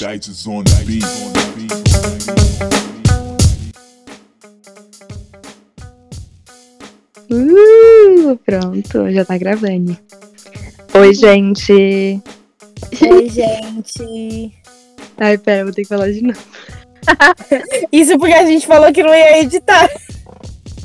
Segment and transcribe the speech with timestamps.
[0.00, 1.04] Is on the beat.
[1.04, 1.52] On the.
[7.30, 9.96] Uh, pronto, já tá gravando.
[10.94, 11.72] Oi, gente.
[11.72, 14.52] Oi, gente.
[15.18, 16.40] Ai, pera, vou ter que falar de novo.
[17.92, 19.88] Isso porque a gente falou que não ia editar.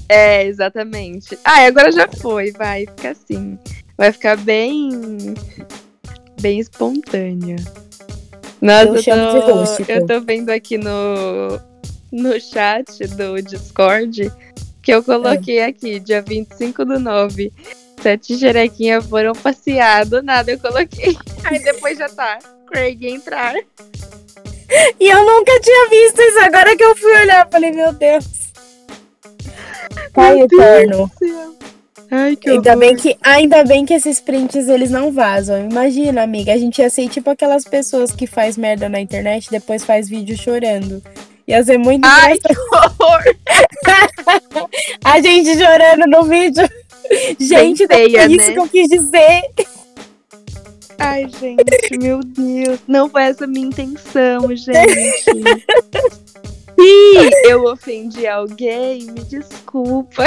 [0.09, 1.39] É, exatamente.
[1.43, 3.57] Ah, agora já foi, vai, fica assim.
[3.97, 5.33] Vai ficar bem.
[6.39, 7.55] bem espontâneo.
[8.61, 9.91] Nossa, Eu eu, tô, rústico.
[9.91, 11.59] eu tô vendo aqui no,
[12.11, 14.31] no chat do Discord
[14.81, 17.51] que eu coloquei aqui, dia 25 do 9.
[18.01, 21.17] Sete jerequinhas foram passear, do nada eu coloquei.
[21.43, 22.39] Aí depois já tá.
[22.67, 23.55] Craig entrar.
[24.99, 26.39] E eu nunca tinha visto isso.
[26.39, 28.25] Agora que eu fui olhar, falei, meu Deus.
[30.13, 31.11] Pai Meu Deus eterno.
[31.19, 31.55] do céu.
[32.09, 32.79] Ai, que Ainda horror.
[32.79, 35.69] bem, que, ainda bem que esses prints eles não vazam.
[35.69, 39.51] Imagina, amiga, a gente ia ser tipo aquelas pessoas que faz merda na internet e
[39.51, 41.03] depois faz vídeo chorando.
[41.47, 42.55] Ia ser muito Ai, engraçado.
[42.55, 43.23] que horror.
[45.03, 46.67] A gente chorando no vídeo.
[47.39, 48.53] Gente, feia, foi isso né?
[48.53, 49.41] que eu quis dizer.
[50.99, 52.79] Ai, gente, meu Deus.
[52.87, 55.23] Não foi essa a minha intenção, gente.
[56.79, 60.25] Se eu ofendi alguém, me desculpa.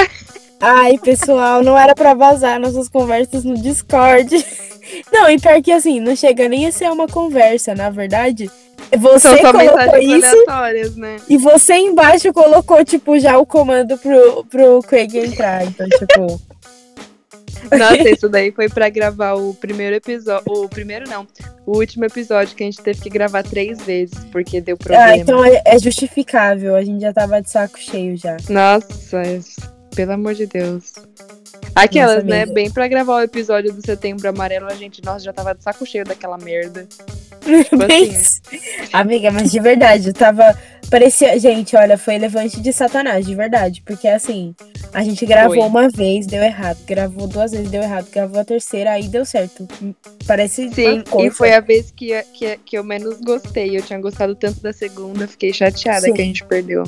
[0.61, 4.29] Ai, pessoal, não era pra vazar nossas conversas no Discord.
[5.13, 8.51] Não, e pior que assim, não chega nem a ser uma conversa, na verdade.
[8.99, 11.17] Você São só colocou isso aleatórias, né?
[11.29, 15.65] e você embaixo colocou, tipo, já o comando pro, pro Craig entrar.
[15.65, 16.41] Então, tipo.
[17.71, 20.43] Nossa, isso daí foi pra gravar o primeiro episódio.
[20.49, 21.25] O primeiro não.
[21.65, 25.05] O último episódio que a gente teve que gravar três vezes, porque deu problema.
[25.05, 26.75] Ah, então é, é justificável.
[26.75, 28.37] A gente já tava de saco cheio já.
[28.49, 29.41] Nossa,
[29.95, 30.93] pelo amor de Deus.
[31.75, 32.43] Aquelas, Nossa, né?
[32.43, 32.55] amiga.
[32.55, 35.87] Bem pra gravar o episódio do Setembro Amarelo, a gente, nossa, já tava de saco
[35.87, 36.89] cheio daquela merda.
[37.87, 38.41] Bem assim.
[38.93, 40.57] Amiga, mas de verdade, eu tava.
[40.91, 41.39] Parecia.
[41.39, 43.83] Gente, olha, foi levante de Satanás, de verdade.
[43.83, 44.55] Porque assim,
[44.93, 45.67] a gente gravou Foi.
[45.67, 46.79] uma vez, deu errado.
[46.85, 48.09] Gravou duas vezes, deu errado.
[48.11, 49.67] Gravou a terceira, aí deu certo.
[50.27, 50.71] Parece.
[50.73, 53.77] Sim, e foi a vez que, que, que eu menos gostei.
[53.77, 56.13] Eu tinha gostado tanto da segunda, fiquei chateada Sim.
[56.13, 56.85] que a gente perdeu.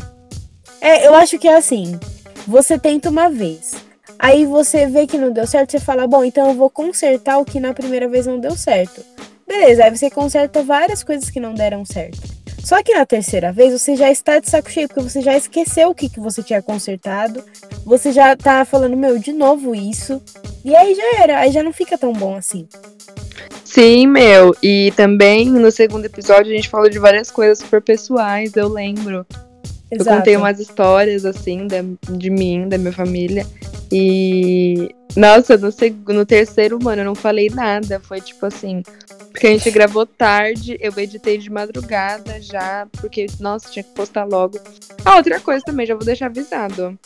[0.80, 1.98] É, eu acho que é assim.
[2.47, 3.75] Você tenta uma vez.
[4.19, 7.44] Aí você vê que não deu certo, você fala, bom, então eu vou consertar o
[7.44, 9.04] que na primeira vez não deu certo.
[9.47, 12.20] Beleza, aí você conserta várias coisas que não deram certo.
[12.64, 15.91] Só que na terceira vez você já está de saco cheio, porque você já esqueceu
[15.91, 17.42] o que, que você tinha consertado.
[17.84, 20.22] Você já tá falando, meu, de novo isso.
[20.64, 22.69] E aí já era, aí já não fica tão bom assim.
[23.64, 24.54] Sim, meu.
[24.62, 29.26] E também no segundo episódio a gente falou de várias coisas super pessoais, eu lembro.
[29.98, 33.47] Eu contei umas histórias, assim, da, de mim, da minha família.
[33.91, 34.88] E.
[35.14, 35.69] Nossa, no,
[36.14, 38.00] no terceiro, mano, eu não falei nada.
[38.00, 38.82] Foi tipo assim.
[39.30, 44.25] Porque a gente gravou tarde, eu editei de madrugada já, porque, nossa, tinha que postar
[44.25, 44.58] logo.
[45.04, 46.98] Ah, outra coisa também, já vou deixar avisado.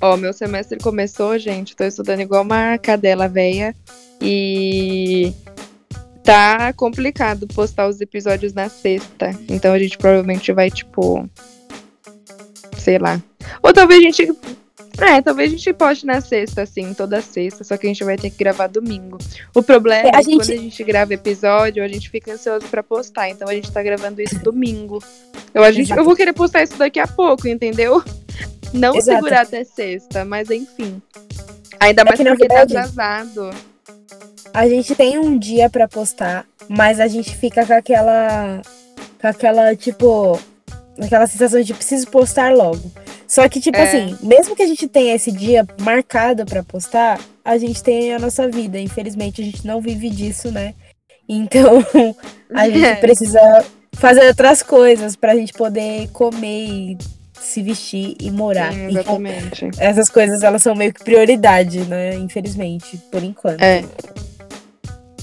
[0.00, 3.74] Ó, meu semestre começou, gente, tô estudando igual uma cadela velha.
[4.20, 5.32] E
[6.22, 9.30] tá complicado postar os episódios na sexta.
[9.48, 11.28] Então a gente provavelmente vai, tipo.
[12.88, 13.20] Sei lá.
[13.62, 14.32] Ou talvez a gente.
[14.98, 18.16] É, talvez a gente poste na sexta, assim, toda sexta, só que a gente vai
[18.16, 19.18] ter que gravar domingo.
[19.54, 22.32] O problema É, é, a que gente- quando a gente grava episódio, a gente fica
[22.32, 23.28] ansioso pra postar.
[23.28, 25.04] Então a gente tá gravando isso domingo.
[25.52, 26.00] Eu, a gente, Exato.
[26.00, 28.02] eu vou querer postar isso daqui a pouco, entendeu?
[28.72, 29.18] Não Exato.
[29.18, 31.00] segurar até sexta, mas enfim.
[31.78, 33.50] Ainda mais que, na porque tá verdade, atrasado.
[34.54, 38.62] A gente tem um dia pra postar, mas a gente fica com aquela.
[39.20, 40.40] Com aquela, tipo.
[41.00, 42.90] Aquela sensação de preciso postar logo.
[43.26, 43.82] Só que, tipo É.
[43.82, 48.18] assim, mesmo que a gente tenha esse dia marcado pra postar, a gente tem a
[48.18, 48.78] nossa vida.
[48.78, 50.74] Infelizmente, a gente não vive disso, né?
[51.28, 51.84] Então,
[52.54, 52.94] a gente É.
[52.96, 53.40] precisa
[53.94, 56.98] fazer outras coisas pra gente poder comer e
[57.40, 58.72] se vestir e morar.
[58.72, 59.70] Sim, exatamente.
[59.78, 62.14] essas coisas, elas são meio que prioridade, né?
[62.14, 63.60] Infelizmente, por enquanto.
[63.62, 63.84] É.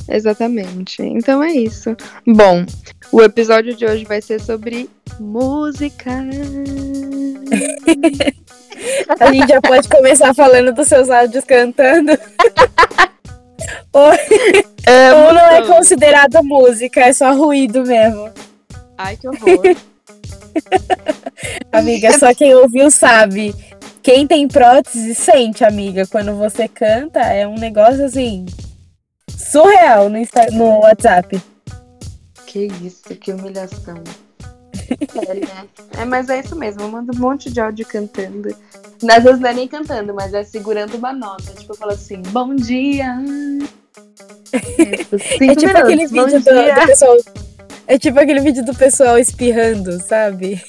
[0.08, 1.02] Exatamente.
[1.02, 1.96] Então é isso.
[2.26, 2.66] Bom,
[3.12, 6.12] o episódio de hoje vai ser sobre música.
[9.20, 12.12] A gente já pode começar falando dos seus áudios cantando.
[13.92, 18.30] ou, ou não é considerado música, é só ruído mesmo.
[18.98, 19.76] Ai, que horror.
[21.72, 23.54] Amiga, só quem ouviu sabe.
[24.02, 26.06] Quem tem prótese sente, amiga.
[26.06, 28.46] Quando você canta, é um negócio assim.
[29.38, 31.42] Surreal no, Insta- no WhatsApp.
[32.48, 34.02] que isso, que humilhação.
[35.28, 35.68] É, né?
[36.00, 38.56] É, mas é isso mesmo, eu mando um monte de áudio cantando.
[39.10, 41.52] Às vezes não é nem cantando, mas é segurando uma nota.
[41.54, 43.18] Tipo, eu falo assim, bom dia.
[44.56, 47.18] Isso, É tipo aquele minutos, bom vídeo do, do pessoal
[47.88, 50.64] É tipo aquele vídeo do pessoal espirrando, sabe?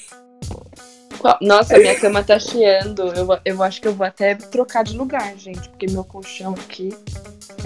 [1.41, 3.03] Nossa, minha cama tá chiando.
[3.13, 5.69] Eu, eu acho que eu vou até trocar de lugar, gente.
[5.69, 6.93] Porque meu colchão aqui.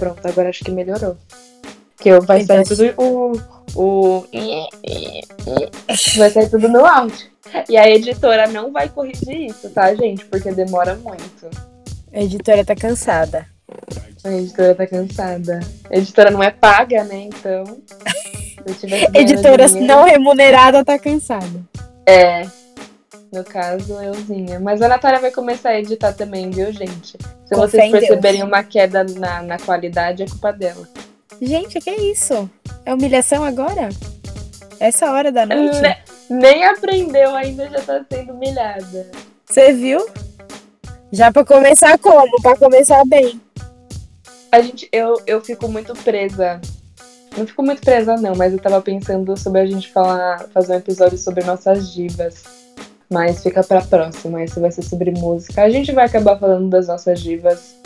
[0.02, 1.16] Pronto, agora acho que melhorou.
[1.96, 3.40] Que eu, vai sair tudo o,
[3.76, 4.26] o.
[6.16, 7.30] Vai sair tudo no áudio.
[7.68, 10.24] E a editora não vai corrigir isso, tá, gente?
[10.24, 11.48] Porque demora muito.
[12.12, 13.46] A editora tá cansada.
[14.24, 15.60] A editora tá cansada.
[15.88, 17.28] A editora não é paga, né?
[17.28, 17.62] Então.
[19.14, 21.60] editora não remunerada tá cansada.
[22.04, 22.44] É.
[23.32, 24.60] No caso, euzinha.
[24.60, 27.16] Mas a Natália vai começar a editar também, viu, gente?
[27.46, 30.86] Se Com vocês perceberem uma queda na, na qualidade, é culpa dela.
[31.40, 32.48] Gente, que é isso?
[32.84, 33.88] É humilhação agora?
[34.78, 35.80] Essa hora da noite?
[35.80, 35.96] Ne
[36.28, 39.10] nem aprendeu ainda, já tá sendo humilhada.
[39.46, 40.06] Você viu?
[41.10, 42.40] Já pra começar como?
[42.40, 43.40] Pra começar bem.
[44.50, 46.60] A gente, eu, eu fico muito presa.
[47.36, 50.78] Não fico muito presa, não, mas eu tava pensando sobre a gente falar, fazer um
[50.78, 52.61] episódio sobre nossas divas.
[53.12, 55.62] Mas fica pra próxima, esse vai ser sobre música.
[55.62, 57.76] A gente vai acabar falando das nossas divas,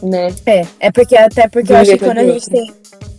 [0.00, 0.28] né?
[0.46, 2.72] É, é porque até porque eu acho que quando a gente tem.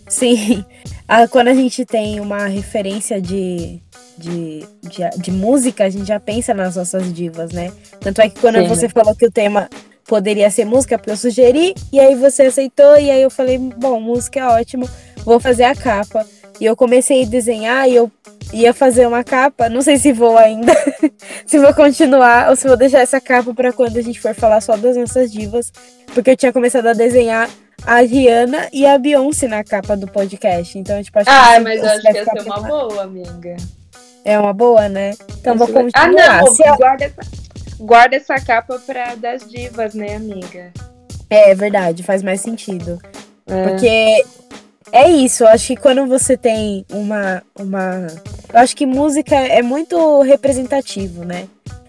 [0.08, 0.64] Sim.
[1.08, 3.80] A, quando a gente tem uma referência de,
[4.18, 7.72] de, de, de, música, a gente já pensa nas nossas divas, né?
[8.00, 8.66] Tanto é que quando Sim.
[8.66, 9.68] você falou que o tema
[10.04, 14.00] poderia ser música, porque eu sugeri, e aí você aceitou, e aí eu falei, bom,
[14.00, 14.90] música é ótimo,
[15.24, 16.26] vou fazer a capa.
[16.60, 18.10] E eu comecei a desenhar e eu
[18.52, 20.72] ia fazer uma capa, não sei se vou ainda,
[21.44, 24.60] se vou continuar ou se vou deixar essa capa para quando a gente for falar
[24.60, 25.72] só das nossas divas,
[26.14, 27.50] porque eu tinha começado a desenhar
[27.84, 30.78] a Rihanna e a Beyoncé na capa do podcast.
[30.78, 33.56] Então, tipo, acho ah, que mas eu acho que ia ser uma boa, amiga.
[34.24, 35.12] É uma boa, né?
[35.38, 36.04] Então eu vou continuar.
[36.04, 37.20] Ah, não, se guarda, essa,
[37.78, 40.72] guarda essa capa pra das divas, né, amiga?
[41.30, 42.98] É, é verdade, faz mais sentido.
[43.46, 43.68] É.
[43.68, 44.24] Porque
[44.92, 48.06] é isso, eu acho que quando você tem uma, uma.
[48.52, 51.48] Eu acho que música é muito representativo, né?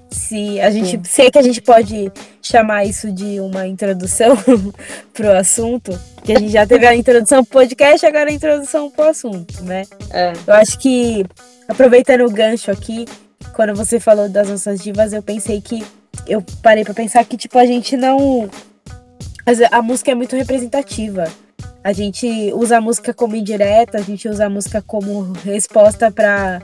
[0.10, 0.92] Se a gente.
[0.92, 1.02] Sim.
[1.04, 2.12] Sei que a gente pode
[2.42, 4.36] chamar isso de uma introdução
[5.14, 5.98] pro assunto.
[6.24, 9.84] Que a gente já teve a introdução pro podcast, agora a introdução pro assunto, né?
[10.12, 10.34] É.
[10.46, 11.24] Eu acho que,
[11.68, 13.06] aproveitando o gancho aqui,
[13.54, 15.86] quando você falou das nossas divas, eu pensei que.
[16.26, 18.50] Eu parei para pensar que, tipo, a gente não.
[19.72, 21.32] A música é muito representativa.
[21.84, 26.62] A gente usa a música como indireta, a gente usa a música como resposta para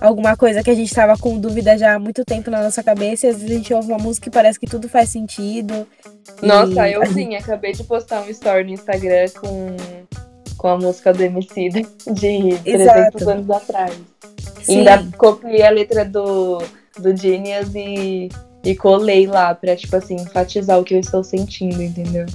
[0.00, 3.26] alguma coisa que a gente estava com dúvida já há muito tempo na nossa cabeça,
[3.26, 5.86] e às vezes a gente ouve uma música e parece que tudo faz sentido.
[6.42, 6.92] Nossa, e...
[6.94, 9.76] eu sim, acabei de postar um story no Instagram com,
[10.56, 13.30] com a música do MC de 300 Exato.
[13.30, 13.96] anos atrás.
[14.62, 14.78] Sim.
[14.78, 16.58] Ainda copiei a letra do,
[16.98, 18.28] do Genius e,
[18.64, 22.26] e colei lá pra, tipo assim, enfatizar o que eu estou sentindo, entendeu?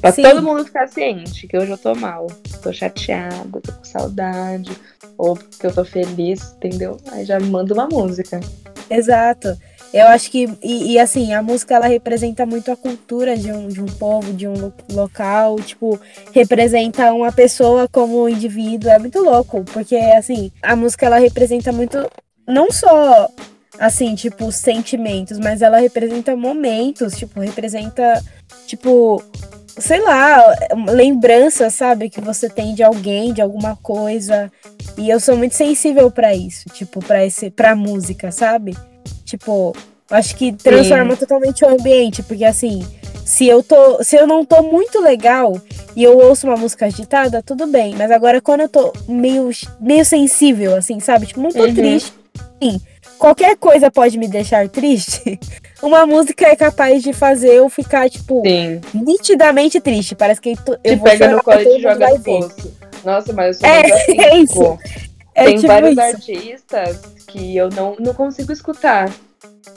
[0.00, 0.22] Pra Sim.
[0.22, 2.28] todo mundo ficar ciente que hoje eu tô mal.
[2.62, 4.70] Tô chateada, tô com saudade.
[5.16, 6.96] Ou que eu tô feliz, entendeu?
[7.10, 8.40] Aí já manda uma música.
[8.88, 9.56] Exato.
[9.92, 13.68] Eu acho que, e, e, assim, a música ela representa muito a cultura de um,
[13.68, 15.98] de um povo, de um local, tipo,
[16.32, 22.06] representa uma pessoa como indivíduo, é muito louco, porque, assim, a música ela representa muito,
[22.46, 23.30] não só,
[23.78, 28.22] assim, tipo, sentimentos, mas ela representa momentos, tipo, representa,
[28.66, 29.22] tipo,
[29.80, 30.42] sei lá,
[30.88, 34.50] lembrança, sabe, que você tem de alguém, de alguma coisa.
[34.96, 38.76] E eu sou muito sensível para isso, tipo, para esse para música, sabe?
[39.24, 39.74] Tipo,
[40.10, 41.20] acho que transforma Sim.
[41.20, 42.84] totalmente o ambiente, porque assim,
[43.24, 45.60] se eu tô, se eu não tô muito legal
[45.94, 50.04] e eu ouço uma música agitada, tudo bem, mas agora quando eu tô meio meio
[50.04, 51.26] sensível assim, sabe?
[51.26, 51.74] Tipo, não tô uhum.
[51.74, 52.12] triste.
[52.62, 52.80] Sim,
[53.18, 55.38] qualquer coisa pode me deixar triste,
[55.82, 58.80] uma música é capaz de fazer eu ficar, tipo, Sim.
[58.94, 60.14] nitidamente triste.
[60.14, 62.76] Parece que eu Te pega no colo e joga no poço.
[63.04, 64.78] Nossa, mas eu sou é, assim, é isso.
[65.34, 66.00] É Tem tipo vários isso.
[66.00, 69.08] artistas que eu não, não consigo escutar.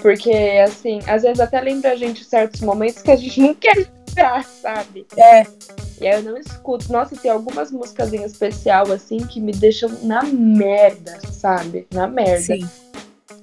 [0.02, 0.32] Porque,
[0.64, 4.44] assim, às vezes até lembra a gente certos momentos que a gente não quer escutar,
[4.44, 5.06] sabe?
[5.16, 5.46] É.
[6.00, 6.92] E aí eu não escuto.
[6.92, 11.86] Nossa, tem algumas músicas em especial, assim, que me deixam na merda, sabe?
[11.94, 12.42] Na merda.
[12.42, 12.68] Sim.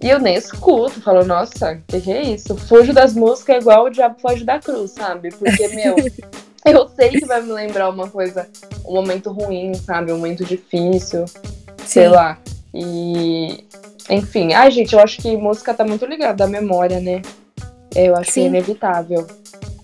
[0.01, 2.57] E eu nem escuto, falo, nossa, que que é isso?
[2.57, 5.31] Fujo das músicas igual o diabo foge da cruz, sabe?
[5.31, 5.97] Porque, meu,
[6.65, 8.49] eu sei que vai me lembrar uma coisa,
[8.87, 10.13] um momento ruim, sabe?
[10.13, 11.85] Um momento difícil, Sim.
[11.85, 12.39] sei lá.
[12.73, 13.65] E,
[14.09, 17.23] enfim, ai, gente, eu acho que música tá muito ligada à memória, né?
[17.95, 18.41] Eu acho Sim.
[18.41, 19.27] que é inevitável.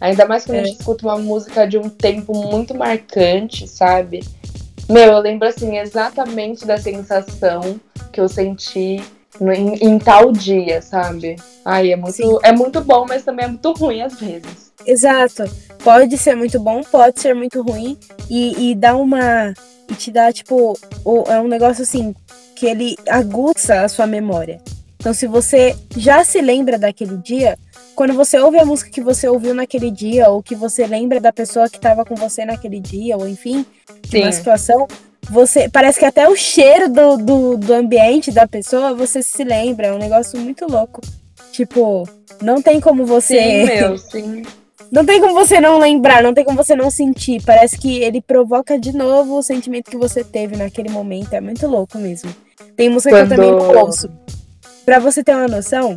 [0.01, 0.61] Ainda mais quando é.
[0.61, 4.23] a gente escuta uma música de um tempo muito marcante, sabe?
[4.89, 7.81] Meu, eu lembro assim exatamente da sensação
[8.13, 9.03] que eu senti
[9.41, 11.37] em, em, tal dia, sabe?
[11.65, 14.73] Ai, é muito, é muito bom, mas também é muito ruim às vezes.
[14.87, 15.45] Exato.
[15.83, 17.99] Pode ser muito bom, pode ser muito ruim.
[18.31, 19.53] E, e dá uma.
[19.91, 22.15] E te dá, tipo, o, é um negócio assim.
[22.55, 24.61] que ele aguça a sua memória.
[24.97, 27.59] Então, se você já se lembra daquele dia,
[27.95, 31.33] quando você ouve a música que você ouviu naquele dia, ou que você lembra da
[31.33, 33.67] pessoa que estava com você naquele dia, ou enfim,
[34.03, 34.23] de Sim.
[34.23, 34.87] uma situação,
[35.31, 39.89] você parece que até o cheiro do, do, do ambiente da pessoa você se lembra.
[39.89, 41.01] É um negócio muito louco.
[41.53, 42.09] Tipo,
[42.43, 43.41] não tem como você.
[43.41, 44.43] Sim, meu, sim.
[44.91, 47.43] Não tem como você não lembrar, não tem como você não sentir.
[47.45, 51.33] Parece que ele provoca de novo o sentimento que você teve naquele momento.
[51.33, 52.35] É muito louco mesmo.
[52.77, 54.09] Tem música que eu também Quando- ouço.
[54.85, 55.97] Pra você ter uma noção,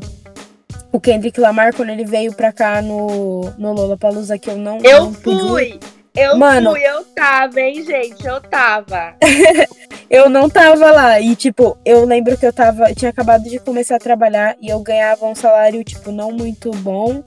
[0.92, 5.06] o Kendrick Lamar, quando ele veio pra cá no, no Lollapalooza, que eu não Eu
[5.06, 5.80] não fui!
[6.18, 6.72] Eu Mano.
[6.72, 8.26] fui, eu tava, hein, gente?
[8.26, 9.14] Eu tava.
[10.10, 11.22] eu não tava lá.
[11.22, 12.92] E, tipo, eu lembro que eu tava.
[12.96, 17.24] Tinha acabado de começar a trabalhar e eu ganhava um salário, tipo, não muito bom.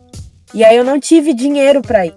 [0.52, 2.14] E aí eu não tive dinheiro pra ir.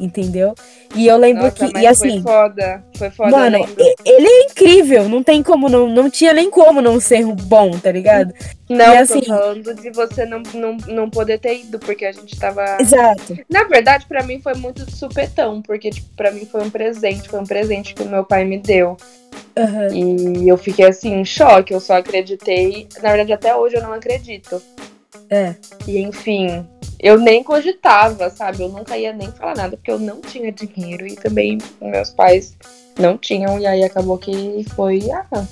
[0.00, 0.52] Entendeu?
[0.94, 1.78] E eu lembro Nossa, que.
[1.78, 2.22] E assim.
[2.22, 2.84] foi foda.
[2.96, 3.58] Foi foda, Mano,
[4.04, 7.92] ele é incrível, não tem como não, não tinha nem como não ser bom, tá
[7.92, 8.32] ligado?
[8.68, 12.12] Não, e assim- tô falando de você não, não, não poder ter ido, porque a
[12.12, 12.78] gente tava.
[12.80, 13.36] Exato.
[13.50, 17.28] Na verdade, pra mim foi muito de supetão, porque, tipo, pra mim foi um presente,
[17.28, 18.96] foi um presente que o meu pai me deu.
[19.56, 19.88] Aham.
[19.94, 22.88] E eu fiquei assim, em choque, eu só acreditei.
[23.02, 24.62] Na verdade, até hoje eu não acredito.
[25.30, 25.54] É.
[25.86, 26.66] E enfim,
[27.06, 28.62] eu nem cogitava, sabe?
[28.62, 32.56] Eu nunca ia nem falar nada, porque eu não tinha dinheiro e também meus pais
[32.98, 33.60] não tinham.
[33.60, 35.46] E aí acabou que foi, ah,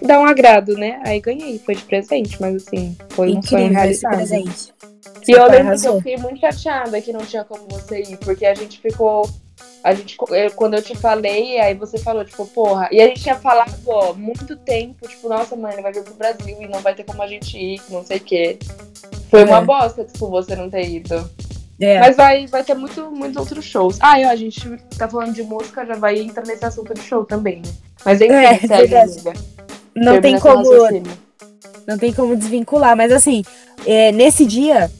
[0.00, 1.00] dar um agrado, né?
[1.04, 4.14] Aí ganhei, foi de presente, mas assim, foi um sonho realizado.
[4.14, 4.72] presente.
[5.26, 5.96] E eu lembro que eu arrasou.
[5.98, 9.28] fiquei muito chateada que não tinha como você ir, porque a gente ficou.
[9.82, 10.16] A gente,
[10.54, 12.88] quando eu te falei, aí você falou, tipo, porra.
[12.92, 16.14] E a gente tinha falado, ó, muito tempo, tipo, nossa, mãe, ele vai vir pro
[16.14, 18.58] Brasil e não vai ter como a gente ir, não sei o quê.
[19.30, 19.64] Foi uma É.
[19.64, 21.28] bosta, tipo, você não ter ido.
[21.80, 22.00] É.
[22.00, 23.98] Mas vai, vai ter muito, muitos outros shows.
[24.00, 24.60] Ah, e ó, a gente
[24.98, 27.70] tá falando de música, já vai entrar nesse assunto de show também, né?
[28.04, 29.12] Mas enfim, É, segue, verdade.
[29.12, 29.32] amiga.
[29.94, 30.70] não Termina tem como,
[31.86, 33.44] não tem como desvincular, mas assim,
[33.86, 34.90] é, nesse dia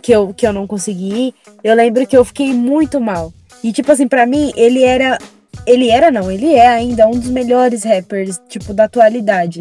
[0.00, 3.32] que eu, que eu não consegui ir, eu lembro que eu fiquei muito mal.
[3.62, 5.18] E tipo assim, pra mim, ele era
[5.66, 9.60] ele era não, ele é ainda um dos melhores rappers, tipo da atualidade.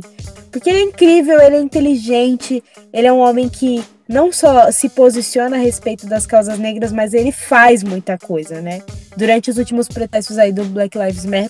[0.51, 4.89] Porque ele é incrível, ele é inteligente, ele é um homem que não só se
[4.89, 8.81] posiciona a respeito das causas negras, mas ele faz muita coisa, né?
[9.15, 11.49] Durante os últimos protestos aí do Black Lives Ma-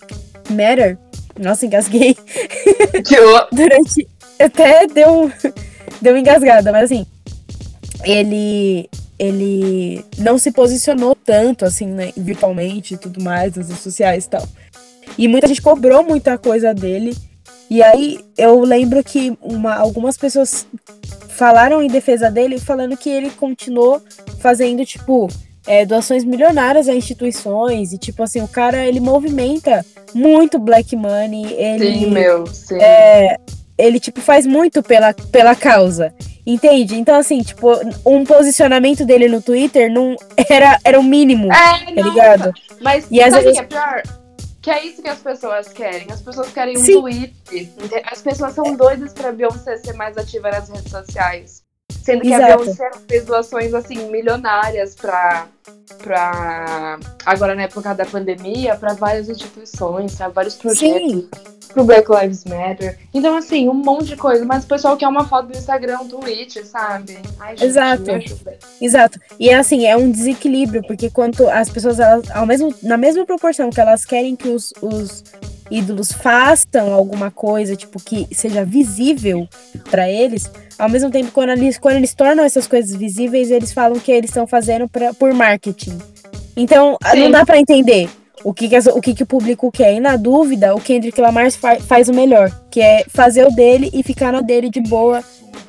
[0.49, 0.97] Matter,
[1.39, 2.15] nossa, engasguei.
[3.51, 4.07] Durante.
[4.39, 5.31] Até deu,
[6.01, 7.05] deu engasgada, mas assim.
[8.03, 8.89] Ele.
[9.19, 12.13] Ele não se posicionou tanto, assim, né?
[12.15, 14.47] Virtualmente e tudo mais, nas redes sociais e tal.
[15.17, 17.17] E muita gente cobrou muita coisa dele.
[17.69, 20.65] E aí eu lembro que uma, algumas pessoas
[21.29, 24.01] falaram em defesa dele, falando que ele continuou
[24.39, 25.27] fazendo, tipo,
[25.65, 27.91] é, doações milionárias a instituições.
[27.93, 31.53] E, tipo assim, o cara, ele movimenta muito black money.
[31.53, 32.77] Ele, Sim, meu, sim.
[32.81, 33.37] é,
[33.77, 36.13] ele, tipo, faz muito pela, pela causa.
[36.45, 36.95] Entende?
[36.97, 37.67] Então, assim, tipo,
[38.05, 40.15] um posicionamento dele no Twitter não
[40.49, 42.53] era, era o mínimo, É, tá não, ligado?
[42.81, 44.03] Mas E às sabe o vezes- que é pior?
[44.67, 46.11] Que é isso que as pessoas querem.
[46.11, 46.99] As pessoas querem um Sim.
[46.99, 47.71] tweet.
[48.03, 51.63] As pessoas são doidas pra Beyoncé ser mais ativa nas redes sociais.
[52.07, 52.63] Sendo que a Exato.
[52.63, 55.45] Beyoncé fez doações assim, milionárias pra.
[56.01, 61.25] pra agora na época da pandemia, pra várias instituições, pra vários projetos.
[61.67, 62.97] Pro Black Lives Matter.
[63.13, 64.45] Então, assim, um monte de coisa.
[64.45, 67.19] Mas o pessoal quer uma foto do Instagram, um tweet, sabe?
[67.41, 68.03] Ai, gente, Exato.
[68.81, 69.19] Exato.
[69.37, 73.69] E assim, é um desequilíbrio, porque quanto as pessoas, elas, ao mesmo, na mesma proporção
[73.69, 75.25] que elas querem que os, os
[75.71, 79.47] ídolos façam alguma coisa, tipo, que seja visível
[79.89, 83.99] pra eles, ao mesmo tempo, quando eles, quando eles tornam essas coisas visíveis, eles falam
[83.99, 85.97] que eles estão fazendo pra, por marketing.
[86.55, 87.19] Então, Sim.
[87.23, 88.09] não dá pra entender
[88.43, 89.93] o que, que, as- o que, que o público quer.
[89.95, 93.89] E na dúvida, o Kendrick Lamar fa- faz o melhor, que é fazer o dele
[93.93, 95.23] e ficar no dele de boa,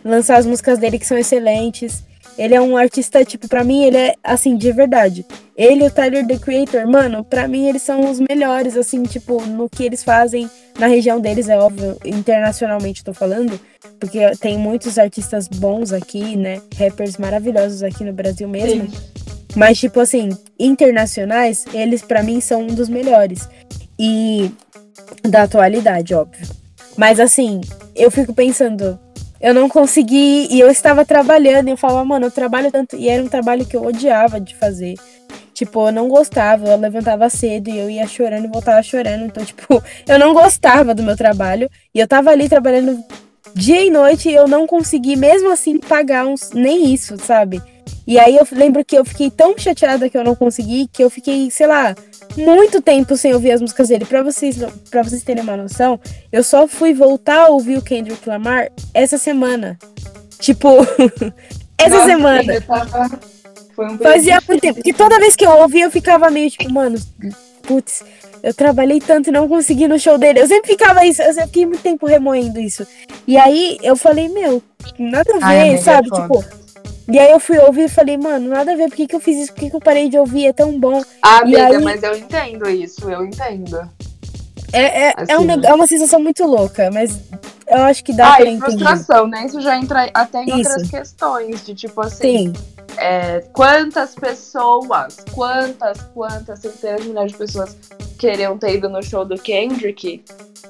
[0.05, 2.05] lançar as músicas dele que são excelentes.
[2.39, 5.27] Ele é um artista, tipo, pra mim, ele é, assim, de verdade.
[5.57, 9.45] Ele e o Tyler, The Creator, mano, pra mim eles são os melhores, assim, tipo,
[9.45, 13.59] no que eles fazem na região deles, é óbvio, internacionalmente tô falando,
[13.99, 18.89] porque tem muitos artistas bons aqui, né, rappers maravilhosos aqui no Brasil mesmo.
[18.89, 18.97] Sim.
[19.57, 20.29] Mas, tipo assim,
[20.61, 23.49] internacionais, eles pra mim são um dos melhores.
[23.99, 24.53] E
[25.23, 26.47] da atualidade, óbvio.
[26.97, 27.61] Mas assim,
[27.97, 28.99] eu fico pensando,
[29.41, 32.97] eu não consegui e eu estava trabalhando e eu falava, mano, eu trabalho tanto.
[32.97, 34.95] E era um trabalho que eu odiava de fazer.
[35.55, 39.25] Tipo, eu não gostava, eu levantava cedo e eu ia chorando e voltava chorando.
[39.25, 41.71] Então, tipo, eu não gostava do meu trabalho.
[41.95, 43.03] E eu tava ali trabalhando
[43.55, 47.63] dia e noite e eu não consegui, mesmo assim, pagar uns, nem isso, sabe?
[48.09, 51.11] E aí eu lembro que eu fiquei tão chateada que eu não consegui, que eu
[51.11, 51.95] fiquei, sei lá,
[52.39, 54.07] muito tempo sem ouvir as músicas dele.
[54.07, 54.57] Pra vocês,
[54.91, 56.01] pra vocês terem uma noção,
[56.33, 59.79] eu só fui voltar a ouvir o Kendrick Lamar essa semana.
[60.39, 60.69] Tipo,
[61.77, 62.61] essa Nossa, semana.
[62.63, 63.21] Tava...
[63.79, 64.77] Um Fazia muito tempo.
[64.77, 66.99] Porque toda vez que eu ouvia, eu ficava meio tipo, mano,
[67.63, 68.03] putz,
[68.43, 70.41] eu trabalhei tanto e não consegui no show dele.
[70.41, 72.87] Eu sempre ficava isso, eu sempre fiquei muito tempo remoendo isso.
[73.27, 74.63] E aí eu falei, meu,
[74.99, 76.09] nada a ver, Ai, sabe?
[76.11, 76.43] Tipo.
[77.11, 79.21] E aí eu fui ouvir e falei, mano, nada a ver, por que, que eu
[79.21, 79.53] fiz isso?
[79.55, 80.47] Por que, que eu parei de ouvir?
[80.47, 81.03] É tão bom.
[81.23, 81.83] Ah, amiga, aí...
[81.83, 83.89] mas eu entendo isso, eu entendo.
[84.73, 85.33] É, é, assim.
[85.33, 87.19] é, um, é uma sensação muito louca, mas
[87.67, 88.61] eu acho que dá ah, pra entender.
[88.61, 89.47] frustração, né?
[89.47, 90.71] Isso já entra até em Isso.
[90.71, 92.49] outras questões, de tipo assim.
[92.49, 92.53] Sim.
[92.99, 97.77] É, quantas pessoas, quantas, quantas centenas de milhares de pessoas
[98.19, 100.25] queriam ter ido no show do Kendrick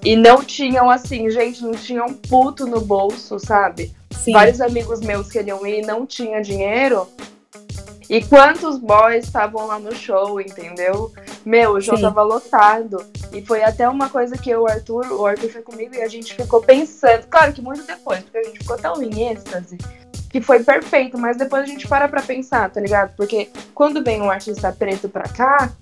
[0.05, 3.93] e não tinham, assim, gente, não tinham um puto no bolso, sabe?
[4.11, 4.33] Sim.
[4.33, 7.09] Vários amigos meus queriam ir e não tinha dinheiro.
[8.09, 11.13] E quantos boys estavam lá no show, entendeu?
[11.45, 12.03] Meu, o show Sim.
[12.03, 13.05] tava lotado.
[13.33, 16.09] E foi até uma coisa que eu, o Arthur, o Arthur foi comigo e a
[16.09, 17.27] gente ficou pensando.
[17.27, 19.77] Claro que muito depois, porque a gente ficou tão em êxtase
[20.31, 23.15] que foi perfeito, mas depois a gente para pra pensar, tá ligado?
[23.17, 25.73] Porque quando vem um artista preto pra cá,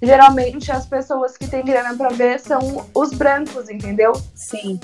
[0.00, 4.12] geralmente as pessoas que têm grana pra ver são os brancos, entendeu?
[4.34, 4.78] Sim.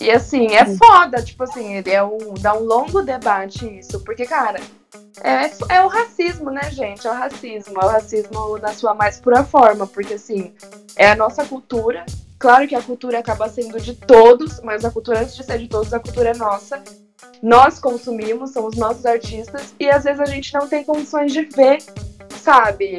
[0.00, 4.60] E assim, é foda, tipo assim, é um, dá um longo debate isso, porque, cara,
[5.22, 7.06] é, é o racismo, né, gente?
[7.06, 10.52] É o racismo, é o racismo na sua mais pura forma, porque assim,
[10.96, 12.04] é a nossa cultura.
[12.38, 15.68] Claro que a cultura acaba sendo de todos, mas a cultura, antes de ser de
[15.68, 16.82] todos, a cultura é nossa.
[17.42, 21.42] Nós consumimos, são os nossos artistas, e às vezes a gente não tem condições de
[21.42, 21.78] ver,
[22.42, 22.98] sabe?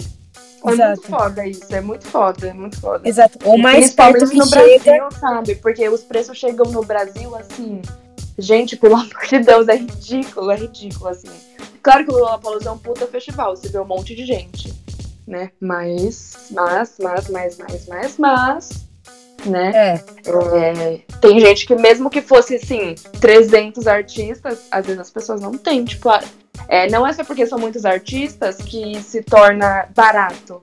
[0.65, 0.89] É Exato.
[0.89, 3.07] muito foda isso, é muito foda, é muito foda.
[3.07, 3.37] Exato.
[3.45, 4.79] O mais perto que no chega...
[4.83, 5.55] Brasil, sabe?
[5.55, 7.81] Porque os preços chegam no Brasil assim.
[8.37, 11.29] Gente, pelo amor de Deus, é ridículo, é ridículo, assim.
[11.81, 14.73] Claro que o Lollapalooza é um puta festival, você vê um monte de gente,
[15.25, 15.51] né?
[15.59, 18.87] Mas, mas, mas, mas, mas, mas, mas,
[19.45, 19.71] né?
[19.73, 20.03] É.
[20.57, 21.01] é.
[21.21, 25.85] Tem gente que mesmo que fosse, assim, 300 artistas, às vezes as pessoas não têm,
[25.85, 26.09] tipo,
[26.67, 30.61] é, não é só porque são muitos artistas que se torna barato,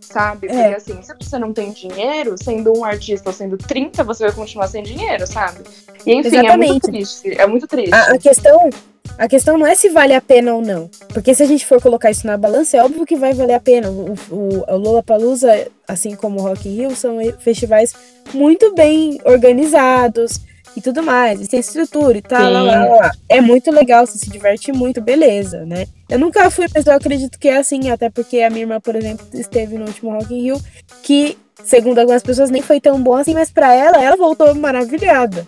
[0.00, 0.48] sabe?
[0.48, 0.74] Porque é.
[0.74, 4.68] assim, se você não tem dinheiro, sendo um artista ou sendo 30, você vai continuar
[4.68, 5.60] sem dinheiro, sabe?
[6.06, 6.50] E enfim, Exatamente.
[6.50, 7.40] é muito triste.
[7.40, 7.94] É muito triste.
[7.94, 8.70] A, a, questão.
[9.16, 10.90] A questão não é se vale a pena ou não.
[11.12, 13.60] Porque se a gente for colocar isso na balança, é óbvio que vai valer a
[13.60, 13.90] pena.
[13.90, 17.94] O, o, o Lollapalooza, assim como o Rock in Rio, são festivais
[18.32, 20.40] muito bem organizados
[20.76, 23.10] e tudo mais, e tem estrutura e tal, lá, lá, lá.
[23.28, 25.86] É muito legal, você se diverte muito, beleza, né?
[26.08, 28.96] Eu nunca fui, mas eu acredito que é assim, até porque a minha irmã, por
[28.96, 30.60] exemplo, esteve no último Rock in Rio,
[31.02, 35.46] que, segundo algumas pessoas, nem foi tão bom assim, mas para ela, ela voltou maravilhada.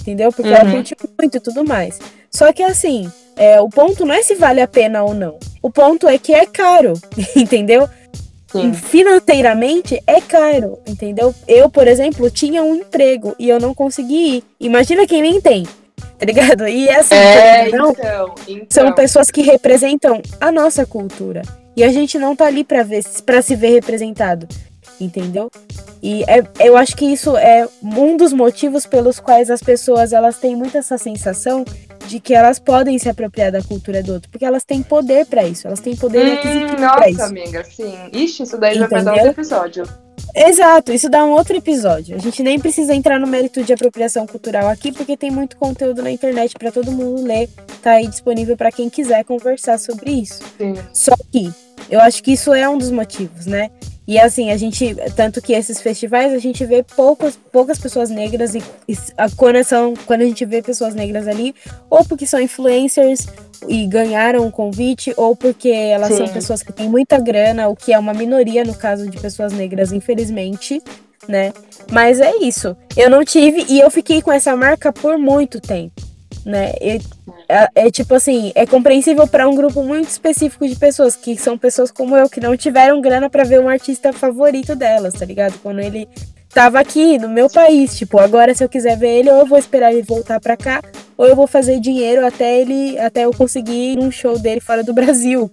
[0.00, 0.32] Entendeu?
[0.32, 0.56] Porque uhum.
[0.56, 1.98] ela curtiu muito e tudo mais.
[2.30, 5.38] Só que assim, é, o ponto não é se vale a pena ou não.
[5.62, 6.94] O ponto é que é caro,
[7.36, 7.88] entendeu?
[8.52, 8.72] Sim.
[8.72, 11.34] financeiramente é caro, entendeu?
[11.46, 14.44] Eu, por exemplo, tinha um emprego e eu não consegui ir.
[14.58, 15.66] Imagina quem nem tem,
[16.18, 16.66] tá ligado?
[16.66, 17.94] E é assim, é, então,
[18.48, 21.42] então, são pessoas que representam a nossa cultura.
[21.76, 24.48] E a gente não tá ali pra, ver, pra se ver representado,
[25.00, 25.50] entendeu?
[26.02, 30.38] E é, eu acho que isso é um dos motivos pelos quais as pessoas elas
[30.38, 31.64] têm muito essa sensação
[32.10, 35.46] de que elas podem se apropriar da cultura do outro, porque elas têm poder para
[35.46, 37.18] isso, elas têm poder hum, aquisitivo pra isso.
[37.18, 37.94] Nossa, amiga, sim.
[38.12, 38.90] Ixi, isso daí Entendeu?
[38.90, 39.84] vai dar outro episódio.
[40.34, 42.16] Exato, isso dá um outro episódio.
[42.16, 46.02] A gente nem precisa entrar no mérito de apropriação cultural aqui, porque tem muito conteúdo
[46.02, 47.48] na internet para todo mundo ler,
[47.80, 50.42] tá aí disponível para quem quiser conversar sobre isso.
[50.58, 50.74] Sim.
[50.92, 51.52] Só que
[51.88, 53.70] eu acho que isso é um dos motivos, né?
[54.10, 58.56] E assim, a gente, tanto que esses festivais, a gente vê poucas, poucas pessoas negras
[58.56, 61.54] e, e a, quando, são, quando a gente vê pessoas negras ali,
[61.88, 63.28] ou porque são influencers
[63.68, 66.16] e ganharam o convite, ou porque elas Sim.
[66.16, 69.52] são pessoas que têm muita grana, o que é uma minoria no caso de pessoas
[69.52, 70.82] negras, infelizmente,
[71.28, 71.52] né?
[71.92, 72.76] Mas é isso.
[72.96, 76.10] Eu não tive e eu fiquei com essa marca por muito tempo
[76.44, 76.72] né?
[77.50, 81.58] É, é, tipo assim, é compreensível para um grupo muito específico de pessoas, que são
[81.58, 85.58] pessoas como eu, que não tiveram grana para ver um artista favorito delas, tá ligado?
[85.60, 86.08] Quando ele
[86.48, 89.58] tava aqui no meu país, tipo, agora se eu quiser ver ele, ou eu vou
[89.58, 90.80] esperar ele voltar para cá,
[91.16, 94.92] ou eu vou fazer dinheiro até ele, até eu conseguir um show dele fora do
[94.92, 95.50] Brasil.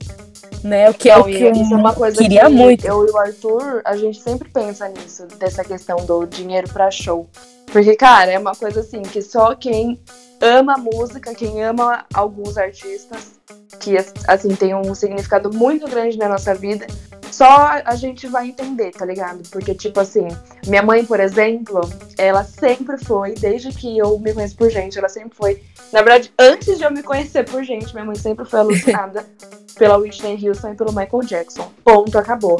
[0.63, 2.85] Né, o que não, é o que eu é queria que muito.
[2.85, 7.27] Eu e o Arthur, a gente sempre pensa nisso, dessa questão do dinheiro para show.
[7.71, 9.99] Porque, cara, é uma coisa assim que só quem
[10.41, 13.39] ama música, quem ama alguns artistas,
[13.79, 16.87] que assim tem um significado muito grande na nossa vida,
[17.31, 19.43] só a gente vai entender, tá ligado?
[19.51, 20.27] Porque, tipo assim,
[20.65, 21.81] minha mãe, por exemplo,
[22.17, 25.61] ela sempre foi, desde que eu me conheço por gente, ela sempre foi.
[25.91, 29.23] Na verdade, antes de eu me conhecer por gente, minha mãe sempre foi alucinada
[29.77, 31.71] pela Whitney Houston e pelo Michael Jackson.
[31.83, 32.59] Ponto, acabou.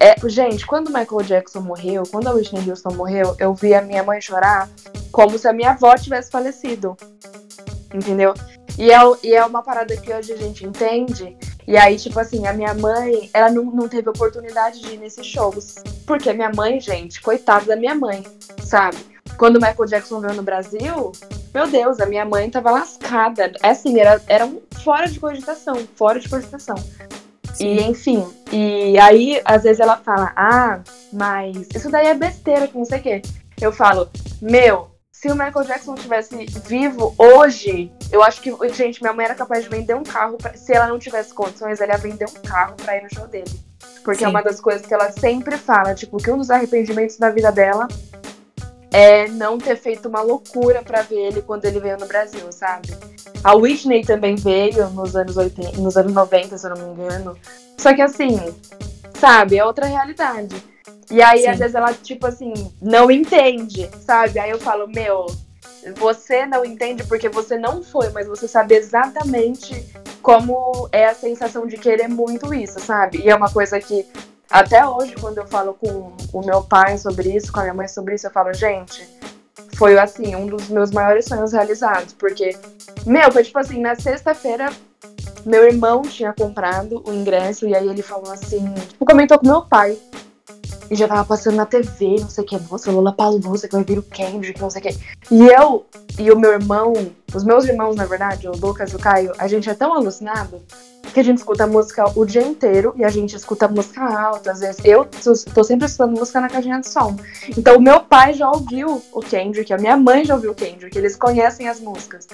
[0.00, 4.02] É, gente, quando Michael Jackson morreu, quando a Whitney Houston morreu, eu vi a minha
[4.02, 4.68] mãe chorar
[5.10, 6.96] como se a minha avó tivesse falecido.
[7.92, 8.34] Entendeu?
[8.78, 11.36] E é, e é uma parada que hoje a gente entende.
[11.66, 15.26] E aí, tipo assim, a minha mãe, ela não, não teve oportunidade de ir nesses
[15.26, 15.74] shows.
[16.06, 18.24] Porque a minha mãe, gente, coitada da minha mãe,
[18.62, 18.98] sabe?
[19.36, 21.12] Quando o Michael Jackson veio no Brasil,
[21.52, 23.52] meu Deus, a minha mãe tava lascada.
[23.62, 26.76] É assim, era, era um fora de cogitação, fora de cogitação.
[27.58, 27.66] Sim.
[27.66, 30.80] E enfim, e aí às vezes ela fala, ah,
[31.12, 33.22] mas isso daí é besteira, que não sei o quê.
[33.60, 34.08] Eu falo,
[34.40, 39.34] meu, se o Michael Jackson tivesse vivo hoje, eu acho que, gente, minha mãe era
[39.34, 40.36] capaz de vender um carro.
[40.38, 43.26] Pra, se ela não tivesse condições, ela ia vender um carro pra ir no show
[43.26, 43.50] dele.
[44.04, 44.26] Porque é Sim.
[44.26, 47.50] é uma das coisas que ela sempre fala, tipo, que um dos arrependimentos da vida
[47.50, 47.88] dela
[48.90, 52.88] é não ter feito uma loucura para ver ele quando ele veio no Brasil, sabe?
[53.44, 57.36] A Whitney também veio nos anos 80, nos anos 90, se eu não me engano.
[57.76, 58.38] Só que assim,
[59.14, 60.56] sabe, é outra realidade.
[61.10, 61.48] E aí, Sim.
[61.48, 64.38] às vezes, ela, tipo assim, não entende, sabe?
[64.38, 65.26] Aí eu falo, meu,
[65.96, 69.86] você não entende porque você não foi, mas você sabe exatamente
[70.20, 73.22] como é a sensação de querer muito isso, sabe?
[73.22, 74.06] E é uma coisa que
[74.50, 77.88] até hoje, quando eu falo com o meu pai sobre isso, com a minha mãe
[77.88, 79.06] sobre isso, eu falo, gente,
[79.76, 82.14] foi assim, um dos meus maiores sonhos realizados.
[82.14, 82.56] Porque,
[83.04, 84.72] meu, foi tipo assim, na sexta-feira,
[85.44, 89.62] meu irmão tinha comprado o ingresso, e aí ele falou assim, tipo, comentou com meu
[89.62, 89.98] pai.
[90.90, 93.84] E já tava passando na TV, não sei o que, nossa, Lula Palusa, que vai
[93.84, 94.98] vir o Kendrick, não sei o que.
[95.30, 95.86] E eu
[96.18, 96.92] e o meu irmão,
[97.34, 100.62] os meus irmãos, na verdade, o Lucas e o Caio, a gente é tão alucinado
[101.12, 104.52] que a gente escuta música o dia inteiro e a gente escuta música alta.
[104.52, 105.06] Às vezes eu
[105.54, 107.16] tô sempre escutando música na caixinha de som.
[107.56, 110.96] Então o meu pai já ouviu o Kendrick, a minha mãe já ouviu o Kendrick,
[110.96, 112.26] eles conhecem as músicas.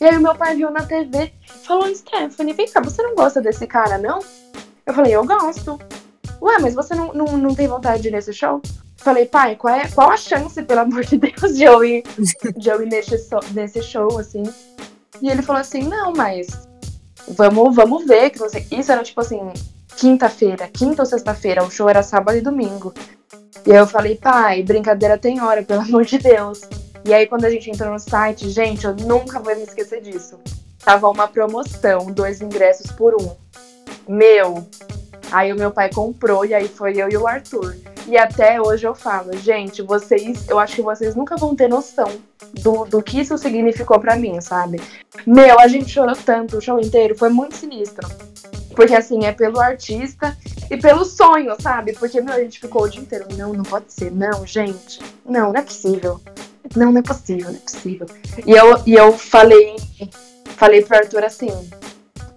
[0.00, 3.14] E aí o meu pai viu na TV e falou: Stephanie, vem cá, você não
[3.14, 4.20] gosta desse cara, não?
[4.86, 5.78] Eu falei: eu gosto.
[6.42, 8.60] Ué, mas você não, não, não tem vontade de ir nesse show?
[8.96, 12.02] Falei, pai, qual, é, qual a chance, pelo amor de Deus, de eu ir,
[12.56, 13.16] de eu ir nesse,
[13.52, 14.42] nesse show, assim?
[15.20, 16.48] E ele falou assim, não, mas
[17.28, 18.30] vamos, vamos ver.
[18.30, 18.66] Que você...
[18.72, 19.40] Isso era tipo assim,
[19.96, 22.92] quinta-feira, quinta ou sexta-feira, o show era sábado e domingo.
[23.64, 26.62] E eu falei, pai, brincadeira tem hora, pelo amor de Deus.
[27.04, 30.40] E aí quando a gente entrou no site, gente, eu nunca vou me esquecer disso.
[30.84, 33.30] Tava uma promoção, dois ingressos por um.
[34.08, 34.66] Meu.
[35.32, 37.74] Aí o meu pai comprou e aí foi eu e o Arthur.
[38.06, 42.10] E até hoje eu falo, gente, vocês, eu acho que vocês nunca vão ter noção
[42.60, 44.80] do, do que isso significou para mim, sabe?
[45.26, 48.06] Meu, a gente chorou tanto o show inteiro, foi muito sinistro.
[48.74, 50.36] Porque assim, é pelo artista
[50.70, 51.92] e pelo sonho, sabe?
[51.94, 53.26] Porque, meu, a gente ficou o dia inteiro.
[53.36, 54.10] Não, não pode ser.
[54.10, 55.00] Não, gente.
[55.24, 56.20] Não, não é possível.
[56.74, 58.06] Não, não é possível, não é possível.
[58.46, 59.76] E eu, e eu falei,
[60.56, 61.50] falei pro Arthur assim,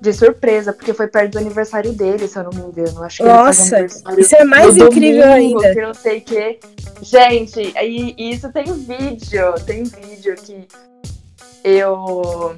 [0.06, 3.04] de surpresa, porque foi perto do aniversário dele, se eu não me engano.
[3.04, 3.86] Acho que Nossa,
[4.18, 5.74] isso é mais incrível domingo, ainda.
[5.74, 6.60] Que não sei que.
[7.02, 10.68] Gente, e, e isso tem vídeo, tem vídeo que
[11.64, 12.56] eu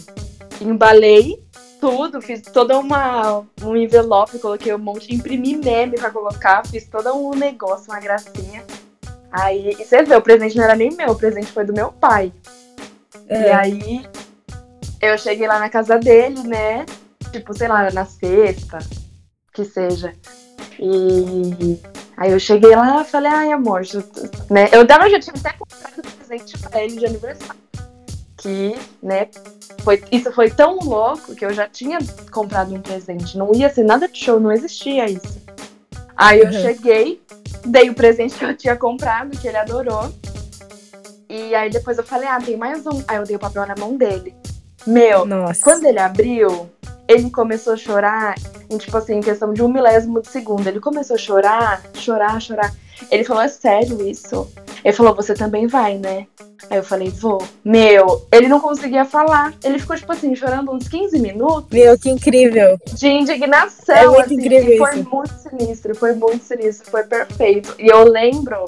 [0.60, 1.42] embalei
[1.80, 7.14] tudo, fiz toda uma um envelope, coloquei um monte, imprimi meme pra colocar, fiz todo
[7.14, 8.64] um negócio, uma gracinha.
[9.32, 11.92] Aí, e você vê, o presente não era nem meu, o presente foi do meu
[11.92, 12.34] pai.
[13.30, 13.42] É.
[13.42, 14.06] E aí,
[15.02, 16.86] eu cheguei lá na casa dele, né?
[17.40, 18.80] Tipo, sei lá, na sexta,
[19.54, 20.14] que seja.
[20.80, 21.80] E
[22.16, 24.00] aí eu cheguei lá e falei, ai amor, já,
[24.50, 24.70] né?
[24.72, 27.68] Eu dava, já tinha até comprado presente pra ele de aniversário.
[28.38, 29.28] Que, né,
[29.84, 31.98] foi, isso foi tão louco que eu já tinha
[32.32, 33.38] comprado um presente.
[33.38, 35.42] Não ia ser nada de show, não existia isso.
[36.16, 36.52] Aí eu uhum.
[36.52, 37.22] cheguei,
[37.66, 40.14] dei o presente que eu tinha comprado, que ele adorou.
[41.30, 43.04] E aí depois eu falei, ah, tem mais um.
[43.08, 44.36] Aí eu dei o papel na mão dele.
[44.86, 45.62] Meu, Nossa.
[45.64, 46.70] quando ele abriu,
[47.08, 48.36] ele começou a chorar
[48.70, 50.68] em, tipo assim, em questão de um milésimo de segundo.
[50.68, 52.74] Ele começou a chorar, chorar, chorar.
[53.10, 54.52] Ele falou, é sério isso?
[54.84, 56.28] Ele falou, você também vai, né?
[56.70, 57.42] Aí eu falei, vou.
[57.64, 59.54] Meu, ele não conseguia falar.
[59.64, 61.70] Ele ficou, tipo assim, chorando uns 15 minutos.
[61.72, 62.78] Meu, que incrível.
[62.94, 63.96] De indignação.
[63.96, 67.76] É muito assim, incrível foi muito sinistro, foi muito sinistro, foi perfeito.
[67.78, 68.66] E eu lembro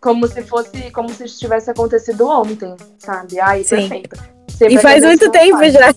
[0.00, 3.38] como se fosse, como se tivesse acontecido ontem, sabe?
[3.38, 3.76] Ai, Sim.
[3.76, 4.16] perfeito.
[4.48, 5.94] Sempre e faz muito tempo já.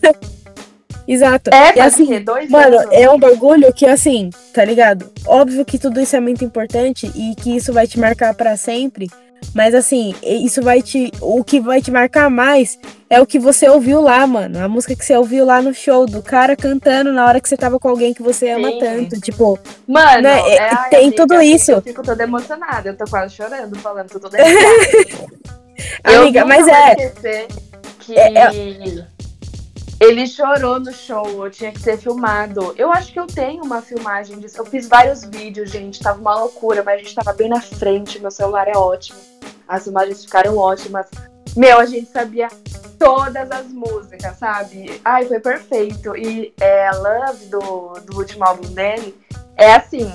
[1.12, 1.54] Exato.
[1.54, 2.94] É, e assim, dois mano, anos.
[2.94, 5.12] é um bagulho que assim, tá ligado?
[5.26, 9.10] Óbvio que tudo isso é muito importante e que isso vai te marcar para sempre.
[9.54, 11.12] Mas assim, isso vai te.
[11.20, 14.64] O que vai te marcar mais é o que você ouviu lá, mano.
[14.64, 17.58] A música que você ouviu lá no show, do cara cantando na hora que você
[17.58, 18.80] tava com alguém que você ama Sim.
[18.80, 19.20] tanto.
[19.20, 19.60] Tipo.
[19.86, 20.40] Mano, né?
[20.48, 21.72] é, é tem amiga, tudo isso.
[21.72, 24.38] Eu fico toda emocionada, eu tô quase chorando falando, tô toda
[26.06, 26.96] amiga, mas é.
[28.00, 28.18] Que...
[28.18, 28.52] É, é
[30.02, 32.74] Ele chorou no show, eu tinha que ser filmado.
[32.76, 34.58] Eu acho que eu tenho uma filmagem disso.
[34.58, 36.00] Eu fiz vários vídeos, gente.
[36.00, 38.20] Tava uma loucura, mas a gente tava bem na frente.
[38.20, 39.20] Meu celular é ótimo.
[39.68, 41.06] As imagens ficaram ótimas.
[41.56, 42.48] Meu, a gente sabia
[42.98, 45.00] todas as músicas, sabe?
[45.06, 46.18] Ai, foi perfeito.
[46.18, 49.16] E é, Love, do, do último álbum dele,
[49.56, 50.12] é assim,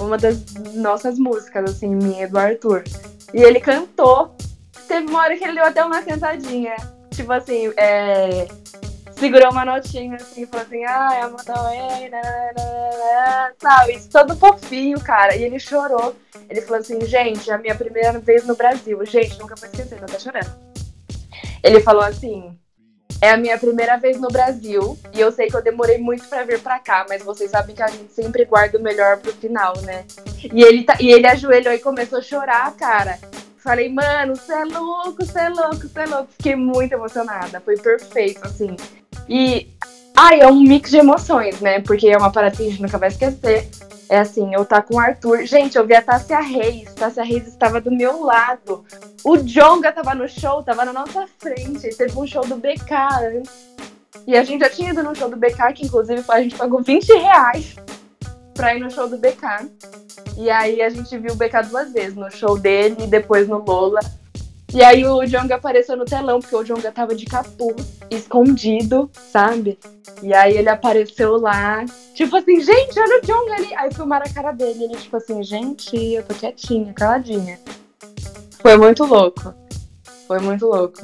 [0.00, 0.42] uma das
[0.74, 2.82] nossas músicas, assim, minha e do Arthur.
[3.32, 4.34] E ele cantou.
[4.88, 6.74] Teve uma hora que ele deu até uma cantadinha.
[7.12, 8.48] Tipo assim, é
[9.20, 12.10] segurou uma notinha assim, falou assim, ai, a Away,
[13.60, 13.92] sabe?
[13.92, 15.36] Isso todo fofinho, cara.
[15.36, 16.16] E ele chorou.
[16.48, 19.04] Ele falou assim, gente, é a minha primeira vez no Brasil.
[19.04, 20.50] Gente, nunca vou esquecer, não tá chorando.
[21.62, 22.58] Ele falou assim,
[23.20, 26.42] é a minha primeira vez no Brasil e eu sei que eu demorei muito para
[26.42, 29.74] vir para cá, mas vocês sabem que a gente sempre guarda o melhor pro final,
[29.82, 30.06] né?
[30.50, 33.18] E ele, tá, e ele ajoelhou e começou a chorar, cara.
[33.62, 36.28] Falei, mano, você é louco, você é louco, você é louco.
[36.32, 37.60] Fiquei muito emocionada.
[37.60, 38.74] Foi perfeito, assim.
[39.28, 39.68] E.
[40.16, 41.80] Ai, é um mix de emoções, né?
[41.80, 43.68] Porque é uma parada que a gente nunca vai esquecer.
[44.08, 45.44] É assim, eu tá com o Arthur.
[45.44, 46.92] Gente, eu vi a Tássia Reis.
[46.94, 48.84] Tássia Reis estava do meu lado.
[49.22, 51.94] O Jonga tava no show, tava na nossa frente.
[51.94, 52.92] Teve um show do BK
[53.36, 53.52] antes.
[54.26, 56.82] E a gente já tinha ido no show do BK, que inclusive a gente pagou
[56.82, 57.76] 20 reais
[58.60, 59.70] pra ir no show do BK.
[60.36, 63.58] E aí a gente viu o BK duas vezes, no show dele e depois no
[63.58, 64.00] Lola.
[64.72, 69.78] E aí o Jonga apareceu no telão, porque o Jonga tava de capuz, escondido, sabe?
[70.22, 73.74] E aí ele apareceu lá, tipo assim, gente, olha o Jonga ali.
[73.74, 77.58] Aí filmaram a cara dele, ele tipo assim, gente, eu tô quietinha, caladinha.
[78.60, 79.54] Foi muito louco.
[80.28, 81.00] Foi muito louco.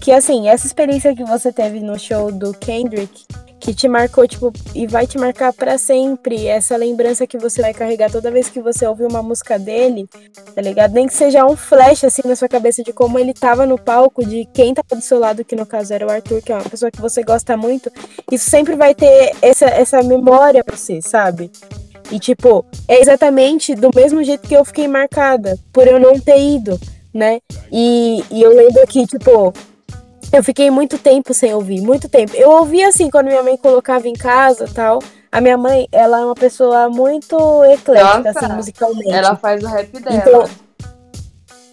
[0.00, 3.24] Que assim, essa experiência que você teve no show do Kendrick,
[3.60, 6.46] que te marcou, tipo, e vai te marcar para sempre.
[6.46, 10.08] Essa lembrança que você vai carregar toda vez que você ouvir uma música dele,
[10.54, 10.92] tá ligado?
[10.92, 14.24] Nem que seja um flash, assim, na sua cabeça de como ele tava no palco,
[14.24, 16.68] de quem tava do seu lado, que no caso era o Arthur, que é uma
[16.68, 17.90] pessoa que você gosta muito.
[18.30, 21.50] Isso sempre vai ter essa, essa memória pra você, sabe?
[22.10, 26.40] E, tipo, é exatamente do mesmo jeito que eu fiquei marcada, por eu não ter
[26.40, 26.80] ido,
[27.12, 27.40] né?
[27.70, 29.52] E, e eu lembro que, tipo,
[30.32, 32.36] eu fiquei muito tempo sem ouvir, muito tempo.
[32.36, 35.00] Eu ouvia assim quando minha mãe colocava em casa tal.
[35.30, 39.10] A minha mãe, ela é uma pessoa muito eclética, Nossa, assim, musicalmente.
[39.10, 40.16] Ela faz o rap dela.
[40.16, 40.44] Então,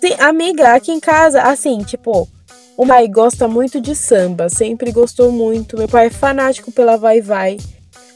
[0.02, 2.28] sim, amiga, aqui em casa, assim, tipo,
[2.76, 5.78] o pai gosta muito de samba, sempre gostou muito.
[5.78, 7.58] Meu pai é fanático pela Vai Vai,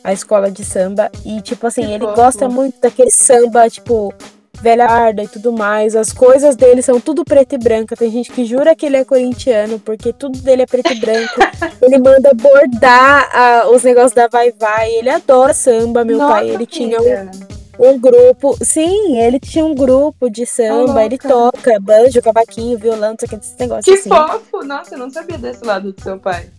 [0.03, 1.09] a escola de samba.
[1.23, 4.13] E, tipo assim, que ele gosta muito daquele samba, tipo,
[4.61, 5.95] velha arda e tudo mais.
[5.95, 7.95] As coisas dele são tudo preto e branco.
[7.95, 11.39] Tem gente que jura que ele é corintiano, porque tudo dele é preto e branco.
[11.81, 14.91] ele manda bordar uh, os negócios da Vai Vai.
[14.91, 16.49] Ele adora samba, meu Nossa, pai.
[16.49, 18.57] Ele tinha um, um, grupo.
[18.61, 21.03] Sim, ele tinha um grupo de samba.
[21.03, 24.09] ele toca banjo, cavaquinho, violão, não sei o que, esse negócio que assim.
[24.09, 24.65] fofo!
[24.65, 26.49] Nossa, eu não sabia desse lado do seu pai.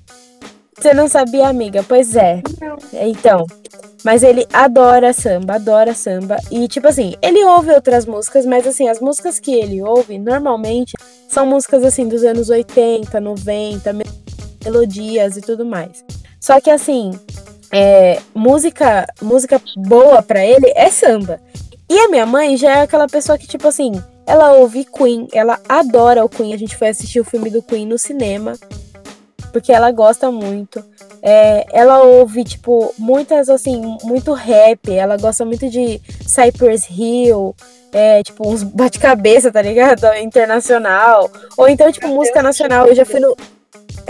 [0.80, 1.84] Você não sabia, amiga?
[1.86, 2.42] Pois é.
[2.58, 2.78] Não.
[2.94, 3.46] Então,
[4.02, 6.38] mas ele adora samba, adora samba.
[6.50, 10.94] E, tipo assim, ele ouve outras músicas, mas, assim, as músicas que ele ouve, normalmente,
[11.28, 13.92] são músicas, assim, dos anos 80, 90,
[14.64, 16.02] melodias e tudo mais.
[16.40, 17.10] Só que, assim,
[17.70, 21.38] é, música, música boa para ele é samba.
[21.90, 23.92] E a minha mãe já é aquela pessoa que, tipo assim,
[24.26, 26.54] ela ouve Queen, ela adora o Queen.
[26.54, 28.54] A gente foi assistir o filme do Queen no cinema
[29.50, 30.82] porque ela gosta muito.
[31.22, 34.90] É, ela ouve, tipo, muitas, assim, muito rap.
[34.90, 37.54] Ela gosta muito de Cypress Hill,
[37.92, 40.06] é, tipo, uns bate-cabeça, tá ligado?
[40.22, 41.30] Internacional.
[41.56, 42.86] Ou então, tipo, música nacional.
[42.86, 43.36] Eu já fui no.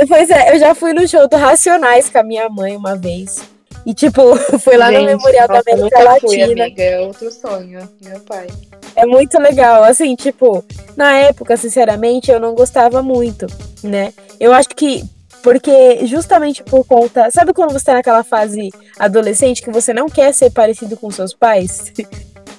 [0.09, 3.41] Pois é, eu já fui no show do Racionais com a minha mãe uma vez.
[3.85, 6.47] E, tipo, foi lá Gente, no Memorial nossa, da América Latina.
[6.47, 8.47] Fui, amiga, é outro sonho, meu pai.
[8.95, 9.83] É muito legal.
[9.85, 10.65] Assim, tipo,
[10.97, 13.47] na época, sinceramente, eu não gostava muito,
[13.83, 14.13] né?
[14.39, 15.05] Eu acho que
[15.43, 17.31] porque justamente por conta.
[17.31, 21.35] Sabe quando você tá naquela fase adolescente que você não quer ser parecido com seus
[21.35, 21.93] pais?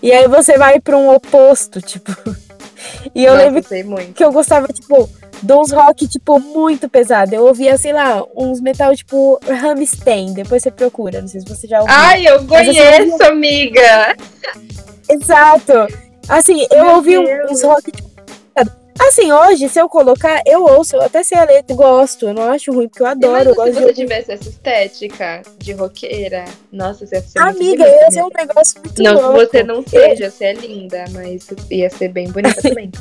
[0.02, 2.12] E aí você vai para um oposto, tipo.
[3.13, 5.08] E eu Nossa, lembro que eu gostava, tipo,
[5.41, 7.34] de uns rock, tipo, muito pesado.
[7.34, 10.34] Eu ouvia, sei lá, uns metal, tipo, Rammstein.
[10.34, 11.96] Depois você procura, não sei se você já ouviu.
[11.96, 13.28] Ai, eu conheço, ouvia...
[13.28, 14.15] amiga!
[15.10, 15.74] Exato!
[16.28, 17.52] Assim, eu Meu ouvi Deus.
[17.52, 18.10] uns rock, tipo,
[18.99, 22.43] Assim, hoje, se eu colocar, eu ouço, eu até sei a letra, gosto, eu não
[22.43, 23.49] acho ruim, porque eu adoro.
[23.49, 24.01] eu gosto se você de...
[24.01, 29.01] tivesse essa estética de roqueira, nossa, você ia ser Amiga, ia ser um negócio muito
[29.01, 29.39] Não louco.
[29.39, 30.32] que você não seja, eu...
[30.32, 32.91] você é linda, mas ia ser bem bonita também.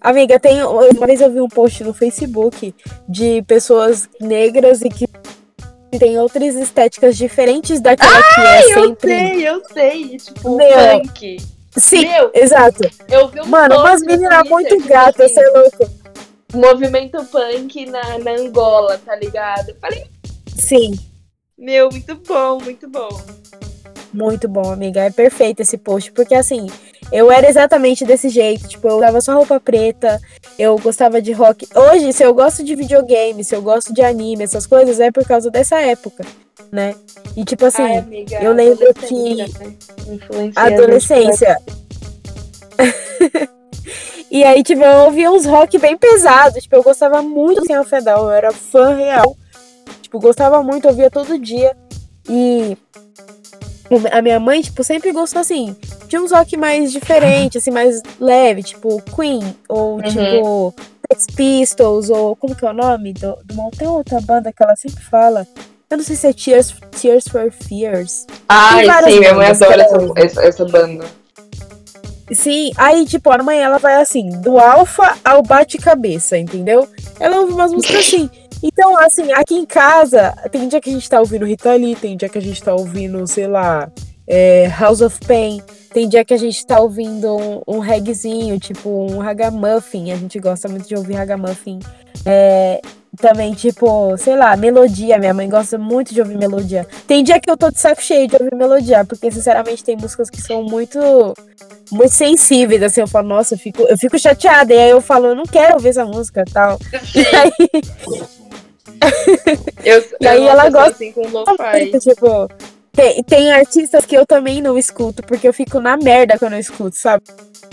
[0.00, 2.72] Amiga, tem, uma vez eu vi um post no Facebook
[3.08, 5.06] de pessoas negras e que
[5.98, 9.12] tem outras estéticas diferentes daquela Ai, que é sempre.
[9.12, 10.16] Eu sei, eu sei.
[10.18, 11.55] Tipo, Meu, funk.
[11.76, 12.80] Sim, Meu, exato.
[13.08, 15.90] Eu vi um Mano, umas meninas muito gatas, você é louco.
[16.54, 19.68] movimento punk na, na Angola, tá ligado?
[19.70, 20.06] Eu falei,
[20.56, 20.98] Sim,
[21.56, 23.08] meu, muito bom, muito bom.
[24.16, 25.02] Muito bom, amiga.
[25.02, 26.66] É perfeito esse post, porque assim,
[27.12, 28.66] eu era exatamente desse jeito.
[28.66, 30.20] Tipo, eu usava só roupa preta,
[30.58, 31.68] eu gostava de rock.
[31.74, 35.24] Hoje, se eu gosto de videogame, se eu gosto de anime, essas coisas, é por
[35.26, 36.24] causa dessa época,
[36.72, 36.94] né?
[37.36, 39.76] E tipo assim, Ai, amiga, eu lembro adolescência, né?
[40.56, 41.58] Adolescência.
[44.30, 46.62] e aí, tipo, eu ouvia uns rock bem pesados.
[46.62, 49.36] Tipo, eu gostava muito de Sem Fedal, eu era fã real.
[50.02, 51.76] Tipo, gostava muito, ouvia todo dia.
[52.28, 52.76] E
[54.12, 55.76] a minha mãe, tipo, sempre gostou assim,
[56.08, 60.02] de uns rock mais diferente, assim, mais leve, tipo Queen, ou Uhum.
[60.02, 60.74] tipo
[61.12, 63.12] Sex Pistols, ou como que é o nome?
[63.12, 65.46] Do, do tem outra banda que ela sempre fala.
[65.88, 68.26] Eu não sei se é Tears, Tears for Fears.
[68.48, 71.04] Ai, sim, minha mãe adora essa, essa banda.
[72.32, 76.88] Sim, aí, tipo, a mãe, ela vai assim, do alfa ao bate-cabeça, entendeu?
[77.20, 78.28] Ela ouve umas músicas assim.
[78.62, 82.16] Então, assim, aqui em casa, tem dia que a gente tá ouvindo Rita Lee, tem
[82.16, 83.90] dia que a gente tá ouvindo, sei lá,
[84.26, 88.88] é, House of Pain, tem dia que a gente tá ouvindo um, um reggaezinho, tipo
[88.88, 91.78] um ragamuffin, a gente gosta muito de ouvir ragamuffin.
[92.24, 92.80] É,
[93.16, 96.86] também, tipo, sei lá, melodia, minha mãe gosta muito de ouvir melodia.
[97.06, 100.28] Tem dia que eu tô de saco cheio de ouvir melodia, porque, sinceramente, tem músicas
[100.28, 100.98] que são muito
[101.90, 105.26] muito sensíveis, assim, eu falo, nossa, eu fico, eu fico chateada, e aí eu falo,
[105.26, 106.78] eu não quero ouvir essa música tal.
[107.14, 107.70] E aí,
[109.84, 111.98] Eu, E aí ela gosta- assim com lo-fi.
[112.00, 112.48] tipo,
[112.92, 116.58] tem, tem artistas que eu também não escuto, porque eu fico na merda quando eu
[116.58, 117.22] escuto, sabe?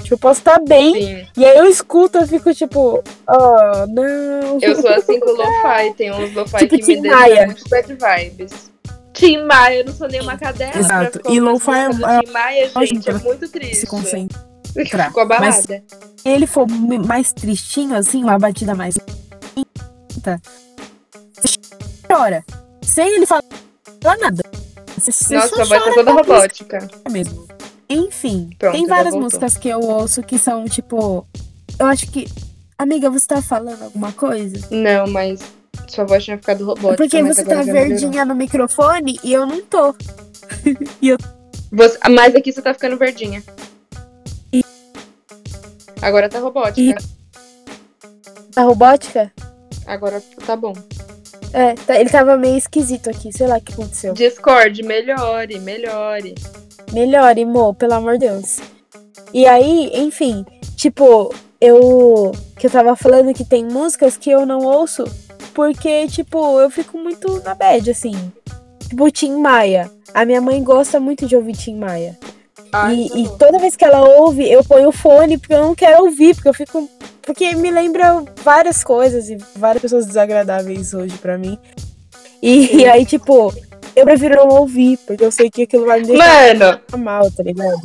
[0.02, 1.28] Tipo, eu posso estar bem, Sim.
[1.38, 4.60] e aí eu escuto, eu fico tipo, oh, não.
[4.62, 5.94] Eu sou assim com lo-fi.
[5.96, 7.46] Tem uns lo-fi Tipo que me deixam Maia.
[7.46, 8.72] muito bad vibes.
[9.14, 10.76] Tim Maia, eu não sou nenhuma cadela.
[10.78, 11.22] Exato.
[11.30, 13.76] E lo-fi é- é Tim Maia, gente, é muito triste.
[13.78, 14.44] se concentrar.
[15.08, 15.62] Ficou abalada.
[15.62, 15.84] Se
[16.26, 16.68] ele for
[17.08, 18.96] mais tristinho, assim, uma batida mais
[22.14, 22.46] chora.
[22.82, 23.44] Sem ele falar
[24.20, 24.44] nada.
[24.98, 26.88] Você, você Nossa, sua voz tá toda música robótica.
[27.12, 27.48] mesmo.
[27.90, 31.28] Enfim, Pronto, tem várias músicas que eu ouço que são, tipo.
[31.80, 32.28] Eu acho que.
[32.78, 34.68] Amiga, você tá falando alguma coisa?
[34.72, 35.42] Não, mas
[35.88, 36.98] sua voz tinha ficado robótica.
[36.98, 39.94] Porque mas você tá verdinha no microfone e eu não tô.
[41.72, 43.44] Você- mas aqui você tá ficando verdinha.
[44.52, 44.64] E-
[46.02, 46.80] Agora tá robótica.
[47.02, 49.32] E- A robótica?
[49.88, 50.74] Agora tá bom.
[51.54, 54.14] É, tá- ele tava meio esquisito aqui, sei lá o que aconteceu.
[54.14, 56.36] Discord, melhore, melhore.
[56.92, 58.58] Melhore, Mo, pelo amor de Deus.
[59.34, 62.32] E aí, enfim, tipo, eu.
[62.58, 65.04] Que eu tava falando que tem músicas que eu não ouço
[65.54, 68.16] porque, tipo, eu fico muito na bad, assim.
[68.90, 69.90] Tipo, Tim Maia.
[70.14, 72.18] A minha mãe gosta muito de ouvir Tim Maia.
[72.74, 75.76] Ai, E, e toda vez que ela ouve, eu ponho o fone porque eu não
[75.76, 76.90] quero ouvir, porque eu fico.
[77.22, 81.58] Porque me lembra várias coisas e várias pessoas desagradáveis hoje pra mim.
[82.42, 83.54] E, e aí, tipo,
[83.96, 87.44] eu prefiro não ouvir, porque eu sei que aquilo vai me deixar Mano, mal, tá
[87.44, 87.80] ligado?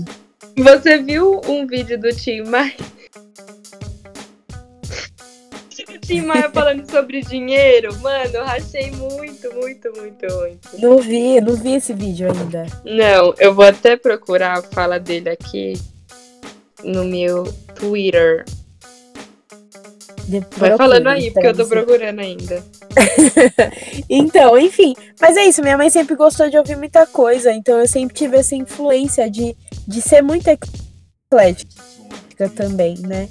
[0.57, 2.75] você viu um vídeo do Tim Maia?
[6.09, 7.95] Tim Maia falando sobre dinheiro?
[8.01, 10.81] Mano, eu rachei muito, muito, muito, muito.
[10.81, 12.67] Não vi, não vi esse vídeo ainda.
[12.85, 15.75] Não, eu vou até procurar a fala dele aqui
[16.83, 17.45] no meu
[17.75, 18.45] Twitter.
[20.27, 22.63] De- Vai falando aí, porque eu tô procurando ainda.
[24.11, 24.95] Então, enfim.
[25.21, 28.39] Mas é isso, minha mãe sempre gostou de ouvir muita coisa, então eu sempre tive
[28.39, 29.55] essa influência de,
[29.87, 31.69] de ser muito eclética
[32.57, 33.29] também, né?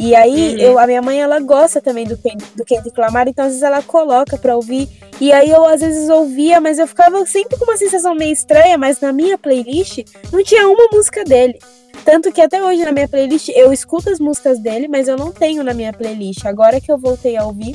[0.00, 0.60] E aí, Uhum.
[0.60, 2.16] eu, a minha mãe, ela gosta também do,
[2.54, 4.88] do Kendrick Lamar, então às vezes ela coloca pra ouvir.
[5.20, 8.78] E aí eu às vezes ouvia, mas eu ficava sempre com uma sensação meio estranha,
[8.78, 11.58] mas na minha playlist não tinha uma música dele.
[12.04, 15.32] Tanto que até hoje na minha playlist eu escuto as músicas dele, mas eu não
[15.32, 16.46] tenho na minha playlist.
[16.46, 17.74] Agora que eu voltei a ouvir,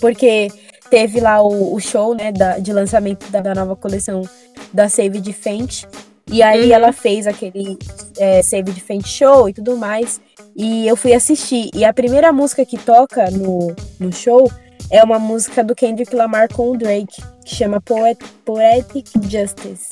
[0.00, 0.48] porque
[0.90, 4.22] teve lá o, o show, né, da- de lançamento da, da nova coleção
[4.72, 5.86] da Save de Fenty.
[6.30, 6.72] E aí Uhum.
[6.72, 7.76] ela fez aquele
[8.18, 10.20] é, Save de Fenty show e tudo mais.
[10.56, 11.70] E eu fui assistir.
[11.74, 14.50] E a primeira música que toca no, no show
[14.90, 19.88] é uma música do Kendrick Lamar com o Drake, que chama Poet, Poetic Justice.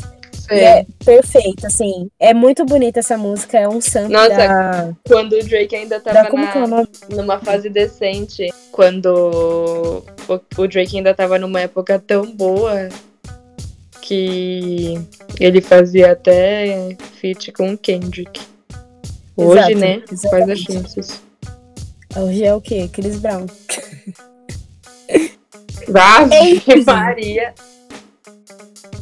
[0.50, 2.08] É perfeito, assim.
[2.18, 3.58] É muito bonita essa música.
[3.58, 6.12] É um sample Nossa, da, Quando o Drake ainda da.
[6.12, 11.98] tava Como na, é numa fase decente, quando o, o Drake ainda tava numa época
[11.98, 12.88] tão boa
[14.08, 14.94] que
[15.38, 18.40] ele fazia até feat com o Kendrick.
[19.36, 20.02] Hoje, Exato, né?
[20.30, 21.20] Quais as chances?
[22.16, 22.88] Hoje é o quê?
[22.90, 23.46] Chris Brown.
[25.94, 26.84] Ave Enfim.
[26.86, 27.54] Maria.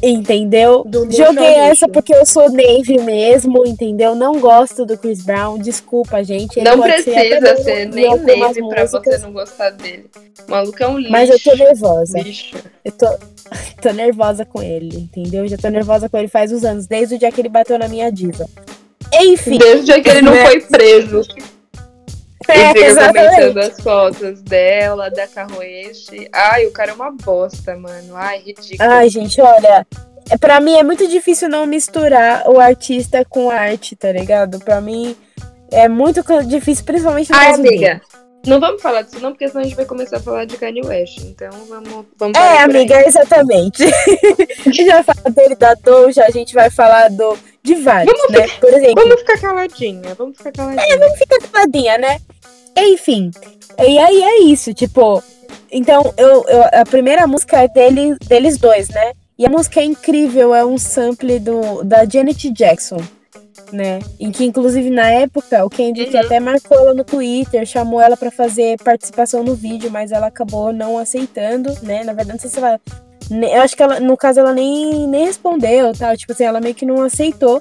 [0.03, 0.85] Entendeu?
[1.11, 4.15] Joguei essa porque eu sou Navy mesmo, entendeu?
[4.15, 6.59] Não gosto do Chris Brown, desculpa, gente.
[6.59, 10.07] Ele Não ser precisa ser em nem neve pra você músicas, não gostar dele.
[10.47, 11.13] O maluco é um lixo.
[11.13, 12.23] Mas eu tô nervosa.
[12.23, 12.57] Bicho.
[12.85, 13.07] Eu tô,
[13.81, 15.49] tô nervosa com ele, entendeu?
[15.49, 17.89] Já tô nervosa com ele faz uns anos, desde o dia que ele bateu na
[17.89, 18.47] minha diva.
[19.15, 20.45] Enfim, Desde o dia que ele não Né?
[20.47, 21.23] foi preso.
[22.49, 23.35] É, e fica exatamente.
[23.35, 26.29] comentando as fotos dela, da Carroeste.
[26.33, 28.15] Ai, o cara é uma bosta, mano.
[28.15, 28.91] Ai, ridículo.
[28.91, 29.87] Ai, gente, olha.
[30.29, 34.59] É, pra mim é muito difícil não misturar o artista com a arte, tá ligado?
[34.59, 35.17] Pra mim
[35.71, 38.01] é muito difícil, principalmente no Ai, amiga.
[38.47, 40.83] Não vamos falar disso não, porque senão a gente vai começar a falar de Kanye
[40.85, 41.19] West.
[41.19, 42.59] Então vamos, vamos É, por aí.
[42.59, 43.83] amiga, exatamente.
[44.65, 47.37] a gente vai falar dele da Doja, a gente vai falar do,
[47.67, 48.47] de vários, Vamos né?
[48.61, 51.17] Por exemplo, Vamos ficar caladinha, vamos ficar caladinha.
[51.19, 52.19] fica caladinha, né?
[52.79, 53.31] Enfim.
[53.79, 55.23] E aí é isso, tipo.
[55.71, 59.13] Então, eu, eu- a primeira música é dele, deles dois, né?
[59.39, 62.99] E a música é incrível, é um sample do, da Janet Jackson,
[63.73, 63.99] né?
[64.19, 66.21] Em que, inclusive, na época, o Kendrick Uhum.
[66.21, 70.73] até marcou ela no Twitter, chamou ela pra fazer participação no vídeo, mas ela acabou
[70.73, 72.05] não aceitando, né?
[72.05, 72.81] Na verdade, não sei se ela.
[73.31, 76.17] Eu acho que ela, no caso, ela nem, nem respondeu, tal.
[76.17, 77.61] Tipo assim, ela meio que não aceitou.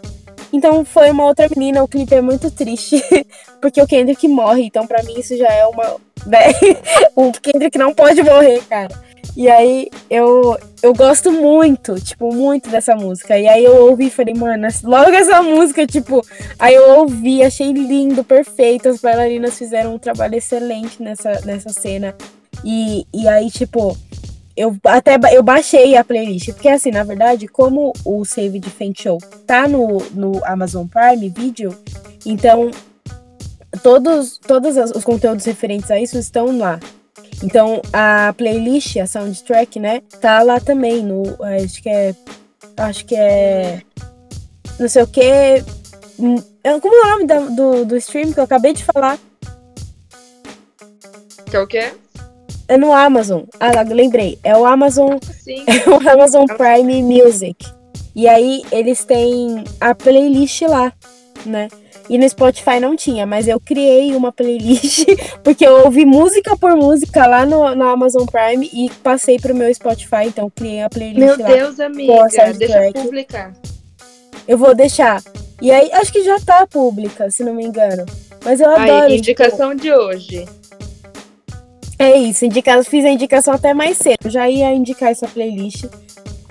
[0.54, 3.02] Então foi uma outra menina, o clipe é muito triste,
[3.60, 5.98] porque o Kendrick morre, então pra mim isso já é uma.
[6.26, 6.46] Né?
[7.16, 9.04] o Kendrick não pode morrer, cara.
[9.36, 13.38] E aí eu, eu gosto muito, tipo, muito dessa música.
[13.38, 16.26] E aí eu ouvi e falei, mano, logo essa música, tipo,
[16.58, 18.88] aí eu ouvi, achei lindo, perfeito.
[18.88, 22.16] As bailarinas fizeram um trabalho excelente nessa, nessa cena.
[22.64, 23.98] E, e aí, tipo,
[24.56, 29.02] eu até eu baixei a playlist, porque assim, na verdade, como o Save de Faint
[29.02, 31.78] Show tá no, no Amazon Prime Video,
[32.26, 32.72] então
[33.84, 36.80] todos, todos os conteúdos referentes a isso estão lá.
[37.44, 42.16] Então a playlist, a soundtrack, né, tá lá também no, acho que é,
[42.78, 43.82] acho que é,
[44.80, 45.64] não sei o que,
[46.18, 49.20] como é o nome da- do, do stream que eu acabei de falar?
[51.50, 51.92] Que é o quê?
[52.68, 53.44] É no Amazon.
[53.60, 54.40] Ah, lembrei.
[54.44, 55.64] É o Amazon Sim.
[55.88, 57.66] o Amazon Prime Music.
[58.16, 60.94] E aí eles têm a playlist lá,
[61.46, 61.68] né?
[62.10, 65.06] E no Spotify não tinha, mas eu criei uma playlist
[65.44, 70.28] porque eu ouvi música por música lá no, Amazon Prime e passei pro meu Spotify,
[70.28, 71.48] então criei a playlist Meu lá.
[71.48, 72.28] Deus, amiga.
[72.58, 73.54] Deixa eu publicar.
[74.48, 75.22] Eu vou deixar.
[75.62, 78.06] E aí, acho que já tá pública, se não me engano.
[78.44, 78.92] Mas eu adoro.
[78.92, 80.46] Aí, tipo, indicação de hoje.
[82.06, 82.84] É isso, indica...
[82.84, 84.30] fiz a indicação até mais cedo.
[84.30, 85.86] Já ia indicar essa playlist,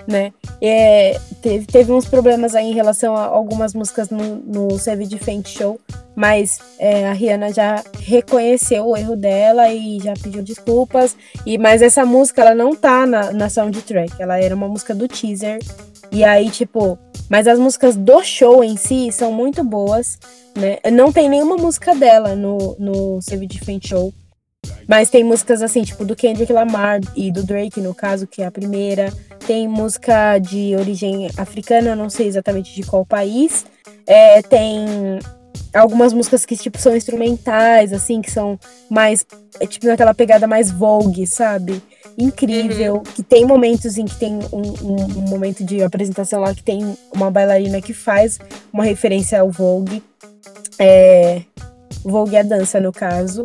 [0.05, 0.33] né?
[0.61, 5.17] É, teve, teve uns problemas aí em relação a algumas músicas no, no Save de
[5.17, 5.79] Faint Show,
[6.13, 11.15] mas é, a Rihanna já reconheceu o erro dela e já pediu desculpas.
[11.45, 15.07] E Mas essa música, ela não tá na, na soundtrack, ela era uma música do
[15.07, 15.59] teaser.
[16.11, 16.99] E aí, tipo,
[17.29, 20.19] mas as músicas do show em si são muito boas,
[20.53, 20.79] né?
[20.91, 24.13] Não tem nenhuma música dela no, no Save de Faint Show.
[24.87, 28.45] Mas tem músicas assim, tipo, do Kendrick Lamar e do Drake, no caso, que é
[28.45, 29.11] a primeira.
[29.45, 33.65] Tem música de origem africana, eu não sei exatamente de qual país.
[34.07, 35.19] É, tem
[35.73, 38.57] algumas músicas que, tipo, são instrumentais, assim, que são
[38.89, 39.25] mais,
[39.59, 41.81] é, tipo, naquela pegada mais Vogue, sabe?
[42.17, 43.01] Incrível.
[43.13, 46.97] Que tem momentos em que tem um, um- um momento de apresentação lá que tem
[47.13, 48.39] uma bailarina que faz
[48.71, 50.01] uma referência ao Vogue.
[50.79, 51.41] É,
[52.03, 53.43] Vogue é a dança, no caso.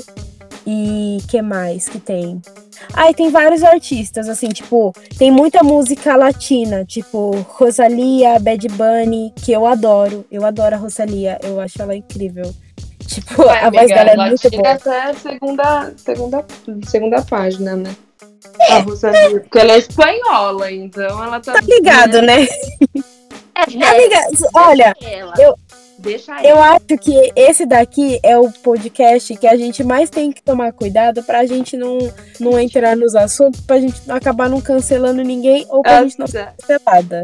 [0.67, 2.41] E que mais que tem?
[2.95, 9.33] Ah, e tem vários artistas, assim, tipo, tem muita música latina, tipo Rosalia, Bad Bunny,
[9.37, 10.25] que eu adoro.
[10.31, 12.53] Eu adoro a Rosalia, eu acho ela incrível.
[13.07, 14.71] Tipo, a voz dela é muito boa.
[14.73, 16.45] até a segunda, segunda,
[16.87, 17.95] segunda página, né?
[18.71, 19.41] A Rosalia.
[19.41, 21.55] Porque ela é espanhola, então ela tá.
[21.55, 22.47] Tá ligado, né?
[23.55, 24.21] É, Amiga,
[24.55, 25.35] olha, ela.
[25.39, 25.55] eu-
[26.01, 26.47] Deixa ela.
[26.49, 30.73] eu acho que esse daqui é o podcast que a gente mais tem que tomar
[30.73, 31.99] cuidado pra gente não,
[32.41, 36.25] não entrar nos assuntos, pra gente não acabar não cancelando ninguém ou pra gente não
[36.25, 37.23] Nossa, ser cancelada.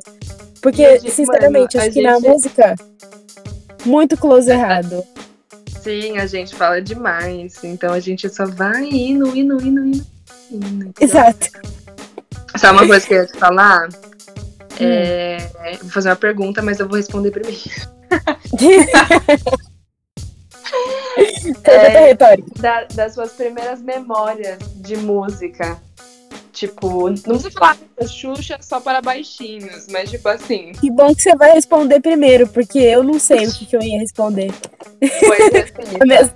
[0.61, 2.74] Porque, gente- sinceramente, mano, acho que na gente- música,
[3.85, 5.03] muito close errado.
[5.83, 7.62] Sim, a gente fala demais.
[7.62, 10.07] Então a gente só vai indo, indo, indo, indo.
[10.51, 10.93] indo?
[11.01, 11.49] Exato.
[12.57, 13.89] Sabe uma coisa que eu ia te falar?
[13.89, 14.85] Hum.
[14.85, 15.39] É,
[15.81, 17.59] Vou fazer uma pergunta, mas eu vou responder primeiro.
[21.64, 22.48] Retórica.
[22.61, 25.78] Da- das suas primeiras memórias de música.
[26.52, 27.76] Tipo, não precisa falar
[28.09, 32.78] Xuxa só para baixinhos, mas tipo assim, Que bom que você vai responder primeiro, porque
[32.78, 34.50] eu não sei o que, que eu ia responder.
[34.98, 35.59] coisa
[36.24, 36.32] assim.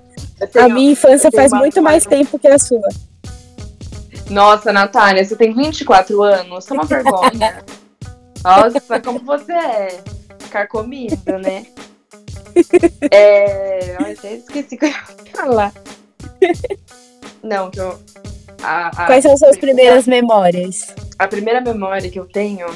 [0.61, 2.87] A a minha infância faz uma muito mais tempo que a sua.
[4.29, 6.67] Nossa, Natália, você tem 24 anos?
[6.67, 7.65] Toma vergonha.
[8.45, 10.01] Nossa, como você é
[10.51, 11.67] carcomido, né?
[13.11, 13.93] É.
[13.93, 15.73] Eu até esqueci o que eu ia falar.
[17.43, 17.99] Não, que eu.
[18.63, 20.95] A, a, Quais são suas primeiras memórias?
[21.21, 22.67] a primeira memória que eu tenho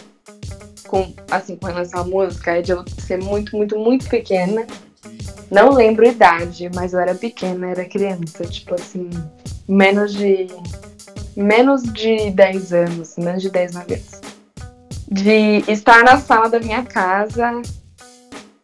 [0.86, 4.66] com, assim, com relação à música é de eu ser muito, muito, muito pequena.
[5.50, 9.08] Não lembro a idade, mas eu era pequena, era criança, tipo assim,
[9.66, 10.48] menos de.
[11.34, 14.20] menos de 10 anos, menos de 10, 9 anos.
[15.14, 17.62] De estar na sala da minha casa,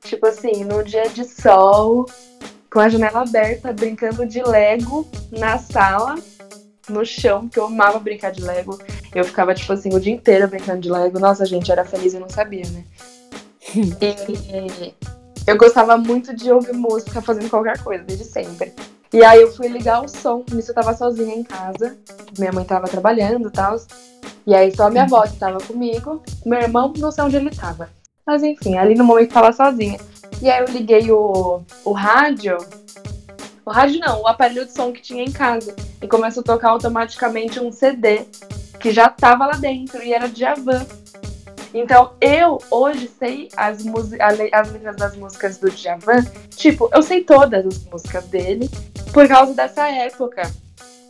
[0.02, 2.06] tipo assim, num dia de sol,
[2.72, 6.16] com a janela aberta, brincando de Lego na sala,
[6.88, 8.76] no chão, porque eu amava brincar de Lego.
[9.14, 11.20] Eu ficava, tipo assim, o dia inteiro brincando de Lego.
[11.20, 12.84] Nossa, gente, era feliz e não sabia, né?
[14.02, 14.94] e
[15.46, 18.72] eu gostava muito de ouvir música fazendo qualquer coisa, desde sempre.
[19.12, 21.96] E aí eu fui ligar o som, nisso eu tava sozinha em casa.
[22.38, 23.76] Minha mãe tava trabalhando e tal.
[24.50, 26.20] E aí só minha avó que tava comigo.
[26.44, 27.88] Meu irmão, não sei onde ele tava.
[28.26, 29.96] Mas enfim, ali no momento tava sozinha.
[30.42, 32.58] E aí eu liguei o, o rádio.
[33.64, 35.76] O rádio não, o aparelho de som que tinha em casa.
[36.02, 38.24] E começou a tocar automaticamente um CD
[38.80, 40.84] que já tava lá dentro e era Djavan.
[41.72, 43.84] Então eu hoje sei as,
[44.20, 46.24] as letras das músicas do Djavan.
[46.56, 48.68] Tipo, eu sei todas as músicas dele
[49.12, 50.42] por causa dessa época.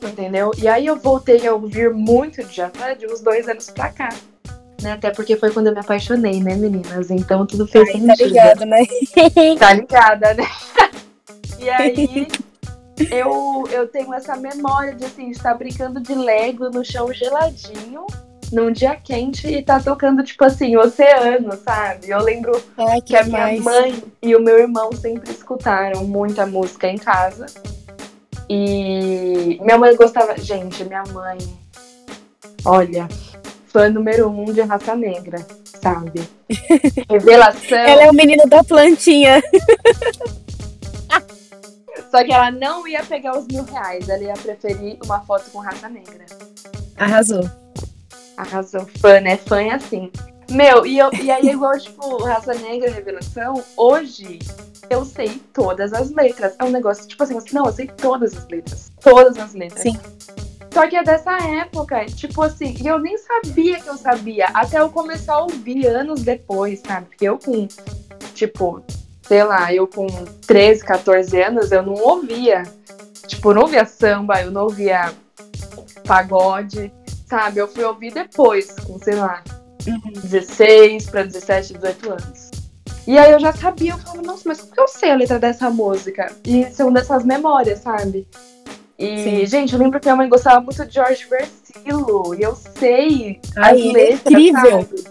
[0.03, 0.51] Entendeu?
[0.59, 4.09] E aí eu voltei a ouvir muito Djavan de uns dois anos pra cá.
[4.83, 4.93] Né?
[4.93, 7.11] Até porque foi quando eu me apaixonei, né, meninas?
[7.11, 8.17] Então tudo fez Ai, sentido.
[8.17, 8.79] tá ligado, né?
[9.59, 10.45] Tá ligada, né?
[11.61, 12.27] E aí,
[13.11, 18.07] eu, eu tenho essa memória de assim, estar brincando de Lego no chão geladinho,
[18.53, 22.11] num dia quente, e tá tocando, tipo assim, oceano, sabe?
[22.11, 26.89] Eu lembro Ai, que a minha mãe e o meu irmão sempre escutaram muita música
[26.89, 27.47] em casa.
[28.53, 30.37] E minha mãe gostava.
[30.37, 31.39] Gente, minha mãe.
[32.65, 33.07] Olha,
[33.69, 35.39] fã número um de raça negra,
[35.81, 36.29] sabe?
[37.09, 37.79] Revelação.
[37.79, 39.41] Ela é o menino da plantinha.
[42.11, 45.61] Só que ela não ia pegar os mil reais, ela ia preferir uma foto com
[45.61, 46.27] raça negra.
[46.97, 47.49] Arrasou.
[48.37, 48.85] Arrasou.
[49.01, 49.37] Fã, né?
[49.37, 50.11] Fã é assim.
[50.51, 54.41] Meu, e, eu, e aí, igual, tipo, Raça Negra Revelação, hoje
[54.91, 56.55] eu sei todas as letras.
[56.59, 58.93] É um negócio, tipo assim, não, eu sei todas as letras.
[59.01, 59.81] Todas as letras.
[59.81, 59.99] Sim.
[60.73, 64.79] Só que é dessa época, tipo assim, e eu nem sabia que eu sabia, até
[64.79, 67.07] eu começar a ouvir anos depois, sabe?
[67.07, 67.67] Porque eu com,
[68.35, 68.83] tipo,
[69.23, 70.07] sei lá, eu com
[70.47, 72.63] 13, 14 anos, eu não ouvia.
[73.27, 75.13] Tipo, eu não ouvia samba, eu não ouvia
[76.07, 76.93] pagode,
[77.27, 77.59] sabe?
[77.59, 79.43] Eu fui ouvir depois, com, sei lá,
[79.85, 82.51] 16 para 17, 18 anos.
[83.07, 85.39] E aí eu já sabia, eu falava, nossa, mas como que eu sei a letra
[85.39, 86.33] dessa música?
[86.45, 88.27] E são dessas memórias, sabe?
[88.99, 89.47] E, Sim.
[89.47, 92.35] gente, eu lembro que minha mãe gostava muito de George Versilo.
[92.35, 94.71] E eu sei Ai, as ele é letras, incrível.
[94.83, 95.05] sabe?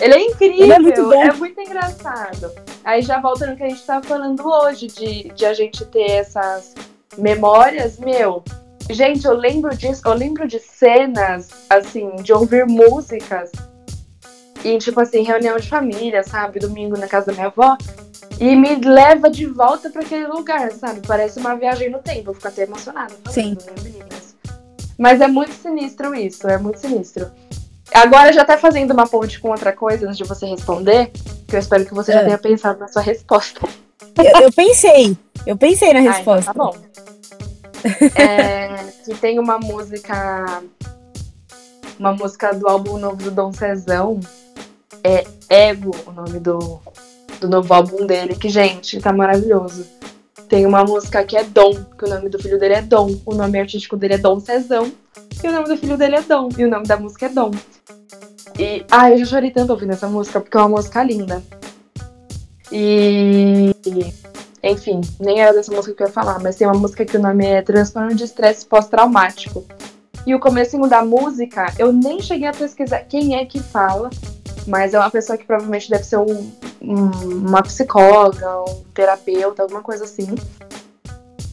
[0.00, 1.22] Ele é incrível, Ele é muito bom.
[1.22, 2.52] é muito engraçado.
[2.84, 6.10] Aí já voltando ao que a gente tava falando hoje, de, de a gente ter
[6.10, 6.74] essas
[7.16, 8.42] memórias, meu.
[8.90, 13.50] Gente, eu lembro disso, eu lembro de cenas, assim, de ouvir músicas
[14.74, 16.58] e, tipo assim, reunião de família, sabe?
[16.58, 17.76] Domingo na casa da minha avó.
[18.40, 21.00] E me leva de volta pra aquele lugar, sabe?
[21.06, 22.30] Parece uma viagem no tempo.
[22.30, 23.56] Eu fico até emocionada falando, Sim.
[23.66, 24.36] né, meninas?
[24.98, 27.30] Mas é muito sinistro isso, é muito sinistro.
[27.94, 31.12] Agora já tá fazendo uma ponte com outra coisa antes de você responder,
[31.46, 32.24] que eu espero que você já É.
[32.24, 33.60] tenha pensado na sua resposta.
[34.18, 35.16] Eu, eu pensei.
[35.46, 36.52] Eu pensei na Ah, então resposta.
[36.52, 36.76] tá bom.
[38.18, 40.62] É, que tem uma música.
[41.98, 44.18] Uma música do álbum novo do Dom Cezão.
[45.06, 46.80] É Ego, o nome do,
[47.40, 49.86] do novo álbum dele, que, gente, tá maravilhoso.
[50.48, 53.14] Tem uma música que é Dom, que o nome do filho dele é Dom.
[53.24, 54.90] O nome artístico dele é Dom Cezão.
[55.42, 56.48] E o nome do filho dele é Dom.
[56.58, 57.52] E o nome da música é Dom.
[58.58, 58.84] E.
[58.90, 61.40] Ai, eu já chorei tanto ouvindo essa música, porque é uma música linda.
[62.72, 63.72] E.
[64.62, 67.22] Enfim, nem era dessa música que eu ia falar, mas tem uma música que o
[67.22, 69.64] nome é Transtorno de Estresse Pós-Traumático.
[70.26, 74.10] E o comecinho da música, eu nem cheguei a pesquisar quem é que fala,
[74.66, 76.50] mas é uma pessoa que provavelmente deve ser um,
[76.82, 80.34] um- uma psicóloga, um terapeuta, alguma coisa assim.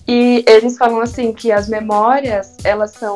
[0.08, 3.14] E eles falam assim que as memórias, elas são.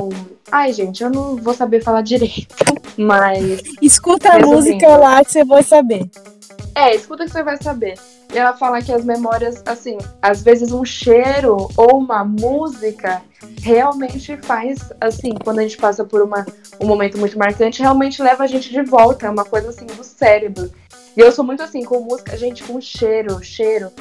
[0.51, 2.55] Ai, gente, eu não vou saber falar direito,
[2.97, 3.61] mas.
[3.81, 4.55] Escuta a Resumindo.
[4.55, 6.09] música lá que você vai saber.
[6.73, 7.95] É, escuta que você vai saber.
[8.33, 13.21] E ela fala que as memórias, assim, às vezes um cheiro ou uma música
[13.61, 16.45] realmente faz, assim, quando a gente passa por uma,
[16.79, 19.27] um momento muito marcante, realmente leva a gente de volta.
[19.27, 20.71] É uma coisa, assim, do cérebro.
[21.15, 23.91] E eu sou muito assim, com música, gente, com cheiro, cheiro.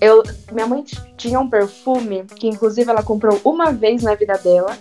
[0.00, 0.82] Eu, minha mãe
[1.16, 4.76] tinha um perfume que, inclusive, ela comprou uma vez na vida dela.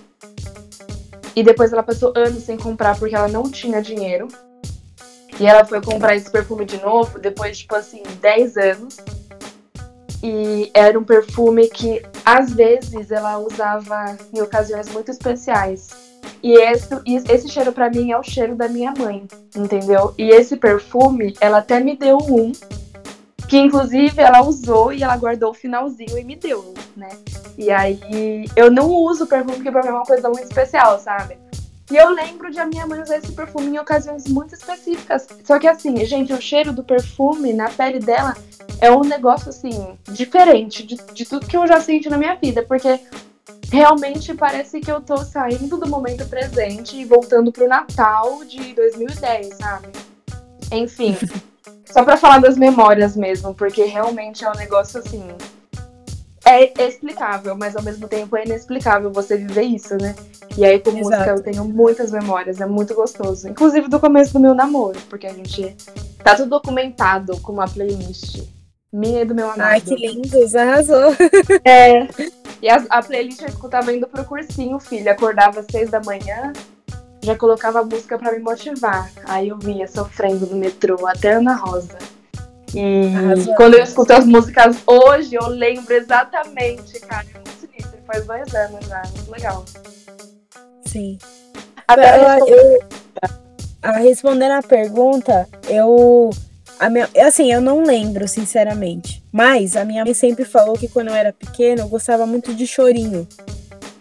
[1.35, 4.27] E depois ela passou anos sem comprar porque ela não tinha dinheiro.
[5.41, 8.97] E ela foi comprar esse perfume de novo depois, tipo assim, 10 anos.
[10.21, 15.89] E era um perfume que, às vezes, ela usava em ocasiões muito especiais.
[16.43, 16.89] E esse,
[17.27, 20.13] esse cheiro para mim é o cheiro da minha mãe, entendeu?
[20.15, 22.51] E esse perfume, ela até me deu um,
[23.49, 27.09] que inclusive ela usou e ela guardou o finalzinho e me deu, né?
[27.57, 31.35] E aí eu não uso perfume porque pra mim é uma coisa muito especial, sabe?
[31.91, 35.27] E eu lembro de a minha mãe usar esse perfume em ocasiões muito específicas.
[35.43, 38.33] Só que assim, gente, o cheiro do perfume na pele dela
[38.79, 42.63] é um negócio assim, diferente de, de tudo que eu já senti na minha vida.
[42.63, 42.97] Porque
[43.69, 49.57] realmente parece que eu tô saindo do momento presente e voltando pro Natal de 2010,
[49.57, 49.89] sabe?
[50.71, 51.17] Enfim.
[51.91, 55.27] só pra falar das memórias mesmo, porque realmente é um negócio assim.
[56.43, 60.15] É explicável, mas ao mesmo tempo é inexplicável você viver isso, né?
[60.57, 61.05] E aí com Exato.
[61.05, 63.47] música eu tenho muitas memórias, é muito gostoso.
[63.47, 65.75] Inclusive do começo do meu namoro, porque a gente
[66.23, 68.43] tá tudo documentado com uma playlist
[68.91, 69.61] minha e do meu amado.
[69.61, 71.15] Ai, que lindo, arrasou.
[71.63, 72.07] É.
[72.61, 75.09] E a, a playlist eu escutava indo pro cursinho, filho.
[75.09, 76.51] Acordava às seis da manhã,
[77.23, 79.11] já colocava a música para me motivar.
[79.25, 81.97] Aí eu via sofrendo no metrô, até Ana Rosa.
[82.73, 83.55] E Arrasou.
[83.55, 87.25] quando eu escuto as músicas hoje, eu lembro exatamente, cara.
[87.33, 87.99] É muito sinistro.
[88.05, 89.01] Faz dois anos já.
[89.15, 89.65] Muito legal.
[90.85, 91.17] Sim.
[91.87, 92.79] Agora, eu, eu,
[93.81, 96.29] a, respondendo a pergunta, eu.
[96.79, 99.23] A minha, assim, eu não lembro, sinceramente.
[99.31, 102.65] Mas a minha mãe sempre falou que quando eu era pequena eu gostava muito de
[102.65, 103.27] chorinho.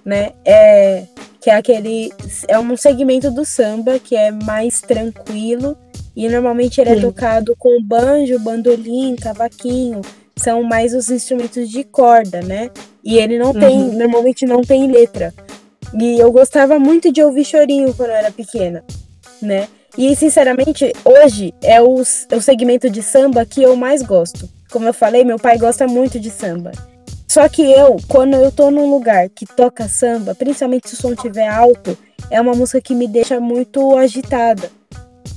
[0.04, 0.32] Né?
[0.44, 1.04] É,
[1.40, 2.12] que é aquele.
[2.48, 5.76] É um segmento do samba que é mais tranquilo.
[6.20, 7.00] E normalmente ele é Sim.
[7.00, 10.02] tocado com banjo, bandolim, cavaquinho.
[10.36, 12.68] São mais os instrumentos de corda, né?
[13.02, 13.92] E ele não tem, uhum.
[13.96, 15.32] normalmente não tem letra.
[15.98, 18.84] E eu gostava muito de ouvir chorinho quando eu era pequena,
[19.40, 19.66] né?
[19.96, 24.46] E sinceramente, hoje é o, é o segmento de samba que eu mais gosto.
[24.70, 26.72] Como eu falei, meu pai gosta muito de samba.
[27.26, 31.14] Só que eu, quando eu tô num lugar que toca samba, principalmente se o som
[31.14, 31.96] estiver alto,
[32.30, 34.70] é uma música que me deixa muito agitada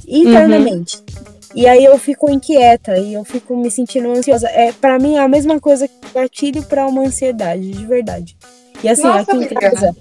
[0.07, 0.97] internamente.
[0.97, 1.33] Uhum.
[1.55, 4.47] E aí eu fico inquieta e eu fico me sentindo ansiosa.
[4.49, 8.35] É, para mim é a mesma coisa que gatilho para uma ansiedade, de verdade.
[8.83, 9.95] E assim, Nossa, aqui em casa,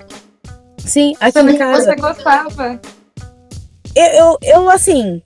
[0.78, 1.84] Sim, aqui em casa.
[1.84, 2.80] Você gostava?
[3.94, 5.22] Eu, eu, eu, assim.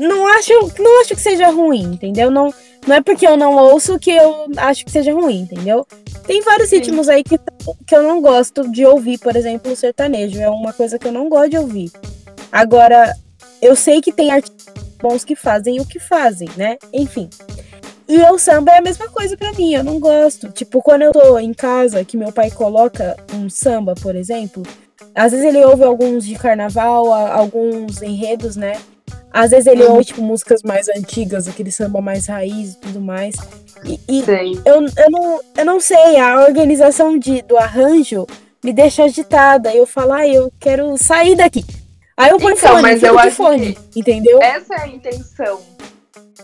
[0.00, 2.30] Não acho, não acho que seja ruim, entendeu?
[2.30, 2.52] Não,
[2.86, 5.86] não é porque eu não ouço que eu acho que seja ruim, entendeu?
[6.26, 6.76] Tem vários Sim.
[6.76, 7.38] ritmos aí que,
[7.86, 10.38] que eu não gosto de ouvir, por exemplo, o sertanejo.
[10.38, 11.90] É uma coisa que eu não gosto de ouvir.
[12.52, 13.14] Agora,
[13.60, 16.76] eu sei que tem artistas bons que fazem o que fazem, né?
[16.92, 17.30] Enfim.
[18.08, 20.50] E o samba é a mesma coisa para mim, eu não gosto.
[20.50, 24.62] Tipo, quando eu tô em casa, que meu pai coloca um samba, por exemplo,
[25.14, 28.80] às vezes ele ouve alguns de carnaval, alguns enredos, né?
[29.30, 33.36] Às vezes ele ouve, tipo, músicas mais antigas, aquele samba mais raiz e tudo mais.
[33.84, 34.24] E, e
[34.64, 38.26] eu, eu, não, eu não sei, a organização de, do arranjo
[38.64, 39.72] me deixa agitada.
[39.74, 41.64] Eu falo, ah, eu quero sair daqui.
[42.18, 44.42] Aí eu ponho então, mas eu acho fone, que entendeu?
[44.42, 45.62] Essa é a intenção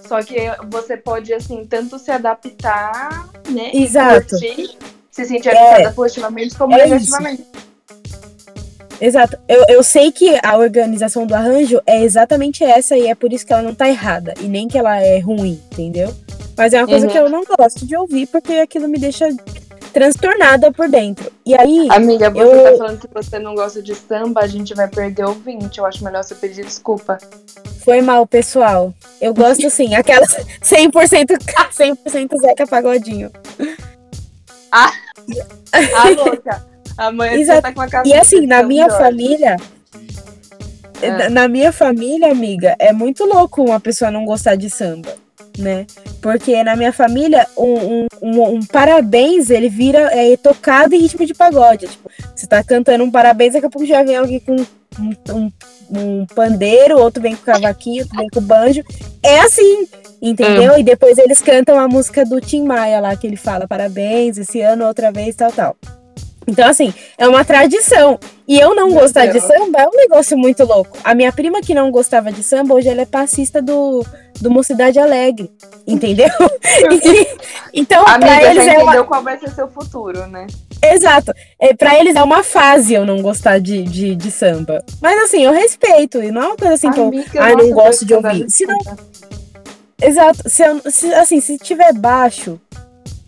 [0.06, 0.36] só que
[0.70, 3.70] você pode, assim, tanto se adaptar, né?
[3.72, 4.38] Exato.
[4.38, 4.76] Curtir,
[5.10, 7.42] se sentir afetada é, positivamente como é negativamente.
[7.42, 7.64] Isso.
[9.00, 9.38] Exato.
[9.48, 13.46] Eu, eu sei que a organização do arranjo é exatamente essa e é por isso
[13.46, 14.34] que ela não tá errada.
[14.40, 16.14] E nem que ela é ruim, entendeu?
[16.56, 17.12] Mas é uma coisa uhum.
[17.12, 19.28] que eu não gosto de ouvir porque aquilo me deixa
[19.94, 21.32] transtornada por dentro.
[21.46, 21.86] E aí.
[21.88, 22.72] Amiga, você eu...
[22.72, 25.78] tá falando que você não gosta de samba, a gente vai perder o 20.
[25.78, 27.16] Eu acho melhor você pedir desculpa.
[27.84, 28.92] Foi mal, pessoal.
[29.20, 31.38] Eu gosto sim, aquelas 100%,
[31.72, 33.30] 100% Zeca Pagodinho.
[34.72, 34.92] Ah,
[35.72, 36.66] a louca.
[36.98, 37.62] Amanhã Exato.
[37.62, 39.56] tá com a E assim, na minha família.
[41.00, 41.28] É.
[41.28, 45.23] Na minha família, amiga, é muito louco uma pessoa não gostar de samba
[45.58, 45.86] né?
[46.20, 51.24] Porque na minha família, um, um, um, um parabéns, ele vira é, tocado em ritmo
[51.24, 51.86] de pagode.
[51.86, 54.56] Tipo, você tá cantando um parabéns, daqui a pouco já vem alguém com
[55.32, 55.52] um,
[55.90, 58.82] um pandeiro, outro vem com cavaquinho, outro vem com banjo.
[59.22, 59.88] É assim,
[60.20, 60.72] entendeu?
[60.72, 60.80] É.
[60.80, 64.60] E depois eles cantam a música do Tim Maia lá, que ele fala parabéns, esse
[64.60, 65.76] ano outra vez, tal, tal.
[66.46, 68.18] Então, assim, é uma tradição.
[68.46, 69.34] E eu não Meu gostar Deus.
[69.34, 70.98] de samba é um negócio muito louco.
[71.02, 74.04] A minha prima que não gostava de samba, hoje ela é passista do,
[74.40, 75.50] do Mocidade Alegre.
[75.86, 76.28] Entendeu?
[77.72, 79.04] então, Amiga, pra eles é uma...
[79.04, 80.46] qual vai ser seu futuro, né?
[80.82, 81.32] Exato.
[81.58, 84.84] É, pra eles é uma fase eu não gostar de, de, de samba.
[85.00, 86.22] Mas assim, eu respeito.
[86.22, 88.50] E não é uma coisa assim Amiga, que eu, ah, não gosto de ouvir.
[88.50, 88.78] Se não...
[90.02, 90.48] Exato.
[90.48, 92.60] Se, se, assim, se tiver baixo,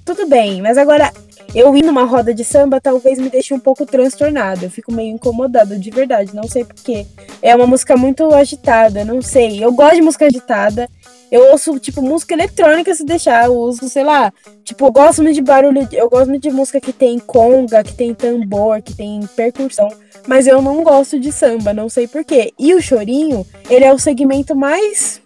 [0.04, 0.60] tudo bem.
[0.60, 1.10] Mas agora,
[1.54, 4.66] eu ir numa roda de samba talvez me deixe um pouco transtornada.
[4.66, 7.06] Eu fico meio incomodada, de verdade, não sei porquê.
[7.40, 9.62] É uma música muito agitada, não sei.
[9.64, 10.88] Eu gosto de música agitada.
[11.30, 13.46] Eu ouço, tipo, música eletrônica se deixar.
[13.46, 14.32] Eu uso, sei lá.
[14.64, 15.88] Tipo, eu gosto muito de barulho.
[15.92, 19.88] Eu gosto muito de música que tem conga, que tem tambor, que tem percussão.
[20.26, 22.52] Mas eu não gosto de samba, não sei porquê.
[22.58, 25.20] E o chorinho, ele é o segmento mais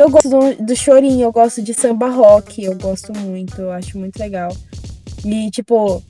[0.00, 3.98] eu gosto do, do chorinho, eu gosto de samba rock, eu gosto muito, eu acho
[3.98, 4.50] muito legal.
[5.24, 6.02] E, tipo,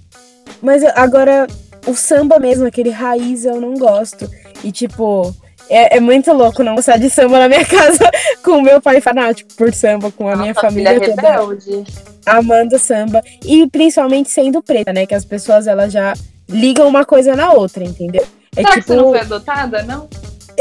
[0.62, 1.46] mas agora
[1.86, 4.28] o samba mesmo, aquele raiz, eu não gosto.
[4.62, 5.34] E, tipo,
[5.68, 8.10] é, é, muito louco não gostar de samba na minha casa
[8.42, 11.22] com o meu pai fanático por samba, com a Nossa, minha família filha toda.
[11.22, 11.84] Rebelde.
[12.26, 13.22] Amando samba.
[13.44, 15.06] E principalmente sendo preta, né?
[15.06, 16.12] Que as pessoas elas já
[16.48, 18.26] ligam uma coisa na outra, entendeu?
[18.56, 18.82] É Será tipo...
[18.82, 20.08] que você não foi adotada, não?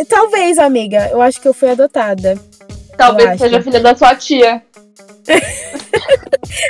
[0.07, 1.09] Talvez, amiga.
[1.11, 2.37] Eu acho que eu fui adotada.
[2.95, 4.61] Talvez seja filha da sua tia.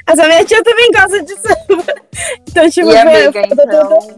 [0.07, 1.95] Mas a minha tia também gosta de samba.
[2.47, 4.15] Então, tipo, e amiga, então...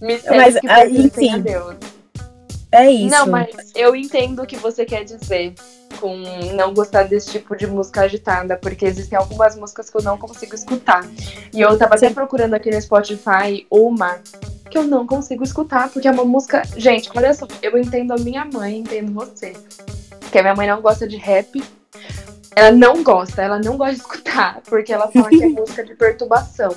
[0.00, 1.42] Me Mas, ah, enfim.
[2.70, 3.16] É isso.
[3.16, 5.54] Não, mas eu entendo o que você quer dizer
[5.98, 6.14] com
[6.54, 10.54] não gostar desse tipo de música agitada, porque existem algumas músicas que eu não consigo
[10.54, 11.02] escutar.
[11.54, 12.06] E eu tava Sim.
[12.06, 14.18] até procurando aqui no Spotify uma
[14.70, 16.62] que eu não consigo escutar, porque é uma música.
[16.76, 19.54] Gente, olha só, eu entendo a minha mãe, entendo você
[20.36, 21.62] porque a minha mãe não gosta de rap.
[22.56, 25.94] Ela não gosta, ela não gosta de escutar, porque ela fala que é música de
[25.94, 26.74] perturbação.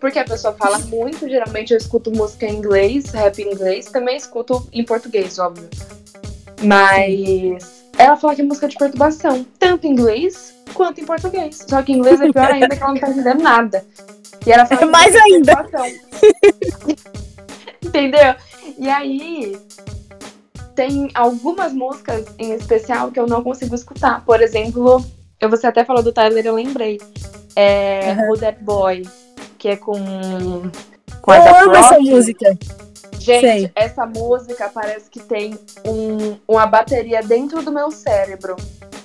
[0.00, 4.16] Porque a pessoa fala muito, geralmente eu escuto música em inglês, rap em inglês, também
[4.16, 5.68] escuto em português, óbvio.
[6.64, 11.62] Mas ela fala que é música de perturbação, tanto em inglês quanto em português.
[11.68, 13.84] Só que em inglês é pior ainda que ela não tá entendendo nada.
[14.46, 15.68] E ela fala é mais ainda.
[17.84, 18.34] Entendeu?
[18.78, 19.60] E aí,
[20.74, 24.24] tem algumas músicas em especial que eu não consigo escutar.
[24.24, 25.04] Por exemplo,
[25.46, 26.98] você até falou do Tyler, eu lembrei.
[27.54, 28.30] É uhum.
[28.30, 29.02] Who That Boy,
[29.58, 29.94] que é com.
[31.22, 32.58] com eu amo essa música.
[33.18, 33.72] Gente, Sei.
[33.74, 38.56] essa música parece que tem um, uma bateria dentro do meu cérebro.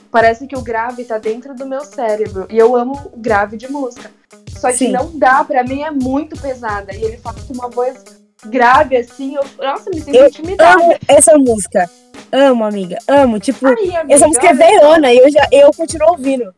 [0.10, 2.46] Parece que o grave tá dentro do meu cérebro.
[2.50, 4.12] E eu amo o grave de música.
[4.56, 4.92] Só que Sim.
[4.92, 6.96] não dá, pra mim é muito pesada.
[6.96, 9.36] E ele fala com uma voz grave, assim.
[9.36, 10.82] Eu, nossa, me sinto eu intimidada.
[10.82, 11.90] Amo essa música.
[12.32, 12.98] Amo, amiga.
[13.08, 13.40] Amo.
[13.40, 16.54] Tipo, Ai, amiga, essa música é velhona e eu, já, eu continuo ouvindo.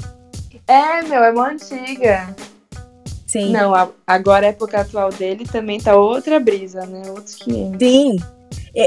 [0.67, 2.35] É, meu, é uma antiga.
[3.25, 3.51] Sim.
[3.51, 3.73] Não,
[4.07, 7.03] agora a época atual dele também tá outra brisa, né?
[7.09, 7.79] Outros 500.
[7.79, 8.17] Sim.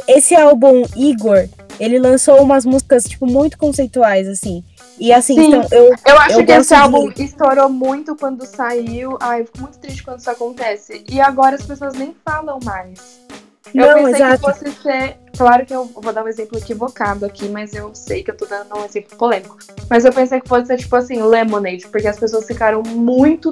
[0.07, 4.64] Esse álbum Igor, ele lançou umas músicas, tipo, muito conceituais, assim.
[4.99, 5.49] E assim, Sim.
[5.49, 5.94] então eu.
[6.07, 7.24] Eu acho eu que esse álbum de...
[7.24, 9.16] estourou muito quando saiu.
[9.20, 11.05] Ai, eu fico muito triste quando isso acontece.
[11.09, 13.20] E agora as pessoas nem falam mais.
[13.74, 14.34] Eu Não, pensei exato.
[14.34, 15.16] que fosse ser.
[15.36, 18.46] Claro que eu vou dar um exemplo equivocado aqui, mas eu sei que eu tô
[18.46, 19.59] dando um exemplo polêmico.
[19.88, 23.51] Mas eu pensei que fosse ser tipo assim, Lemonade, porque as pessoas ficaram muito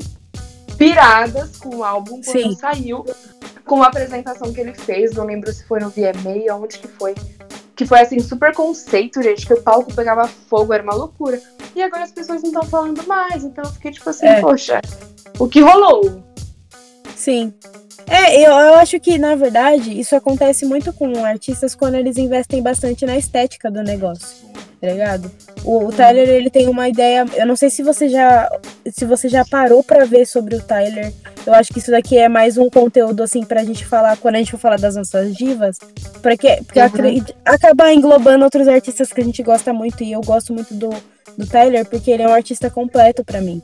[0.77, 2.57] piradas com o álbum quando Sim.
[2.57, 3.05] saiu.
[3.65, 7.15] Com a apresentação que ele fez, não lembro se foi no VMA, onde que foi
[7.77, 11.41] que foi assim, super conceito, gente, que o palco pegava fogo, era uma loucura.
[11.75, 14.41] E agora as pessoas não estão falando mais, então eu fiquei tipo assim, é.
[14.41, 14.81] poxa,
[15.39, 16.23] o que rolou?
[17.15, 17.53] Sim.
[18.07, 22.63] É, eu, eu acho que, na verdade, isso acontece muito com artistas quando eles investem
[22.63, 24.46] bastante na estética do negócio
[24.87, 25.31] tá ligado?
[25.65, 27.27] O, o Tyler, ele tem uma ideia.
[27.35, 28.49] Eu não sei se você já.
[28.93, 31.13] Se você já parou para ver sobre o Tyler.
[31.45, 34.39] Eu acho que isso daqui é mais um conteúdo, assim, pra gente falar, quando a
[34.39, 35.79] gente for falar das nossas divas.
[36.23, 37.25] Porque, porque uhum.
[37.45, 40.03] acabar englobando outros artistas que a gente gosta muito.
[40.05, 40.91] E eu gosto muito do,
[41.37, 43.61] do Tyler, porque ele é um artista completo para mim.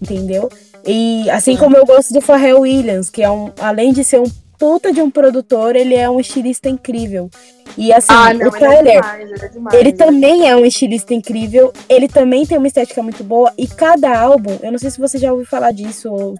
[0.00, 0.48] Entendeu?
[0.86, 1.58] E assim Sim.
[1.58, 3.50] como eu gosto do Pharrell Williams, que é um.
[3.58, 7.30] Além de ser um puta de um produtor, ele é um estilista incrível.
[7.78, 10.54] E assim, ah, não, o Tyler, ele, é demais, ele, é demais, ele também é
[10.54, 14.78] um estilista incrível, ele também tem uma estética muito boa, e cada álbum, eu não
[14.78, 16.34] sei se você já ouviu falar disso, ou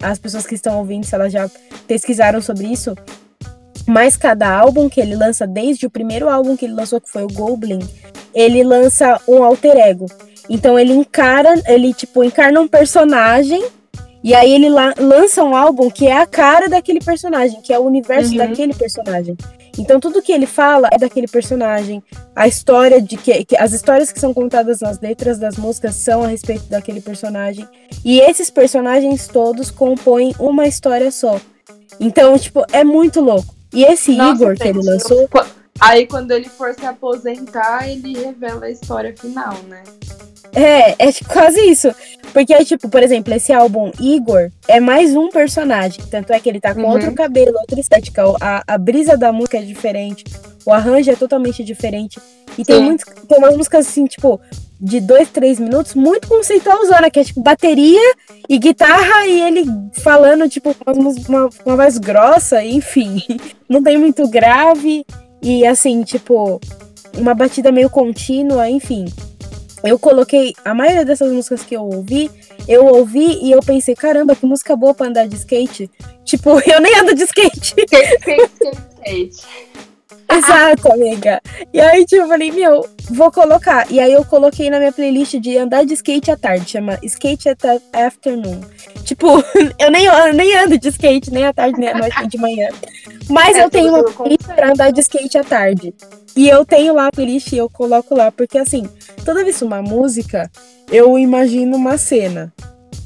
[0.00, 1.50] as pessoas que estão ouvindo, se elas já
[1.88, 2.94] pesquisaram sobre isso,
[3.88, 7.24] mas cada álbum que ele lança, desde o primeiro álbum que ele lançou, que foi
[7.24, 7.80] o Goblin,
[8.32, 10.06] ele lança um alter ego.
[10.48, 13.64] Então ele encara, ele tipo, encarna um personagem
[14.24, 17.78] e aí ele la lança um álbum que é a cara daquele personagem, que é
[17.78, 18.38] o universo uhum.
[18.38, 19.36] daquele personagem.
[19.78, 22.02] Então tudo que ele fala é daquele personagem.
[22.34, 26.24] A história de que, que, as histórias que são contadas nas letras das músicas são
[26.24, 27.68] a respeito daquele personagem.
[28.02, 31.38] E esses personagens todos compõem uma história só.
[32.00, 33.54] Então, tipo, é muito louco.
[33.74, 35.28] E esse Nossa, Igor que ele lançou.
[35.78, 39.82] Aí quando ele for se aposentar, ele revela a história final, né?
[40.54, 41.94] É, é quase isso.
[42.32, 46.04] Porque, tipo, por exemplo, esse álbum Igor é mais um personagem.
[46.10, 46.90] Tanto é que ele tá com uhum.
[46.90, 48.22] outro cabelo, outra estética.
[48.40, 50.24] A, a brisa da música é diferente.
[50.64, 52.18] O arranjo é totalmente diferente.
[52.56, 54.40] E tem, muitos, tem umas músicas assim, tipo,
[54.80, 58.14] de dois, três minutos, muito conceitualzona, que é tipo bateria
[58.48, 59.64] e guitarra e ele
[60.02, 63.22] falando, tipo, uma, uma, uma voz grossa, enfim.
[63.68, 65.04] Não tem muito grave
[65.42, 66.60] e assim, tipo,
[67.16, 69.06] uma batida meio contínua, enfim.
[69.84, 72.30] Eu coloquei a maioria dessas músicas que eu ouvi,
[72.66, 75.90] eu ouvi e eu pensei, caramba, que música boa pra andar de skate.
[76.24, 77.74] Tipo, eu nem ando de skate.
[77.76, 78.50] Skate, skate,
[79.04, 79.73] skate.
[80.30, 81.40] Exato, amiga.
[81.72, 83.90] E aí, tipo, eu falei, meu, vou colocar.
[83.90, 87.48] E aí eu coloquei na minha playlist de andar de skate à tarde, chama Skate
[87.50, 87.58] at
[87.92, 88.60] Afternoon.
[89.04, 89.26] Tipo,
[89.78, 92.38] eu nem, eu nem ando de skate, nem à tarde, nem à noite, nem de
[92.38, 92.68] manhã.
[93.28, 95.94] Mas É eu tenho uma playlist pra andar de skate à tarde.
[96.36, 98.88] E eu tenho lá a playlist e eu coloco lá, porque assim,
[99.24, 100.50] toda vez que uma música,
[100.90, 102.52] eu imagino uma cena.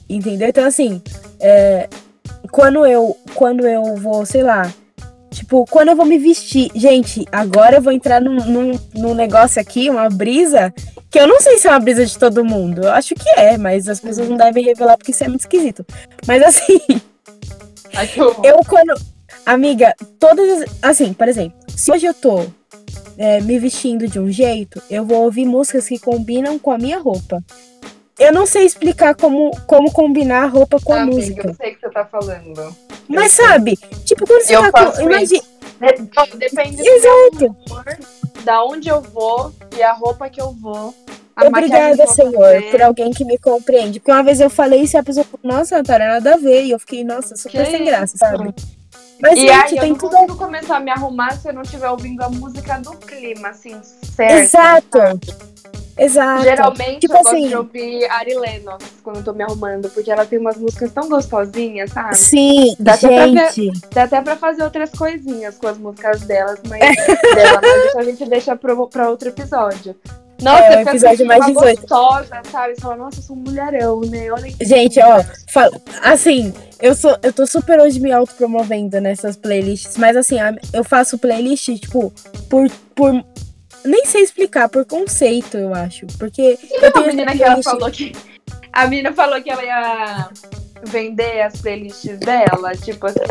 [0.08, 0.48] Entendeu?
[0.48, 1.02] Então, assim,
[1.38, 1.88] é,
[2.50, 4.72] quando eu quando eu vou, sei lá,
[5.30, 6.70] tipo, quando eu vou me vestir.
[6.74, 10.72] Gente, agora eu vou entrar num, num, num negócio aqui, uma brisa,
[11.10, 12.82] que eu não sei se é uma brisa de todo mundo.
[12.82, 15.84] Eu acho que é, mas as pessoas não devem revelar porque isso é muito esquisito.
[16.26, 16.80] Mas assim,
[17.94, 18.08] Ai,
[18.44, 18.94] eu quando.
[19.46, 20.68] Amiga, todas as.
[20.82, 22.46] Assim, por exemplo, se hoje eu tô
[23.16, 26.98] é, me vestindo de um jeito, eu vou ouvir músicas que combinam com a minha
[26.98, 27.42] roupa.
[28.18, 31.48] Eu não sei explicar como, como combinar a roupa com a Amiga, música.
[31.48, 32.76] eu sei o que você tá falando.
[33.08, 35.00] Mas sabe, tipo, quando você Eu tá com.
[35.02, 35.40] Imagina.
[35.42, 37.46] De- Depende do Exato.
[37.68, 37.84] humor,
[38.42, 40.92] da onde eu vou e a roupa que eu vou.
[41.40, 44.00] Obrigada, eu Senhor, por alguém que me compreende.
[44.00, 46.64] Porque uma vez eu falei isso e a pessoa falou, nossa, Natália, nada a ver.
[46.64, 48.18] E eu fiquei, nossa, super Que sem graça, isso?
[48.18, 48.52] sabe?
[49.20, 50.10] Mas, E gente, aí, eu tem não tudo.
[50.16, 53.80] consigo começar a me arrumar se eu não estiver ouvindo a música do clima, assim,
[54.16, 54.32] certo.
[54.32, 54.98] Exato.
[55.98, 56.42] Exato.
[56.44, 60.10] Geralmente Tipo eu gosto assim- de ouvir Ari Lennox quando eu tô me arrumando, porque
[60.10, 62.16] ela tem umas músicas tão gostosinhas, sabe?
[62.16, 63.80] Sim, Dá até pra ver- gente.
[63.92, 66.80] Dá até pra fazer outras coisinhas com as músicas delas, mas,
[67.34, 69.94] dela, mas isso a gente deixa pro, pra outro episódio.
[70.40, 71.80] Nossa, É, fica episódio sentindo mais uma 18.
[71.80, 72.74] gostosa, sabe?
[72.76, 74.30] Você fala, nossa, eu sou um mulherão, né?
[74.30, 75.20] Olha que Gente, ó,
[75.52, 75.68] fa-
[76.00, 80.36] assim, eu sou, eu tô super hoje me autopromovendo nessas playlists, mas assim,
[80.72, 82.12] eu faço playlist, tipo,
[82.48, 83.12] por, por.
[83.88, 86.06] Nem sei explicar, por conceito, eu acho.
[86.18, 88.12] Porque eu a tenho menina essa que ela falou que.
[88.70, 90.28] A menina falou que ela ia
[90.84, 93.22] vender as playlists dela, tipo assim.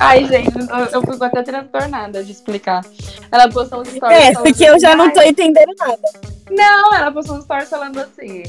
[0.00, 2.84] Ai, gente, eu, eu fico até transtornada de explicar.
[3.30, 4.18] Ela postou uns stories.
[4.18, 5.98] É, porque eu já não "Ai, tô entendendo nada.
[6.50, 8.42] Não, ela postou um stories falando assim.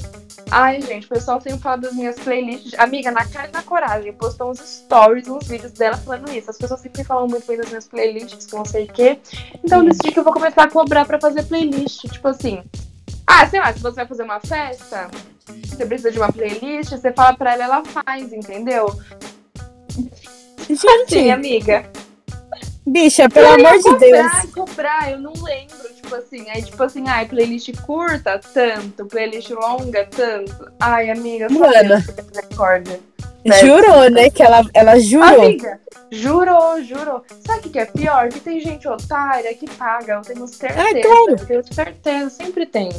[0.51, 2.73] Ai, gente, o pessoal tem falado das minhas playlists.
[2.79, 6.49] Amiga, na cara e na coragem, postou uns stories, uns vídeos dela falando isso.
[6.49, 9.19] As pessoas sempre falam muito bem das minhas playlists, que não sei o quê.
[9.63, 12.05] Então, eu decidi que eu vou começar a cobrar pra fazer playlist.
[12.09, 12.63] Tipo assim.
[13.27, 15.09] Ah, sei lá, se você vai fazer uma festa,
[15.67, 18.87] você precisa de uma playlist, você fala pra ela, ela faz, entendeu?
[20.67, 20.75] Sim,
[21.07, 21.85] Gente, amiga.
[22.85, 24.31] bicha, pelo amor de Deus.
[24.31, 29.49] cobrar, cobrar, eu não lembro, tipo assim, aí tipo assim, ai, playlist curta, tanto, playlist
[29.51, 30.71] longa, tanto.
[30.79, 31.73] Ai, amiga, só Mano.
[32.01, 32.99] Deus misericórdia.
[33.47, 33.65] Certo.
[33.65, 34.29] Jurou, né?
[34.29, 35.45] Que ela, ela jurou.
[35.45, 35.79] Amiga,
[36.11, 37.23] jurou, jurou.
[37.45, 38.27] Sabe o que, que é pior?
[38.29, 40.81] Que tem gente otária que paga, eu tenho certeza.
[40.81, 41.31] Ah, claro.
[41.31, 42.89] Eu tenho certeza, sempre tem.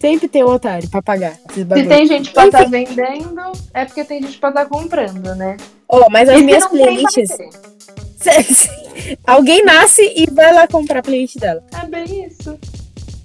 [0.00, 4.22] Sempre tem um otário pra pagar Se tem gente pra estar vendendo, é porque tem
[4.22, 5.56] gente pra estar comprando, né?
[5.88, 7.30] Ó, mas as minhas playlists.
[9.26, 11.62] Alguém nasce e vai lá comprar a playlist dela.
[11.80, 12.58] É bem isso.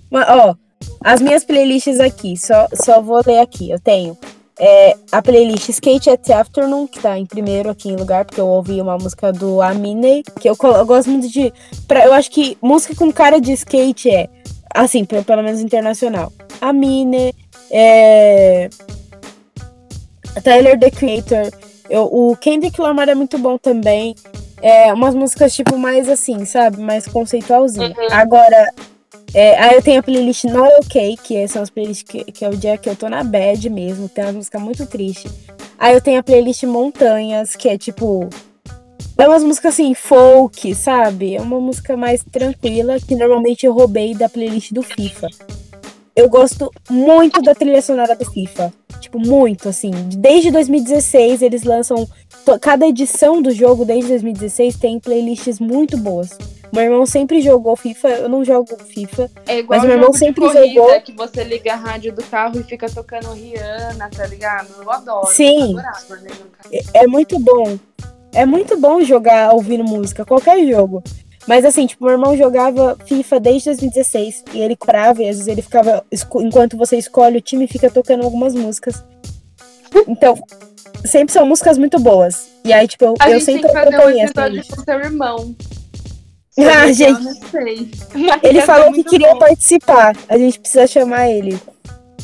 [0.09, 0.55] Mas, ó,
[1.03, 3.71] as minhas playlists aqui, só, só vou ler aqui.
[3.71, 4.15] Eu tenho
[4.59, 8.47] é, a playlist Skate at Afternoon, que tá em primeiro aqui em lugar, porque eu
[8.47, 11.51] ouvi uma música do Amine, que eu, eu gosto muito de.
[11.87, 14.29] Pra, eu acho que música com cara de skate é,
[14.75, 16.31] assim, pe- pelo menos internacional.
[16.59, 17.33] Amine,
[17.71, 18.69] é,
[20.43, 21.49] Tyler the Creator,
[21.91, 24.15] eu, o Kendrick Lamar é muito bom também.
[24.61, 26.81] É, umas músicas, tipo, mais assim, sabe?
[26.81, 27.93] Mais conceitualzinha.
[28.11, 28.71] Agora,
[29.33, 32.49] é, aí eu tenho a playlist Not Okay, que são as playlists que, que é
[32.49, 35.29] o dia que eu tô na bad mesmo, tem uma música muito triste.
[35.77, 38.29] Aí eu tenho a playlist Montanhas, que é tipo.
[39.17, 41.35] É umas músicas assim, folk, sabe?
[41.35, 45.27] É uma música mais tranquila, que normalmente eu roubei da playlist do FIFA.
[46.15, 48.73] Eu gosto muito da trilha sonora do FIFA.
[48.99, 49.91] Tipo, muito, assim.
[50.17, 52.07] Desde 2016 eles lançam.
[52.59, 56.37] Cada edição do jogo, desde 2016, tem playlists muito boas.
[56.73, 59.29] Meu irmão sempre jogou FIFA, eu não jogo FIFA.
[59.45, 61.01] É igual Mas meu irmão sempre corrida, jogou.
[61.01, 64.69] que você liga a rádio do carro e fica tocando Rihanna, tá ligado?
[64.81, 65.27] Eu adoro.
[65.27, 65.73] Sim.
[65.73, 66.83] Eu adorava, né, carro.
[66.93, 67.77] É muito bom.
[68.33, 71.03] É muito bom jogar ouvindo música, qualquer jogo.
[71.47, 75.47] Mas assim, tipo, meu irmão jogava FIFA desde 2016 e ele comprava e às vezes
[75.47, 79.03] ele ficava, enquanto você escolhe o time, fica tocando algumas músicas.
[80.07, 80.37] Então,
[81.03, 82.47] sempre são músicas muito boas.
[82.63, 84.99] E aí, tipo, eu, A eu gente tem sempre que fazer um episódio com seu
[84.99, 85.55] irmão.
[86.59, 87.89] Ah, Eu gente, não sei.
[88.43, 89.39] Ele ser falou que queria bom.
[89.39, 90.13] participar.
[90.27, 91.57] A gente precisa chamar ele.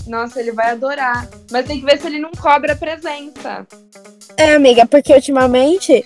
[0.05, 1.29] Nossa, ele vai adorar.
[1.49, 3.65] Mas tem que ver se ele não cobra presença.
[4.35, 6.05] É, amiga, porque ultimamente.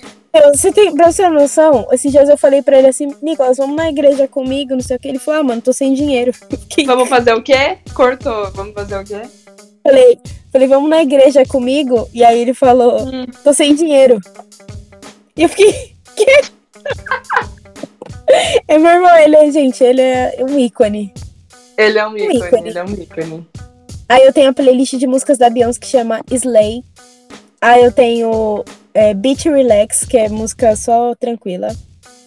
[0.53, 3.75] Você tem, pra você ter noção, esses dias eu falei pra ele assim, Nicolas, vamos
[3.75, 5.07] na igreja comigo, não sei o que.
[5.07, 6.31] Ele falou, ah, mano, tô sem dinheiro.
[6.85, 7.77] Vamos fazer o quê?
[7.93, 8.49] Cortou.
[8.51, 9.21] Vamos fazer o quê?
[9.83, 10.17] falei,
[10.51, 12.07] falei, vamos na igreja comigo?
[12.13, 13.25] E aí ele falou, Hum.
[13.43, 14.19] tô sem dinheiro.
[15.35, 15.91] E eu fiquei.
[16.15, 16.41] Quê?
[18.67, 21.13] é meu irmão, ele é, gente, ele é um ícone.
[21.77, 22.69] Ele é um ícone, ícone.
[22.69, 23.47] ele é um ícone.
[24.09, 26.83] Aí eu tenho a playlist de músicas da Beyoncé que chama Slay.
[27.61, 28.63] Aí eu tenho
[28.93, 31.75] é, Beat Relax, que é música só tranquila.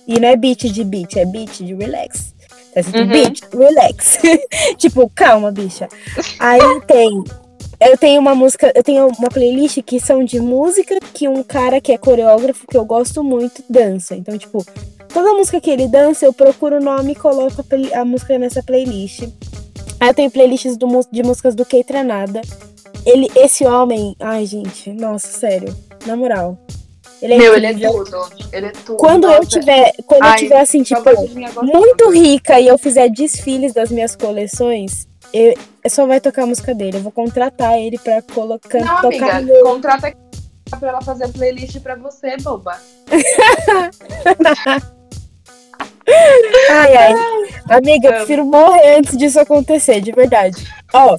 [0.07, 2.35] E não é beat de beat, é beat de relax.
[2.75, 3.09] Tá escrito Uhum.
[3.09, 4.19] beat, relax.
[4.77, 5.89] tipo, calma, bicha.
[6.39, 7.25] Aí tem.
[7.81, 11.81] Eu tenho uma música, eu tenho uma playlist que são de música que um cara
[11.81, 14.15] que é coreógrafo, que eu gosto muito, dança.
[14.15, 14.65] Então, tipo,
[15.13, 18.63] toda música que ele dança, eu procuro o nome e coloco a, a música nessa
[18.63, 19.23] playlist.
[20.01, 22.41] Aí eu tenho playlists do de músicas do Kei Tranada.
[23.05, 25.75] Ele, esse homem, ai gente, nossa, sério,
[26.07, 26.59] na moral.
[27.23, 28.29] Ele é Meu, ele é tudo.
[28.53, 28.97] Ele é tudo.
[28.99, 31.03] Quando eu Nossa, tiver, quando eu Ai, tiver assim, tipo,
[31.63, 35.55] muito rica e eu fizer desfiles das minhas coleções, eu,
[35.89, 36.99] só vai tocar a música dele.
[36.99, 39.65] Eu vou contratar ele pra colocar, Não, tocar amiga, meu.
[39.65, 40.15] contrata
[40.79, 42.79] pra ela fazer a playlist pra você, boba.
[46.71, 47.15] Ai, ai.
[47.71, 50.67] Amiga, eu prefiro morrer antes disso acontecer, de verdade.
[50.93, 51.19] Ó,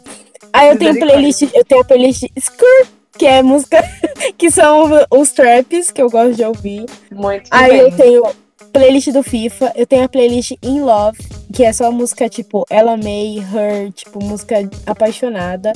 [0.54, 2.88] aí eu tenho playlist, eu tenho a playlist Skrr,
[3.18, 3.78] que é música
[4.38, 6.86] que são os traps que eu gosto de ouvir.
[7.12, 7.80] Muito Aí bem.
[7.82, 8.24] eu tenho
[8.74, 11.18] playlist do FIFA, eu tenho a playlist In Love,
[11.54, 14.56] que é só música tipo Ella May, Her, tipo música
[14.86, 15.72] apaixonada.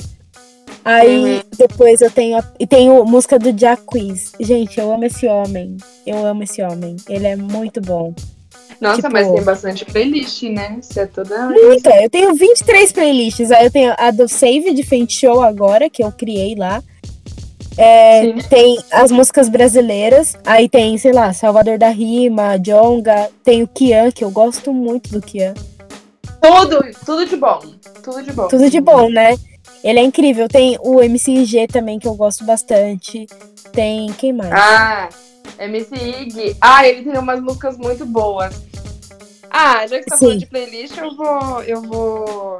[0.84, 1.42] Aí Uhum.
[1.58, 4.32] depois eu tenho a, e tenho música do Jacquees.
[4.40, 5.76] Gente, eu amo esse homem.
[6.06, 6.96] Eu amo esse homem.
[7.08, 8.14] Ele é muito bom.
[8.80, 10.78] Nossa, tipo- mas tem bastante playlist, né?
[10.80, 11.50] Você é toda.
[11.74, 13.50] Então, eu tenho 23 playlists.
[13.50, 16.82] Aí eu tenho a do Save de Fente Show agora, que eu criei lá.
[17.82, 20.36] É, tem as músicas brasileiras.
[20.44, 23.30] Aí tem, sei lá, Salvador da Rima, Jonga.
[23.42, 25.54] Tem o Kian, que eu gosto muito do Kian.
[26.42, 27.58] Tudo, tudo de bom.
[28.02, 28.48] Tudo de bom.
[28.48, 29.34] Tudo de bom, né?
[29.82, 30.46] Ele é incrível.
[30.46, 33.26] Tem o MCG também, que eu gosto bastante.
[33.72, 34.12] Tem.
[34.12, 34.52] Quem mais?
[34.52, 35.08] Ah,
[35.58, 36.56] MC Ig.
[36.60, 38.54] Ah, ele tem umas músicas muito boas.
[39.50, 40.26] Ah, já que você tá Sim.
[40.26, 41.62] falando de playlist, eu vou.
[41.62, 42.58] Eu vou.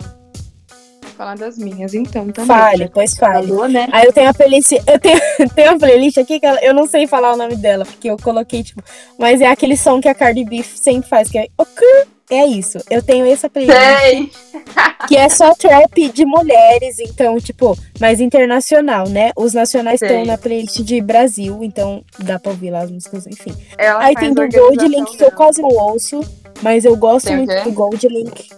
[1.20, 2.46] Falar das minhas, então, também.
[2.46, 3.46] Fale, pois você fale.
[3.46, 3.86] Falou, né?
[3.92, 4.72] Aí eu tenho a playlist.
[4.86, 5.20] Eu tenho,
[5.54, 8.16] tenho uma playlist aqui que ela- eu não sei falar o nome dela, porque eu
[8.16, 8.82] coloquei, tipo.
[9.18, 11.48] Mas é aquele som que a Cardi B sempre faz, que é.
[11.58, 11.86] "Ok".
[12.30, 12.78] É isso.
[12.88, 14.30] Eu tenho essa playlist Sei.
[15.08, 19.30] que é só trap de mulheres, então, tipo, mais internacional, né?
[19.36, 23.54] Os nacionais estão na playlist de Brasil, então dá pra ouvir lá as músicas, enfim.
[23.76, 26.18] Ela Aí tem do Gold Link, que eu quase não ouço,
[26.62, 28.48] mas eu gosto Tem o muito do Gold Link.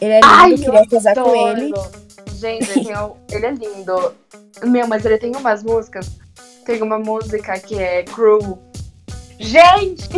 [0.00, 1.72] Ele é lindo, Ai, queria casar com ele.
[2.34, 4.14] Gente, ele, um- ele é lindo.
[4.64, 6.10] Meu, mas ele tem umas músicas.
[6.64, 8.58] Tem uma música que é Cruel.
[9.38, 10.08] Gente!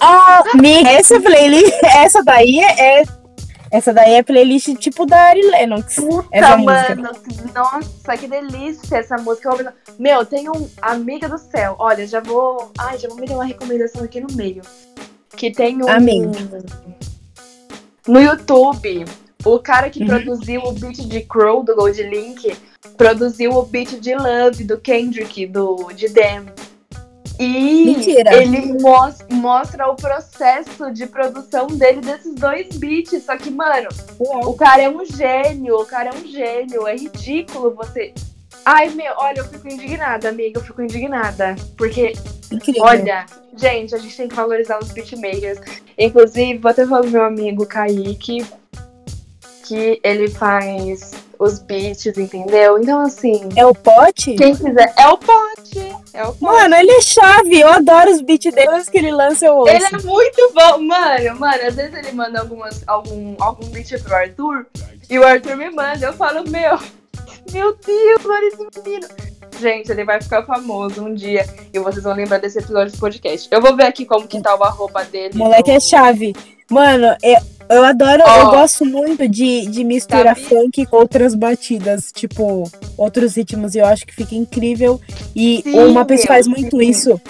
[0.00, 3.02] Ah, amiga, essa playlist, essa daí é.
[3.70, 5.96] Essa daí é playlist tipo da Ari Lennox.
[6.32, 6.94] Essa música.
[6.96, 7.10] mano,
[7.54, 9.74] nossa, que delícia essa música.
[9.98, 11.76] Meu, tem um amiga do céu.
[11.78, 12.72] Olha, já vou.
[12.78, 14.62] Ai, já vou me dar uma recomendação aqui no meio.
[15.36, 15.88] Que tem um.
[15.88, 16.30] Amém.
[18.08, 19.04] No YouTube,
[19.44, 20.06] o cara que Uhum.
[20.06, 22.56] produziu o beat de Crow do Gold Link
[22.96, 26.46] produziu o beat de Love do Kendrick, do de Dem.
[27.38, 28.34] E Mentira.
[28.34, 33.22] ele mos- mostra o processo de produção dele desses dois beats.
[33.24, 33.88] Só que, mano,
[34.18, 36.88] o cara é um gênio, o cara é um gênio.
[36.88, 38.12] É ridículo você.
[38.64, 41.56] Ai, meu, olha, eu fico indignada, amiga, eu fico indignada.
[41.76, 42.12] Porque,
[42.52, 42.82] Incrível.
[42.82, 43.24] olha,
[43.56, 45.58] gente, a gente tem que valorizar os beatmakers.
[45.96, 48.44] Inclusive, vou até falar pro meu amigo Kaique,
[49.64, 52.78] que ele faz os beats, entendeu?
[52.78, 54.34] Então, assim, É o pote?
[54.34, 54.92] quem quiser.
[54.98, 55.96] É o pote!
[56.12, 56.42] É o pote.
[56.42, 57.60] Mano, ele é chave.
[57.60, 58.66] Eu adoro os beats dele.
[58.66, 59.70] Todas que ele lança, eu ouço.
[59.72, 61.62] Ele é muito bom, mano, mano.
[61.66, 64.66] Às vezes ele manda algumas, algum, algum beat pro Arthur
[65.08, 66.06] e o Arthur me manda.
[66.06, 66.76] Eu falo, meu,
[67.52, 69.06] meu Deus, olha esse menino.
[69.60, 73.48] Gente, ele vai ficar famoso um dia e vocês vão lembrar desse episódio do podcast.
[73.50, 75.36] Eu vou ver aqui como que tá o arroba dele.
[75.36, 76.34] Moleque no- é chave.
[76.70, 77.38] Mano, eu,
[77.76, 78.40] eu adoro, Ó.
[78.42, 80.42] eu gosto muito de, de misturar Sabe?
[80.48, 85.00] funk com outras batidas, tipo, outros ritmos, e eu acho que fica incrível.
[85.34, 86.88] E Sim, uma pessoa faz muito sim.
[86.90, 87.20] isso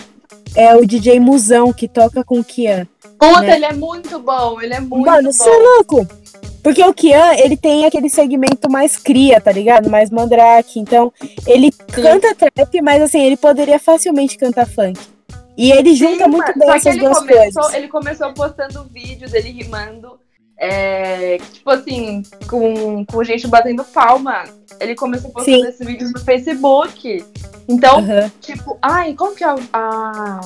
[0.55, 2.87] é o DJ Musão, que toca com o Kian.
[3.19, 3.57] Puta, né?
[3.57, 5.33] ele é muito bom, ele é muito Mano, bom.
[5.33, 6.07] você é louco!
[6.63, 9.89] Porque o Kian, ele tem aquele segmento mais cria, tá ligado?
[9.89, 10.79] Mais mandrake.
[10.79, 11.13] Então,
[11.47, 14.99] ele canta trap, mas assim, ele poderia facilmente cantar funk.
[15.57, 16.59] E ele junta Sim, muito mano.
[16.59, 17.75] bem essas ele duas começou, coisas.
[17.75, 20.19] ele começou postando vídeos dele rimando.
[20.59, 24.45] É, tipo assim, com, com gente batendo palma.
[24.81, 25.69] Ele começou postando Sim.
[25.69, 27.25] esses vídeos no Facebook.
[27.69, 28.31] Então, Aham.
[28.41, 30.41] tipo, ai, como que é a, a.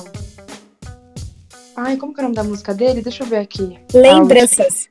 [1.75, 3.01] Ai, como que é o nome da música dele?
[3.01, 3.79] Deixa eu ver aqui.
[3.93, 4.87] Lembranças.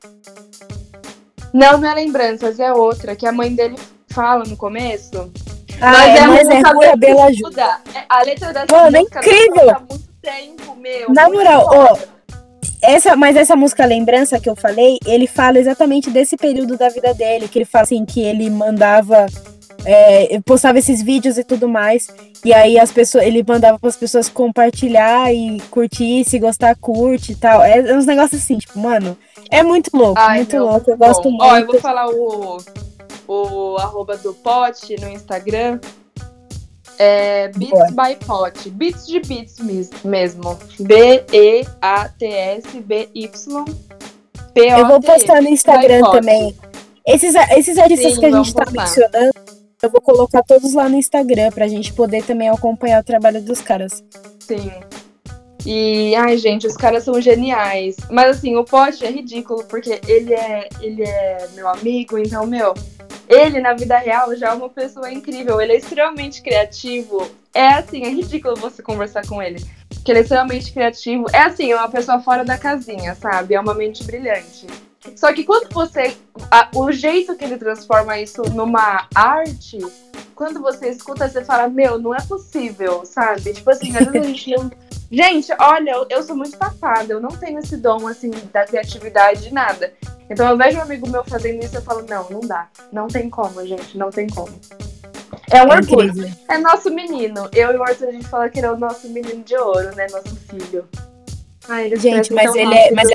[1.53, 3.77] Não, não é Lembranças, é outra, que a mãe dele
[4.09, 5.31] fala no começo.
[5.79, 7.81] Ah, é, a mas é música rua, Bela ajuda.
[7.93, 9.69] É, A letra dessa Mano, é música incrível!
[9.69, 11.11] há muito tempo, meu.
[11.13, 11.97] Na moral, ó,
[12.83, 17.13] Essa, mas essa música Lembrança que eu falei, ele fala exatamente desse período da vida
[17.13, 19.25] dele, que ele fala assim, que ele mandava,
[19.85, 22.09] é, postava esses vídeos e tudo mais,
[22.43, 27.31] e aí as pessoas, ele mandava para as pessoas compartilhar e curtir, se gostar, curte
[27.31, 27.63] e tal.
[27.63, 29.17] É, é uns negócios assim, tipo, mano,
[29.49, 31.71] é muito louco, Ai, muito meu, louco, eu Bom, gosto Ó, eu muito.
[31.71, 32.57] vou falar o,
[33.27, 35.79] o arroba do Pote no Instagram.
[36.99, 38.69] É Beats by Pot.
[38.69, 40.57] Beats de Beats mes- mesmo.
[40.79, 43.65] B-E-A-T-S-B-Y.
[44.55, 46.19] Eu vou postar no Instagram Pot.
[46.19, 46.55] também.
[47.05, 48.81] Esses, esses artistas Sim, que a gente tá postar.
[48.81, 49.33] mencionando,
[49.81, 53.59] eu vou colocar todos lá no Instagram pra gente poder também acompanhar o trabalho dos
[53.61, 54.03] caras.
[54.39, 54.71] Sim.
[55.65, 57.95] E, ai, gente, os caras são geniais.
[58.09, 62.73] Mas, assim, o Pote é ridículo, porque ele é, ele é meu amigo, então, meu,
[63.27, 65.59] ele na vida real já é uma pessoa incrível.
[65.61, 67.29] Ele é extremamente criativo.
[67.53, 69.63] É, assim, é ridículo você conversar com ele.
[69.89, 71.25] Porque ele é extremamente criativo.
[71.31, 73.53] É, assim, é uma pessoa fora da casinha, sabe?
[73.53, 74.67] É uma mente brilhante.
[75.15, 76.15] Só que quando você.
[76.49, 79.77] a- o jeito que ele transforma isso numa arte,
[80.33, 83.53] quando você escuta, você fala, meu, não é possível, sabe?
[83.53, 84.71] Tipo assim, às vezes a gente não.
[85.13, 89.53] Gente, olha, eu, sou muito tapada, eu não tenho esse dom, assim, da criatividade de
[89.53, 89.93] nada.
[90.27, 92.67] Então eu vejo um amigo meu fazendo isso e eu falo, não, não dá.
[92.91, 94.49] Não tem como, gente, não tem como.
[95.51, 96.09] É um É orgulho.
[96.09, 96.31] incrível.
[96.49, 97.47] É nosso menino.
[97.53, 99.95] Eu e o Arthur, a gente fala que ele é o nosso menino de ouro,
[99.95, 100.07] né?
[100.11, 100.85] Nosso filho.
[101.69, 103.09] Ai, Gente, mas ele é- mas.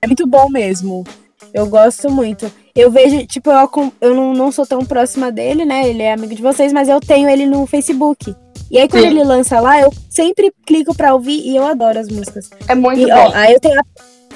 [0.00, 1.04] É muito bom mesmo.
[1.52, 2.50] Eu gosto muito.
[2.76, 5.88] Eu vejo, tipo, eu, eu não, não sou tão próxima dele, né?
[5.88, 8.36] Ele é amigo de vocês, mas eu tenho ele no Facebook.
[8.70, 9.08] E aí, quando Sim.
[9.10, 12.48] ele lança lá, eu sempre clico pra ouvir e eu adoro as músicas.
[12.68, 13.12] É muito E, bom.
[13.12, 13.84] ó, aí eu tenho, a,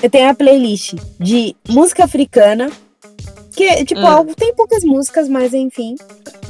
[0.02, 2.70] eu tenho a playlist de música africana,
[3.54, 4.26] que, tipo, Hum.
[4.36, 5.94] tem poucas músicas, mas enfim.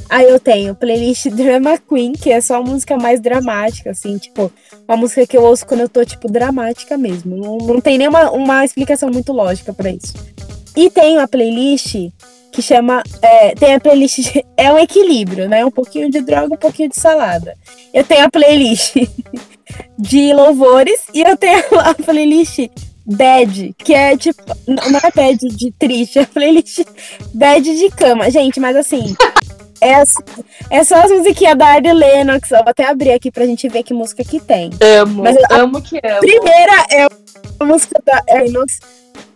[0.08, 4.50] Aí eu tenho playlist Drama Queen, que é só música mais dramática, assim, tipo,
[4.88, 7.36] uma música que eu ouço quando eu tô, tipo, dramática mesmo.
[7.36, 10.14] Não, não tem nenhuma uma explicação muito lógica pra isso.
[10.74, 11.94] E tenho a playlist
[12.54, 13.02] que chama.
[13.20, 14.18] é, tem a playlist.
[14.32, 15.64] de- é um equilíbrio, né?
[15.64, 17.56] Um pouquinho de droga, um pouquinho de salada.
[17.92, 18.94] Eu tenho a playlist
[19.98, 22.68] de louvores e eu tenho a playlist
[23.04, 24.40] bad, que é tipo.
[24.66, 26.80] Não é bad de triste, é playlist
[27.34, 28.30] bad de cama.
[28.30, 29.14] Gente, mas assim.
[29.80, 30.02] É,
[30.70, 32.50] é só as musiquinhas da Ardy Lennox.
[32.50, 34.70] Eu vou até abrir aqui pra gente ver que música que tem.
[34.80, 36.20] Amo, Mas amo que amo.
[36.20, 37.06] Primeira é
[37.60, 38.78] a música da Lennox.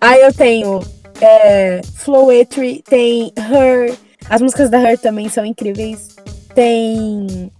[0.00, 0.80] Aí eu tenho
[1.20, 3.94] é, Flowetry, tem Her.
[4.28, 6.16] As músicas da Her também são incríveis.
[6.54, 7.50] Tem.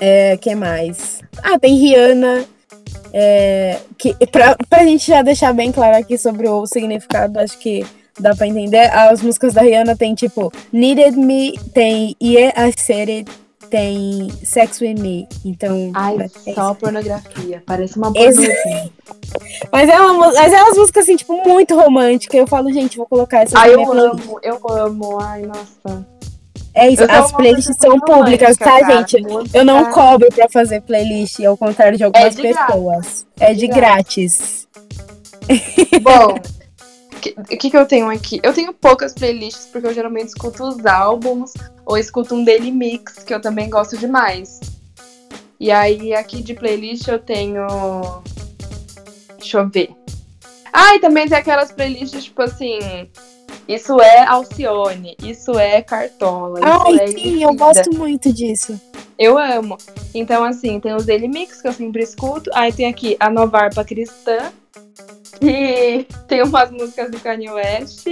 [0.00, 1.20] É, que mais?
[1.42, 2.44] Ah, tem Rihanna.
[3.12, 7.86] É, que, pra, pra gente já deixar bem claro aqui sobre o significado, acho que
[8.18, 8.90] dá pra entender.
[8.92, 13.30] As músicas da Rihanna tem tipo Needed Me, tem Yeah, I Said It,
[13.74, 15.26] tem Sex With Me.
[15.44, 15.90] Então.
[15.94, 17.60] Ai, é só pornografia.
[17.66, 18.92] Parece uma pornografia.
[19.72, 22.38] Mas é, uma, mas é umas músicas assim, tipo, muito românticas.
[22.38, 24.24] Eu falo, gente, vou colocar essa Ai, eu playlist.
[24.24, 25.20] amo, eu amo.
[25.20, 26.06] Ai, nossa.
[26.72, 29.16] É isso, Eu as playlists são públicas, romântica, tá, cara, gente?
[29.52, 32.66] Eu não cobro pra fazer playlist, ao contrário de algumas de grátis.
[32.66, 33.26] pessoas.
[33.40, 34.68] É de De grátis.
[36.00, 36.38] Bom,
[37.24, 38.40] que, o que que eu tenho aqui?
[38.42, 41.54] Eu tenho poucas playlists, porque eu geralmente escuto os álbuns
[41.86, 44.60] ou escuto um daily mix, que eu também gosto demais.
[45.58, 47.66] E aí, aqui de playlist eu tenho.
[49.38, 49.90] Deixa eu ver.
[50.72, 52.78] Ah, e também tem aquelas playlists, tipo assim.
[53.66, 58.78] Isso é Alcione, isso é Cartola, Ai, é sim, eu gosto muito disso.
[59.18, 59.78] Eu amo.
[60.12, 62.50] Então, assim, tem os Daily Mix, que eu sempre escuto.
[62.52, 64.52] Aí tem aqui a Nova Harpa Cristã.
[65.40, 68.06] E tem umas músicas do Kanye West.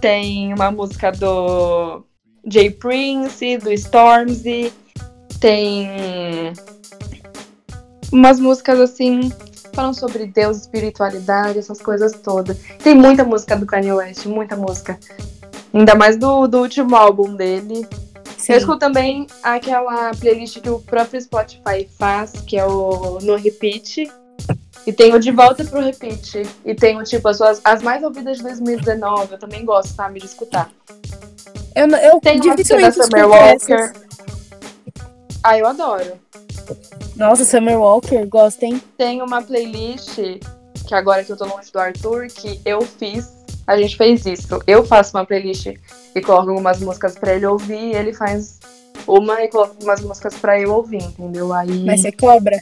[0.00, 2.04] Tem uma música do
[2.46, 4.72] Jay Prince, do Stormzy.
[5.40, 6.52] Tem
[8.12, 9.32] umas músicas assim,
[9.72, 12.58] falam sobre Deus, espiritualidade, essas coisas todas.
[12.82, 14.98] Tem muita música do Kanye West, muita música.
[15.72, 17.86] Ainda mais do, do último álbum dele.
[18.36, 18.54] Sim.
[18.54, 24.10] Eu escuto também aquela playlist que o próprio Spotify faz, que é o No Repeat.
[24.86, 26.42] E tem o De Volta pro Repeat.
[26.64, 29.32] E tem o tipo, as, suas, as mais ouvidas de 2019.
[29.32, 30.70] Eu também gosto, sabe, de escutar.
[31.74, 33.72] Eu, eu Tem música da dificilmente Summer Walker.
[33.72, 33.92] essas.
[35.42, 36.12] Ah, eu adoro.
[37.16, 38.82] Nossa, Summer Walker, gosto, hein?
[38.96, 40.18] Tem uma playlist
[40.86, 43.28] que agora que eu tô longe do Arthur, que eu fiz.
[43.66, 44.48] A gente fez isso.
[44.66, 48.58] Eu faço uma playlist e coloco algumas músicas pra ele ouvir, e ele faz
[49.06, 51.52] uma e coloca algumas músicas pra eu ouvir, entendeu?
[51.52, 51.84] Aí.
[51.84, 52.60] Mas você cobra?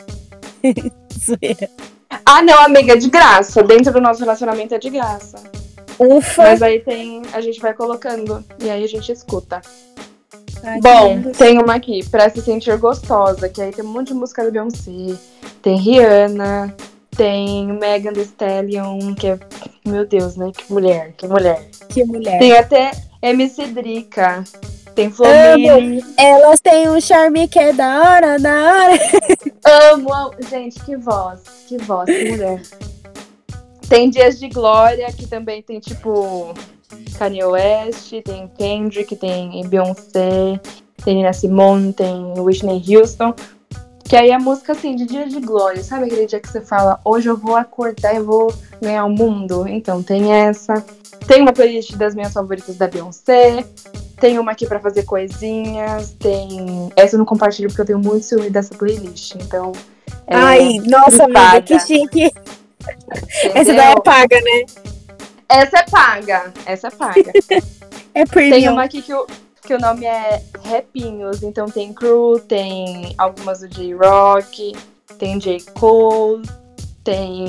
[1.19, 1.71] Zoeira.
[2.25, 3.63] Ah, não, amiga, é de graça.
[3.63, 5.43] Dentro do nosso relacionamento é de graça.
[5.99, 6.43] Ufa!
[6.43, 7.23] Mas aí tem.
[7.33, 8.45] A gente vai colocando.
[8.63, 9.61] E aí a gente escuta.
[10.63, 14.15] Ai, Bom, tem uma aqui, pra se sentir gostosa, que aí tem um monte de
[14.15, 15.17] música da Beyoncé,
[15.63, 16.75] tem Rihanna,
[17.17, 19.39] tem Megan Thee Stallion, que é.
[19.87, 20.51] Meu Deus, né?
[20.55, 21.69] Que mulher, que mulher.
[21.89, 22.39] Que mulher.
[22.39, 22.91] Tem até
[23.23, 24.45] MC Drica,
[24.99, 26.05] tem Flomini.
[26.17, 28.99] Elas têm um charme que é da hora, da hora.
[29.93, 30.33] Amo, amo.
[30.51, 32.61] Gente, que voz, que voz, que mulher.
[33.89, 36.53] Tem Dias de Glória, que também tem tipo
[37.17, 40.61] Kanye West, tem Kendrick, tem Beyoncé,
[41.05, 43.33] tem Nina Simone, tem Whitney Houston.
[44.03, 45.83] Que aí é música assim, de dia de glória.
[45.85, 48.53] Sabe aquele dia que você fala, hoje eu vou acordar e vou
[48.83, 49.69] ganhar o mundo?
[49.69, 50.85] Então tem essa.
[51.27, 53.65] Tem uma playlist das minhas favoritas da Beyoncé.
[54.21, 56.13] Tem uma aqui pra fazer coisinhas.
[56.19, 56.91] Tem.
[56.97, 59.35] Essa eu não compartilho porque eu tenho muito ciúme dessa playlist.
[59.37, 59.73] Então.
[60.27, 62.33] é, Ai, nossa, amiga, que chique.
[63.45, 63.75] Essa entendeu?
[63.77, 64.67] daí é paga, né?
[65.49, 66.53] Essa é paga.
[66.67, 67.33] Essa é paga.
[68.15, 68.73] É Tem premium.
[68.73, 69.27] uma aqui que o,
[69.63, 71.43] que o nome é Rapinhos.
[71.45, 74.75] Então tem Crew, tem algumas do J-Rock,
[75.19, 75.61] tem J.
[75.79, 76.43] Cole,
[77.05, 77.47] tem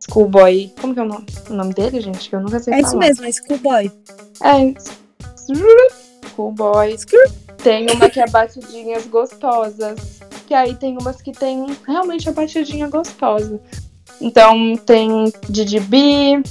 [0.00, 0.72] Schoolboy.
[0.80, 2.28] Como que é o nome, o nome dele, gente?
[2.28, 3.00] Que eu nunca sei É isso falar.
[3.06, 3.92] mesmo, é Schoolboy.
[4.42, 4.74] É.
[6.30, 6.96] Schoolboy.
[7.62, 10.20] Tem uma que é batidinhas gostosas.
[10.46, 13.60] Que aí tem umas que tem realmente a batidinha gostosa.
[14.20, 16.42] Então tem Didi B,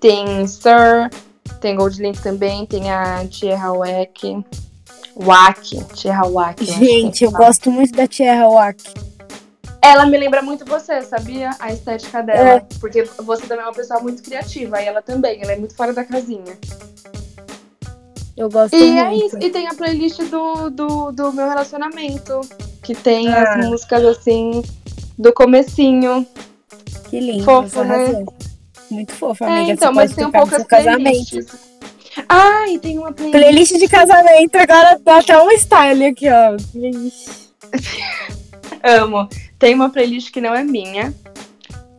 [0.00, 1.10] tem Sir,
[1.60, 4.44] tem Gold Link também, tem a Tierra Wack.
[5.16, 6.64] Wack, Tierra Wack.
[6.64, 7.46] Gente, eu fala.
[7.46, 8.82] gosto muito da Tierra Wack.
[9.80, 11.50] Ela me lembra muito você, sabia?
[11.60, 12.48] A estética dela.
[12.48, 12.60] É.
[12.80, 14.82] Porque você também é uma pessoa muito criativa.
[14.82, 16.58] E ela também, ela é muito fora da casinha.
[18.36, 19.26] Eu gosto E é muito.
[19.26, 19.38] isso.
[19.40, 22.40] E tem a playlist do, do, do meu relacionamento.
[22.82, 23.42] Que tem Ah.
[23.54, 24.62] as músicas assim
[25.18, 26.26] do comecinho.
[27.08, 27.44] Que lindo.
[27.44, 28.24] Fofo, né?
[28.90, 29.72] Muito fofo, É, amiga.
[29.72, 31.02] então, você mas pode tem um seu casamento.
[31.30, 31.46] playlists.
[32.28, 33.32] Ah, e tem uma playlist.
[33.40, 36.56] Playlist de casamento, agora dá até um style aqui, ó.
[38.82, 39.28] Amo.
[39.58, 41.12] Tem uma playlist que não é minha.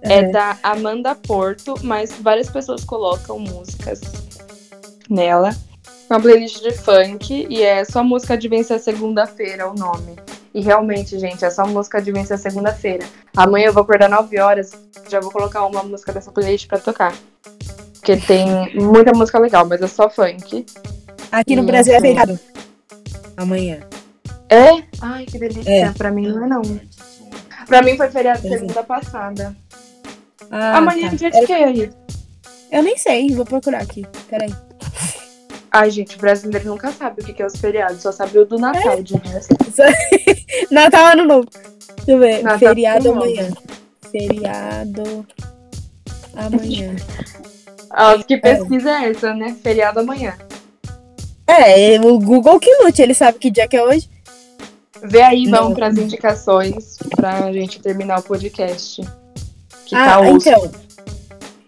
[0.01, 0.23] É É.
[0.31, 3.99] da Amanda Porto, mas várias pessoas colocam músicas
[5.09, 5.55] nela.
[6.09, 10.15] É Uma playlist de funk e é só música de vencer segunda-feira o nome.
[10.53, 13.05] E realmente, gente, é só música de vencer segunda-feira.
[13.35, 14.71] Amanhã eu vou acordar 9 horas,
[15.09, 17.13] já vou colocar uma música dessa playlist pra tocar.
[17.93, 20.65] Porque tem muita música legal, mas é só funk.
[21.31, 22.01] Aqui no Sim, Brasil é sim.
[22.01, 22.39] feriado.
[23.35, 23.81] Amanhã.
[24.49, 24.81] É?
[25.01, 25.69] Ai, que delícia.
[25.69, 25.91] É.
[25.91, 26.61] Pra mim não é não.
[27.67, 28.59] Pra mim foi feriado Pois é.
[28.59, 29.55] segunda passada.
[30.49, 31.15] Ah, Amanhã tá.
[31.15, 31.91] é dia de quê aí?
[32.71, 34.05] Eu nem sei, vou procurar aqui.
[34.29, 34.53] Peraí.
[35.71, 38.57] Ai, gente, o brasileiro nunca sabe o que é os feriados, só sabe o do
[38.57, 39.55] Natal, de resto.
[40.71, 41.47] Natal Ano Novo.
[41.97, 42.41] Deixa eu ver.
[42.41, 43.49] Natal, Feriado amanhã.
[44.11, 45.25] Feriado
[46.35, 46.95] amanhã.
[47.89, 49.55] Ah, que pesquisa é essa, né?
[49.61, 50.37] Feriado amanhã.
[51.45, 54.09] É, o Google que lute, ele sabe que dia que é hoje.
[55.03, 55.75] Vê aí, vamos Não.
[55.75, 59.01] pras indicações pra gente terminar o podcast.
[59.85, 60.71] Que ah, tá então.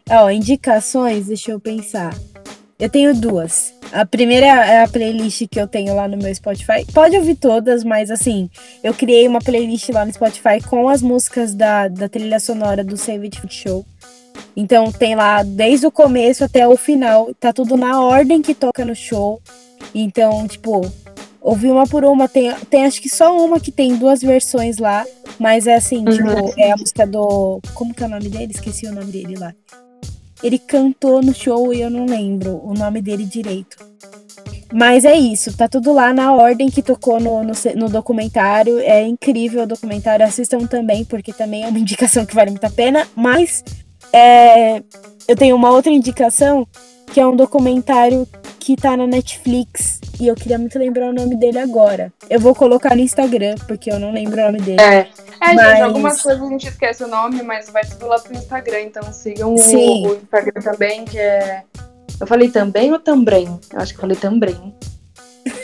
[0.10, 2.14] Ó, indicações, deixa eu pensar.
[2.78, 3.74] Eu tenho duas.
[3.92, 6.86] A primeira é a playlist que eu tenho lá no meu Spotify.
[6.94, 8.50] Pode ouvir todas, mas assim,
[8.84, 12.96] eu criei uma playlist lá no Spotify com as músicas da, da trilha sonora do
[12.96, 13.86] Save It Food Show.
[14.56, 18.86] Então tem lá desde o começo até o final, tá tudo na ordem que toca
[18.86, 19.42] no show.
[19.94, 20.82] Então, tipo,
[21.42, 25.06] ouvi uma por uma, tem, tem acho que só uma que tem duas versões lá,
[25.40, 26.12] mas é assim, Uhum.
[26.16, 27.60] tipo, é a música do.
[27.74, 28.52] Como que é o nome dele?
[28.54, 29.54] Esqueci o nome dele lá.
[30.44, 33.78] Ele cantou no show e eu não lembro o nome dele direito.
[34.72, 38.80] Mas é isso, tá tudo lá na ordem que tocou no, no, no documentário.
[38.80, 42.70] É incrível o documentário, assistam também, porque também é uma indicação que vale muito a
[42.70, 43.08] pena.
[43.16, 43.64] Mas
[44.14, 44.84] é,
[45.28, 46.68] eu tenho uma outra indicação,
[47.12, 48.28] que é um documentário
[48.70, 50.00] que tá na Netflix.
[50.20, 52.14] E eu queria muito lembrar o nome dele agora.
[52.30, 54.80] Eu vou colocar no Instagram, porque eu não lembro o nome dele.
[54.80, 55.08] É.
[55.42, 58.36] É, gente, Mas- algumas coisas a gente esquece o nome, mas vai tudo lá pro
[58.36, 58.82] Instagram.
[58.82, 61.64] Então sigam o, o Instagram também, que é.
[62.20, 63.48] Eu falei também ou também?
[63.74, 64.76] Eu acho que eu falei também.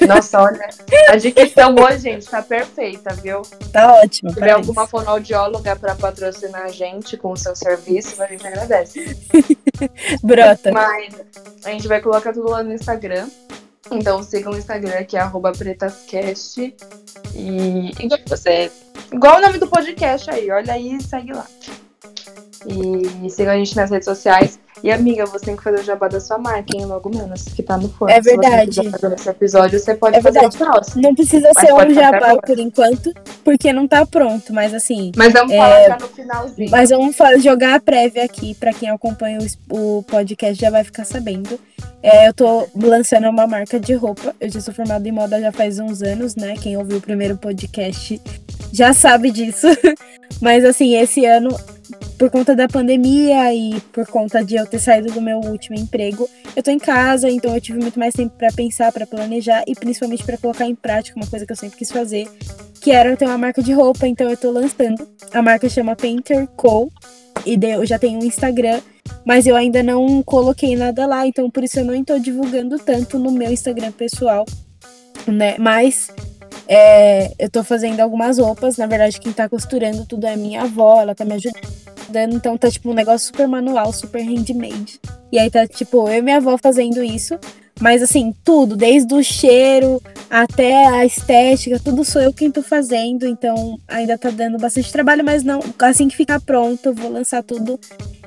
[0.07, 0.69] Nossa, olha.
[1.10, 3.41] A dicção hoje, gente, tá perfeita, viu?
[3.72, 4.30] Tá ótimo.
[4.30, 9.18] Se tiver alguma fonoaudióloga pra patrocinar a gente com o seu serviço, a gente agradece.
[10.23, 10.72] Brota.
[10.72, 11.15] Mas
[11.64, 13.27] a gente vai colocar tudo lá no Instagram.
[13.91, 16.76] Então sigam o Instagram, que é arroba pretascast.
[17.35, 17.91] E
[18.27, 18.72] você.
[19.11, 21.45] Igual o nome do podcast aí, olha aí e segue lá.
[22.67, 24.59] E sigam a gente nas redes sociais.
[24.83, 26.85] E amiga, você tem que fazer o jabá da sua marca, hein?
[26.85, 28.13] Logo menos, que tá no forno.
[28.13, 28.75] É verdade.
[28.75, 30.59] Se você fazer esse episódio, você pode É fazer verdade.
[30.59, 31.01] no próximo.
[31.01, 33.13] Não precisa ser um jabá por enquanto,
[33.43, 35.11] porque não tá pronto, mas assim.
[35.15, 36.69] Mas vamos É, falar já no finalzinho.
[36.69, 41.05] Mas vamos jogar a prévia aqui, pra quem acompanha o o, podcast já vai ficar
[41.05, 41.59] sabendo.
[42.03, 44.35] É, eu tô lançando uma marca de roupa.
[44.39, 46.55] Eu já sou formada em moda já faz uns anos, né?
[46.61, 48.21] Quem ouviu o primeiro podcast
[48.71, 49.67] já sabe disso.
[50.41, 51.49] Mas assim, esse ano,
[52.17, 56.30] por conta da pandemia e por conta de eu ter saído do meu último emprego,
[56.55, 59.76] eu tô em casa, então eu tive muito mais tempo pra pensar, pra planejar e
[59.76, 62.27] principalmente pra colocar em prática uma coisa que eu sempre quis fazer,
[62.80, 64.07] que era ter uma marca de roupa.
[64.07, 65.07] Então eu tô lançando.
[65.34, 66.89] A marca chama Painter Co.
[67.45, 68.81] E eu já tenho um Instagram,
[69.23, 73.19] mas eu ainda não coloquei nada lá, então por isso eu não estou divulgando tanto
[73.19, 74.45] no meu Instagram pessoal,
[75.27, 75.55] né?
[75.59, 76.09] Mas
[76.68, 81.02] é, eu tô fazendo algumas roupas, na verdade quem tá costurando tudo é minha avó,
[81.02, 84.99] ela tá me ajudando, então tá tipo um negócio super manual, super handmade.
[85.32, 87.38] E aí tá tipo eu e minha avó fazendo isso,
[87.80, 93.26] mas assim, tudo, desde o cheiro até a estética, tudo sou eu quem tô fazendo,
[93.27, 97.43] então ainda tá dando bastante trabalho, mas não, assim que ficar pronto, eu vou lançar
[97.43, 97.80] tudo.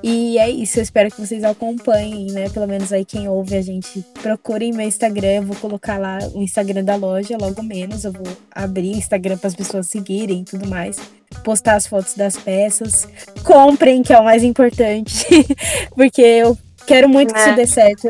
[0.02, 2.48] E é isso, eu espero que vocês acompanhem, né?
[2.50, 6.42] Pelo menos aí quem ouve a gente, procurem meu Instagram, eu vou colocar lá o
[6.42, 10.44] Instagram da loja logo menos, eu vou abrir o Instagram para as pessoas seguirem e
[10.44, 10.96] tudo mais.
[11.42, 13.08] Postar as fotos das peças.
[13.44, 15.26] Comprem, que é o mais importante.
[15.94, 16.56] Porque eu
[16.86, 17.46] quero muito que Né?
[17.46, 18.08] isso dê certo.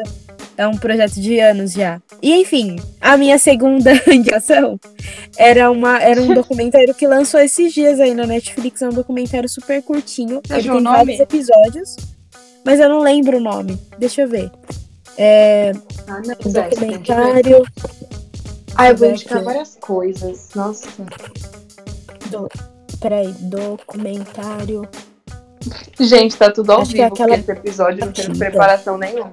[0.58, 2.02] É um projeto de anos já.
[2.20, 4.78] E enfim, a minha segunda indicação
[5.36, 8.82] era, uma, era um documentário que lançou esses dias aí na Netflix.
[8.82, 10.42] É um documentário super curtinho.
[10.44, 10.96] Você Ele tem nome?
[10.96, 11.96] vários episódios.
[12.64, 13.78] Mas eu não lembro o nome.
[14.00, 14.50] Deixa eu ver.
[15.16, 15.72] É
[16.08, 17.64] Ah, não, um Zé, documentário.
[18.74, 20.48] Ah, eu vou indicar várias coisas.
[20.56, 20.88] Nossa.
[22.30, 22.48] Do...
[23.00, 24.88] Peraí, documentário.
[26.00, 28.98] Gente, tá tudo ao Acho que é vivo, aquela porque esse episódio não teve preparação
[28.98, 29.30] nenhuma.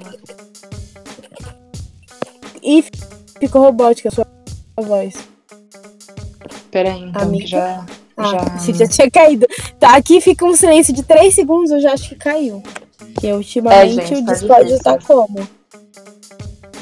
[2.66, 2.84] E
[3.40, 4.28] ficou robótica a sua
[4.78, 5.14] voz.
[6.72, 7.48] Peraí, então, Amiga.
[7.48, 7.86] já.
[8.18, 8.74] Ah, já...
[8.74, 9.46] já tinha caído.
[9.80, 12.64] Tá, aqui fica um silêncio de 3 segundos, eu já acho que caiu.
[12.98, 14.84] Porque ultimamente É, gente, o tá Discord difícil.
[14.84, 15.48] tá como?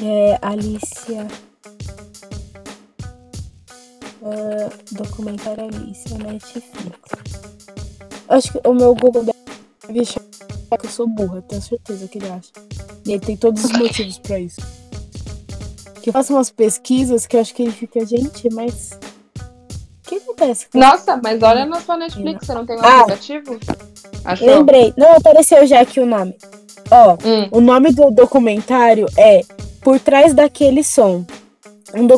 [0.02, 1.26] É, Alicia.
[4.22, 6.98] Ah, documentário Alicia, Netflix.
[8.28, 10.20] Acho que o meu Google deve achar
[10.80, 12.50] que eu sou burra, tenho certeza que ele acha.
[13.06, 14.60] E ele tem todos os motivos pra isso.
[16.04, 18.90] Que eu faço umas pesquisas que eu acho que ele fica, gente, mas.
[18.92, 20.66] O que acontece?
[20.74, 23.00] Nossa, mas olha na sua Netflix, você não tem um Ah.
[23.00, 23.58] aplicativo?
[24.22, 24.46] Achou?
[24.46, 24.92] Lembrei.
[24.98, 26.36] Não, apareceu já aqui o nome.
[26.90, 27.48] Ó, Hum.
[27.52, 29.40] o nome do documentário é
[29.80, 31.24] Por Trás Daquele Som.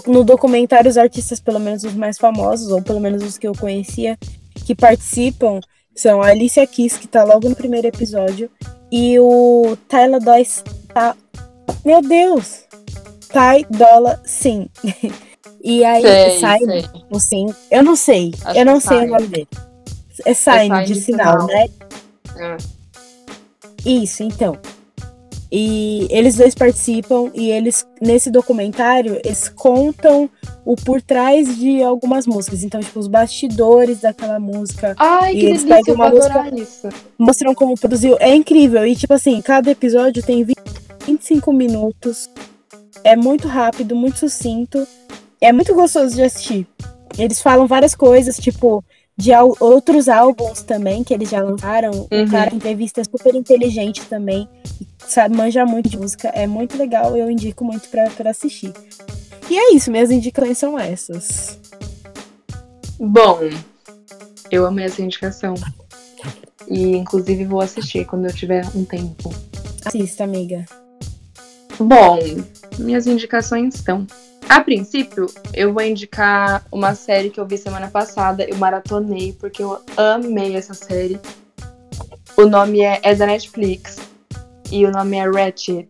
[0.08, 3.52] No documentário, os artistas, pelo menos os mais famosos, ou pelo menos os que eu
[3.54, 4.18] conhecia,
[4.64, 5.60] que participam,
[5.94, 8.50] são a Alicia Keys, que tá logo no primeiro episódio,
[8.90, 10.64] e o Tyler Dois.
[10.92, 11.14] Tá...
[11.84, 12.64] Meu Deus!
[13.28, 14.68] Ty Dolla Sim.
[15.62, 16.84] e aí, Sei, sai sei.
[17.10, 17.46] o Sim.
[17.70, 18.32] Eu não sei.
[18.44, 19.10] Acho eu não que sei Sign.
[19.10, 19.48] o nome dele.
[20.24, 21.46] É sign, sign de de sinal, sinal.
[21.46, 21.68] né?
[22.38, 22.56] É.
[23.84, 24.56] Isso, então.
[25.52, 30.28] E eles dois participam e eles, nesse documentário, eles contam
[30.64, 32.64] o por trás de algumas músicas.
[32.64, 36.88] Então, tipo, os bastidores daquela música, Ai, E que eles delícia, pegam uma adorar isso.
[37.16, 38.16] mostram como produziu.
[38.18, 38.84] É incrível.
[38.84, 40.56] E, tipo assim, cada episódio tem 20
[41.06, 42.28] 25 minutos.
[43.06, 44.84] É muito rápido, muito sucinto.
[45.40, 46.66] É muito gostoso de assistir.
[47.16, 48.84] Eles falam várias coisas, tipo,
[49.16, 49.30] de
[49.60, 51.92] outros álbuns também que eles já lançaram.
[52.10, 52.24] Uhum.
[52.24, 54.48] O cara entrevista é super inteligente também.
[54.98, 56.30] Sabe, manja muito de música.
[56.30, 58.72] É muito legal, eu indico muito pra, pra assistir.
[59.48, 61.60] E é isso, minhas indicações são essas.
[62.98, 63.38] Bom,
[64.50, 65.54] eu amei essa indicação.
[66.66, 69.32] E, inclusive, vou assistir quando eu tiver um tempo.
[69.84, 70.64] Assista, amiga.
[71.78, 72.18] Bom,
[72.78, 74.06] minhas indicações estão.
[74.48, 78.44] A princípio, eu vou indicar uma série que eu vi semana passada.
[78.44, 81.18] Eu maratonei porque eu amei essa série.
[82.36, 83.96] O nome é, é da Netflix.
[84.70, 85.88] E o nome é Ratched.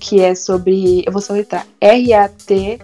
[0.00, 1.04] Que é sobre.
[1.06, 1.66] Eu vou soletrar.
[1.80, 2.78] R-A-T-C-H-E-D.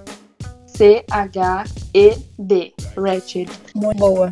[2.97, 3.51] Ratched.
[3.75, 4.31] Muito boa.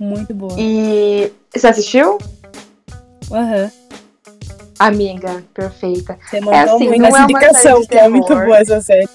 [0.00, 0.54] Muito boa.
[0.58, 1.30] E.
[1.54, 2.18] Você assistiu?
[3.30, 3.70] Aham.
[4.78, 6.18] Amiga, perfeita.
[6.28, 9.08] Você mandou assim, muito não essa é indicação, de que é muito boa essa série.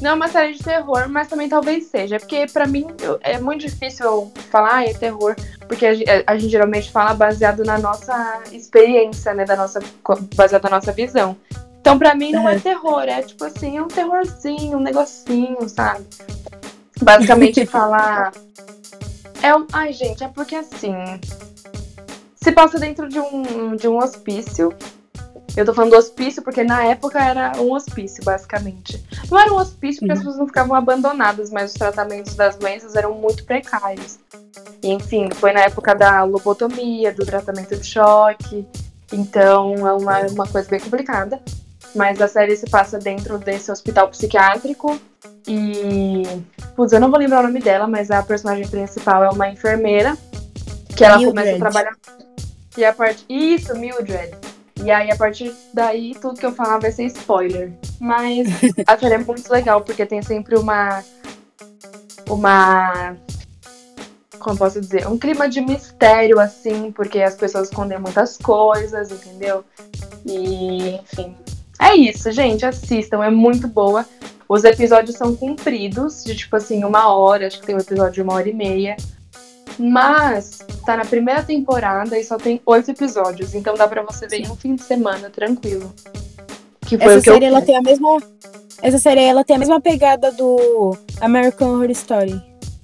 [0.00, 2.18] Não é uma série de terror, mas também talvez seja.
[2.18, 5.36] Porque pra mim eu- é muito difícil eu falar, ah, é terror.
[5.68, 9.44] Porque a, ge- a gente geralmente fala baseado na nossa experiência, né?
[9.44, 9.80] Da nossa,
[10.34, 11.36] baseado na nossa visão.
[11.80, 12.60] Então, pra mim, não é Uhum.
[12.60, 16.04] terror, é tipo assim, é um terrorzinho, um negocinho, sabe?
[17.00, 18.32] Basicamente falar.
[19.42, 19.66] É um...
[19.72, 20.94] Ai, gente, é porque assim.
[22.42, 24.74] Se passa dentro de um, de um hospício.
[25.56, 29.00] Eu tô falando do hospício porque na época era um hospício, basicamente.
[29.30, 32.96] Não era um hospício porque as pessoas não ficavam abandonadas, mas os tratamentos das doenças
[32.96, 34.18] eram muito precários.
[34.82, 38.66] E, enfim, foi na época da lobotomia, do tratamento de choque.
[39.12, 41.40] Então é uma, uma coisa bem complicada.
[41.94, 44.98] Mas a série se passa dentro desse hospital psiquiátrico.
[45.46, 46.22] E.
[46.74, 50.16] Putz, eu não vou lembrar o nome dela, mas a personagem principal é uma enfermeira.
[50.96, 51.92] Que ela começa a trabalhar.
[52.76, 53.24] E a parte.
[53.28, 54.36] Isso, Mildred.
[54.82, 57.72] E aí, a partir daí, tudo que eu falar vai ser spoiler.
[58.00, 58.48] Mas
[58.86, 61.02] a série é muito legal, porque tem sempre uma.
[62.28, 63.16] Uma.
[64.38, 65.06] Como posso dizer?
[65.06, 69.64] Um clima de mistério, assim, porque as pessoas escondem muitas coisas, entendeu?
[70.26, 71.36] E, enfim.
[71.80, 72.64] É isso, gente.
[72.64, 74.04] Assistam, é muito boa.
[74.48, 78.22] Os episódios são compridos, de tipo assim, uma hora, acho que tem um episódio de
[78.22, 78.96] uma hora e meia.
[79.78, 84.40] Mas tá na primeira temporada e só tem oito episódios, então dá pra você ver
[84.40, 85.92] em um fim de semana, tranquilo.
[86.86, 87.66] Que foi Essa o que eu série ela fiz.
[87.66, 88.18] tem a mesma.
[88.82, 92.42] Essa série ela tem a mesma pegada do American Horror Story.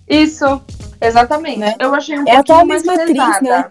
[0.09, 0.63] Isso,
[1.01, 1.59] exatamente.
[1.59, 1.75] Né?
[1.79, 3.41] Eu achei um É pouquinho mais mesma atriz, pesada.
[3.43, 3.69] né?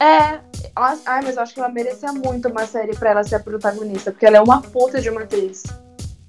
[0.00, 0.38] É.
[0.74, 3.40] ela- Ai, mas eu acho que ela merecia muito uma série pra ela ser a
[3.40, 5.62] protagonista, porque ela é uma puta de uma atriz.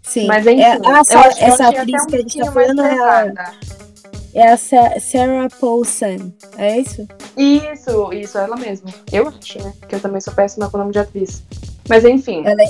[0.03, 0.27] Sim.
[0.27, 2.21] Mas enfim, é, eu essa, acho que eu essa achei atriz até que a um
[2.29, 3.53] gente tá falando é a, pesada.
[4.33, 6.31] É a Sa- Sarah Paulson.
[6.57, 7.07] É isso?
[7.37, 8.89] Isso, isso, ela mesma.
[9.11, 9.73] Eu acho, né?
[9.87, 11.43] Que eu também sou péssima com o nome de atriz.
[11.87, 12.67] Mas enfim, Ela é,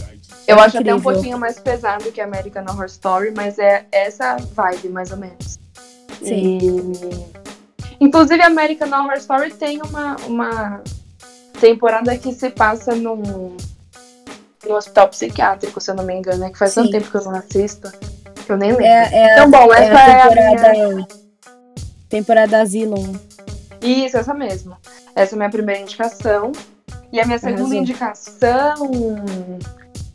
[0.47, 1.13] eu é acho até um incrível.
[1.13, 5.59] pouquinho mais pesado que American Horror Story, mas é essa vibe, mais ou menos.
[6.23, 6.57] Sim.
[6.61, 7.39] E...
[7.99, 10.81] Inclusive, American Horror Story tem uma, uma
[11.59, 13.57] temporada que se passa num,
[14.65, 16.49] num hospital psiquiátrico, se eu não me engano, né?
[16.49, 16.91] Que faz tanto Sim.
[16.93, 17.91] tempo que eu não assisto,
[18.45, 18.85] que eu nem lembro.
[18.85, 20.71] É, é, então, bom, é essa a é a temporada.
[20.71, 21.07] minha...
[22.09, 23.13] Temporada Asylum.
[23.81, 24.75] Isso, essa mesmo.
[25.15, 26.51] Essa é a minha primeira indicação.
[27.11, 27.79] E a minha segunda Arrasou.
[27.79, 28.91] indicação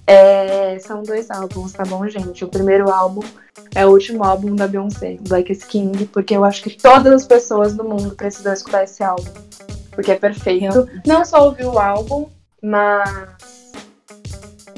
[0.06, 0.78] é...
[0.80, 2.44] são dois álbuns, tá bom, gente?
[2.44, 3.22] O primeiro álbum
[3.74, 7.26] é o último álbum da Beyoncé, Black is King, porque eu acho que todas as
[7.26, 9.30] pessoas do mundo precisam escutar esse álbum.
[9.92, 10.60] Porque é perfeito.
[10.60, 11.08] Realmente.
[11.08, 12.28] Não só ouvir o álbum,
[12.62, 13.28] mas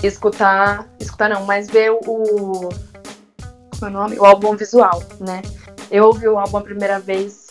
[0.03, 0.87] escutar.
[1.01, 2.69] Escutar não, mas ver o.
[3.79, 4.19] Como é o nome?
[4.19, 5.43] O álbum visual, né?
[5.91, 7.49] Eu ouvi o álbum a primeira vez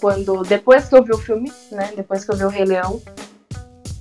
[0.00, 0.42] quando.
[0.42, 1.92] Depois que eu vi o filme, né?
[1.96, 3.00] Depois que eu vi o Rei Leão.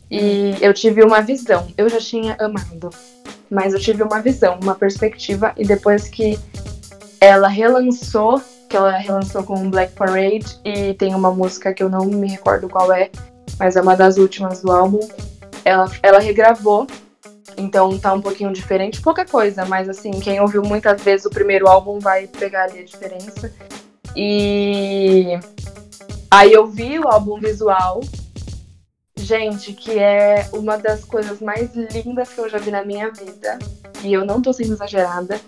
[0.10, 1.68] E eu tive uma visão.
[1.78, 2.90] Eu já tinha amado.
[3.50, 5.54] Mas eu tive uma visão, uma perspectiva.
[5.58, 6.40] E depois que
[7.20, 12.06] ela relançou, que ela relançou com Black Parade, e tem uma música que eu não
[12.06, 13.10] me recordo qual é,
[13.58, 15.08] mas é uma das últimas do álbum.
[15.66, 16.88] Ela, ela regravou.
[17.60, 21.68] Então tá um pouquinho diferente, pouca coisa, mas assim, quem ouviu muitas vezes o primeiro
[21.68, 23.54] álbum vai pegar ali a diferença.
[24.16, 25.38] E
[26.32, 28.02] aí eu vi o álbum visual,
[29.18, 33.60] gente, que é uma das coisas mais lindas que eu já vi na minha vida.
[34.04, 35.40] E eu não tô sendo exagerada.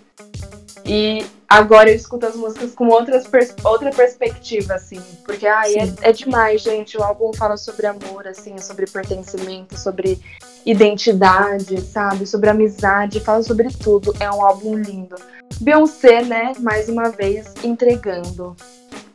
[0.86, 5.02] E agora eu escuto as músicas com outras pers- outra perspectiva, assim.
[5.24, 6.98] Porque ai, é, é demais, gente.
[6.98, 10.20] O álbum fala sobre amor, assim, sobre pertencimento, sobre
[10.66, 12.26] identidade, sabe?
[12.26, 14.14] Sobre amizade, fala sobre tudo.
[14.20, 15.16] É um álbum lindo.
[15.60, 18.56] Beyoncé, né, mais uma vez, entregando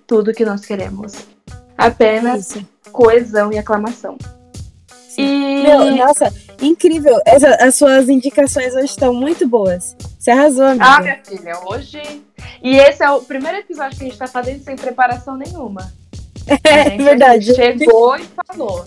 [0.06, 1.12] tudo que nós queremos.
[1.76, 2.66] Apenas Isso.
[2.92, 4.16] coesão e aclamação.
[5.18, 7.18] E Meu, nossa, incrível.
[7.24, 9.96] Essa- as suas indicações hoje estão muito boas.
[10.18, 10.84] Você arrasou, amiga.
[10.84, 12.22] Ah, minha filha, hoje.
[12.62, 15.90] E esse é o primeiro episódio que a gente tá fazendo sem preparação nenhuma.
[16.62, 17.54] É gente verdade.
[17.54, 18.84] Chegou e falou.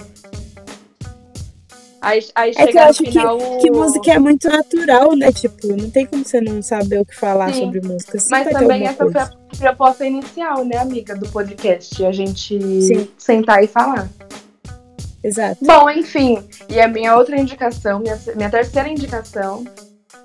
[2.02, 3.38] Aí, aí É que eu acho que, final.
[3.60, 5.32] que música é muito natural, né?
[5.32, 7.66] Tipo, não tem como você não saber o que falar Sim.
[7.66, 8.20] sobre música.
[8.20, 9.38] Sempre Mas vai ter também essa foi coisa.
[9.54, 12.06] a proposta inicial, né, amiga, do podcast.
[12.06, 13.08] A gente Sim.
[13.18, 14.10] sentar e falar.
[15.24, 15.58] Exato.
[15.66, 16.42] Bom, enfim.
[16.70, 19.66] E a minha outra indicação, minha, minha terceira indicação,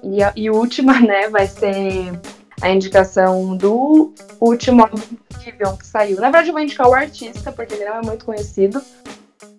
[0.02, 2.12] e, a, e última, né, vai ser
[2.60, 5.00] a indicação do último álbum
[5.42, 6.16] que saiu.
[6.16, 8.80] Na verdade, eu vou indicar o artista, porque ele não é muito conhecido.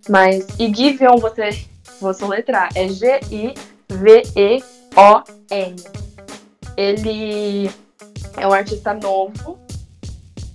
[0.10, 0.48] Mas.
[0.58, 1.50] E Giveon, você.
[2.00, 2.70] Vou soletrar.
[2.76, 3.56] É G-I-V-E-O-N.
[6.78, 7.70] Ele
[8.38, 9.58] é um artista novo.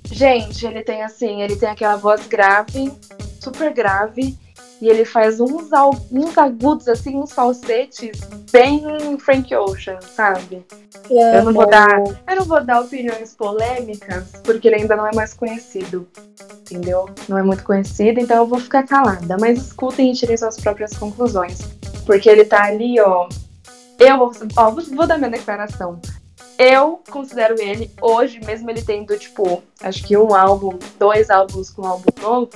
[0.05, 2.93] Gente, ele tem assim, ele tem aquela voz grave,
[3.41, 4.37] super grave.
[4.81, 5.69] E ele faz uns,
[6.11, 8.19] uns agudos, assim, uns falsetes
[8.51, 8.83] bem
[9.19, 10.65] Frank Ocean, sabe?
[11.11, 15.15] Eu não vou dar, eu não vou dar opiniões polêmicas, porque ele ainda não é
[15.15, 16.09] mais conhecido.
[16.63, 17.11] Entendeu?
[17.29, 19.37] Não é muito conhecido, então eu vou ficar calada.
[19.39, 21.59] Mas escutem e tirem suas próprias conclusões.
[22.07, 23.29] Porque ele tá ali, ó,
[23.99, 26.01] Eu vou, ó, vou, vou dar minha declaração.
[26.59, 31.83] Eu considero ele, hoje, mesmo ele tendo, tipo, acho que um álbum, dois álbuns com
[31.83, 32.51] um álbum novo,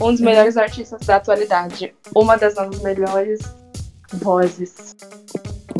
[0.00, 1.94] um dos melhores artistas da atualidade.
[2.14, 3.40] Uma das nossas melhores
[4.12, 4.96] vozes.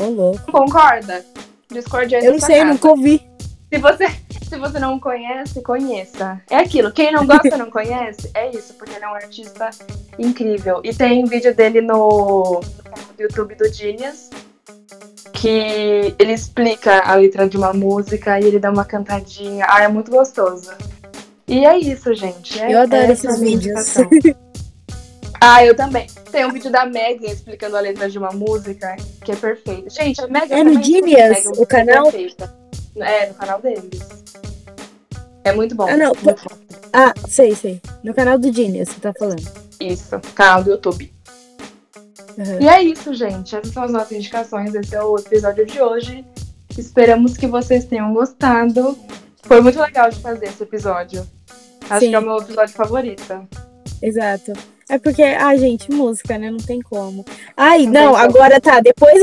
[0.00, 0.50] Ô, louco.
[0.50, 1.24] Concorda?
[1.70, 3.30] Discordei Eu não sei, nunca ouvi.
[3.72, 4.08] Se você,
[4.48, 6.40] se você não conhece, conheça.
[6.50, 6.90] É aquilo.
[6.90, 8.30] Quem não gosta, não conhece.
[8.34, 9.70] É isso, porque ele é um artista
[10.18, 10.80] incrível.
[10.82, 12.60] E tem vídeo dele no, no
[13.16, 14.28] YouTube do Genius,
[15.32, 19.64] que ele explica a letra de uma música e ele dá uma cantadinha.
[19.68, 20.72] Ah, é muito gostoso.
[21.50, 22.60] E é isso, gente.
[22.60, 23.94] É, Eu adoro esses é vídeos.
[25.42, 26.06] Ah, eu também.
[26.30, 28.94] Tem um vídeo da Megan explicando a letra de uma música
[29.24, 29.88] que é perfeita.
[29.88, 32.12] Gente, a Megan É no Genius, o canal?
[32.12, 32.54] perfeita.
[32.96, 34.00] É, no canal deles.
[35.42, 35.88] É muito bom.
[35.88, 36.56] Ah, não, muito bom.
[36.92, 37.80] Ah, sei, sei.
[38.02, 39.42] No canal do Genius, você tá falando.
[39.80, 41.10] Isso, canal do YouTube.
[42.36, 42.60] Uhum.
[42.60, 43.56] E é isso, gente.
[43.56, 44.74] Essas são as nossas indicações.
[44.74, 46.22] Esse é o episódio de hoje.
[46.76, 48.98] Esperamos que vocês tenham gostado.
[49.42, 51.26] Foi muito legal de fazer esse episódio.
[51.90, 52.10] Acho Sim.
[52.10, 53.48] que é o meu episódio favorito.
[54.00, 54.52] Exato.
[54.88, 56.50] É porque, ah, gente, música, né?
[56.50, 57.24] Não tem como.
[57.56, 58.80] Ai, Não não, agora tá.
[58.80, 59.20] Depois,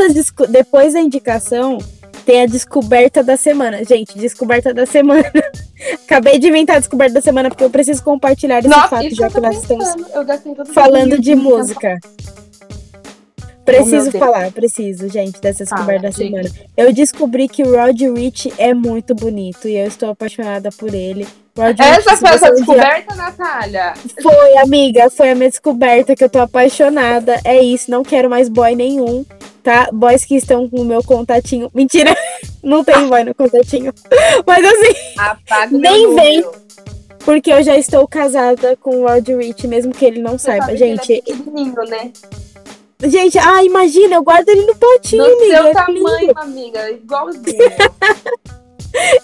[0.50, 1.78] depois da indicação,
[2.26, 3.84] tem a descoberta da semana.
[3.84, 5.32] Gente, descoberta da semana.
[6.06, 9.30] Acabei de inventar a descoberta da semana porque eu preciso compartilhar esse Nossa, fato, já
[9.30, 10.74] que nós estamos pensando.
[10.74, 11.98] Falando de música.
[13.66, 14.24] Preciso Deus.
[14.24, 16.44] falar, preciso, gente, dessa descoberta da diga.
[16.44, 16.50] semana.
[16.78, 21.28] Eu descobri que o Rod Rich é muito bonito e eu estou apaixonada por ele.
[21.80, 23.94] Essa foi a sua descoberta, Natália?
[24.22, 27.40] Foi, amiga, foi a minha descoberta que eu tô apaixonada.
[27.44, 29.26] É isso, não quero mais boy nenhum,
[29.64, 29.90] tá?
[29.92, 31.70] Boys que estão com o meu contatinho.
[31.74, 32.16] Mentira,
[32.64, 33.94] não tem boy no contatinho.
[34.46, 36.46] Mas assim, Apaga Nem vem.
[37.20, 40.66] porque eu já estou casada com o Rod Rich, mesmo que ele não saiba.
[40.68, 42.12] que ele Gente, é né?
[43.04, 45.56] gente, ah, imagina, eu guardo ele no potinho, Do amiga.
[45.58, 46.40] seu é tamanho, lindo.
[46.40, 46.92] amiga.
[46.92, 47.58] Igualzinho.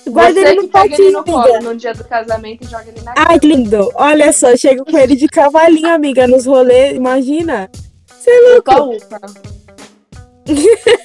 [0.08, 3.14] Guarda Você ele no potinho, no colo no dia do casamento e joga ele na
[3.18, 3.90] Ai, que lindo.
[3.96, 6.96] Olha só, chego com ele de cavalinho, amiga, nos rolês.
[6.96, 7.70] Imagina.
[8.08, 8.98] Você é louco.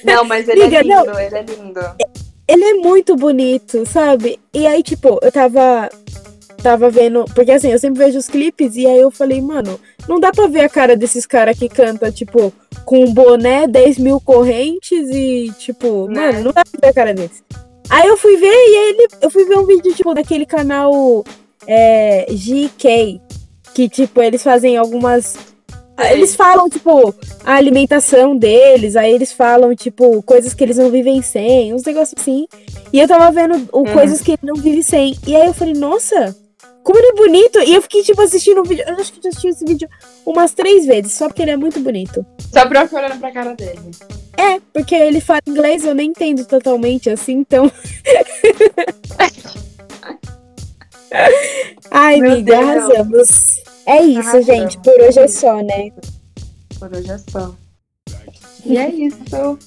[0.03, 1.05] Não, mas ele é não.
[1.05, 1.79] lindo, ele é lindo.
[2.47, 4.39] Ele é muito bonito, sabe?
[4.53, 5.89] E aí, tipo, eu tava.
[6.61, 7.23] Tava vendo.
[7.33, 9.79] Porque assim, eu sempre vejo os clipes e aí eu falei, mano,
[10.09, 12.51] não dá pra ver a cara desses caras que canta, tipo,
[12.83, 16.31] com um boné, 10 mil correntes e, tipo, Né?
[16.31, 17.41] mano, não dá pra ver a cara deles.
[17.89, 19.07] Aí eu fui ver e ele.
[19.21, 21.23] Eu fui ver um vídeo, tipo, daquele canal
[21.67, 23.19] é, GK.
[23.73, 25.35] Que, tipo, eles fazem algumas.
[26.11, 27.13] Eles falam, tipo,
[27.43, 32.15] a alimentação deles, aí eles falam, tipo, coisas que eles não vivem sem, uns negócios
[32.17, 32.47] assim.
[32.93, 33.93] E eu tava vendo o, Uhum.
[33.93, 35.13] coisas que ele não vive sem.
[35.27, 36.33] E aí eu falei, nossa,
[36.83, 37.59] como ele é bonito.
[37.59, 38.83] E eu fiquei, tipo, assistindo o vídeo.
[38.87, 39.89] Eu acho que eu já assisti esse vídeo
[40.25, 42.25] umas três vezes, só porque ele é muito bonito.
[42.53, 43.79] Só pra eu ficar olhando pra cara dele.
[44.37, 47.71] É, porque ele fala inglês, eu nem entendo totalmente assim, então.
[51.91, 52.69] Ai, Meu amiga, Deus.
[52.69, 53.59] arrasamos.
[53.85, 54.77] É isso, gente.
[54.79, 55.91] Por hoje é só, né?
[56.79, 57.55] Por hoje é só.
[58.65, 59.17] E é isso.
[59.29, 59.57] Tchau.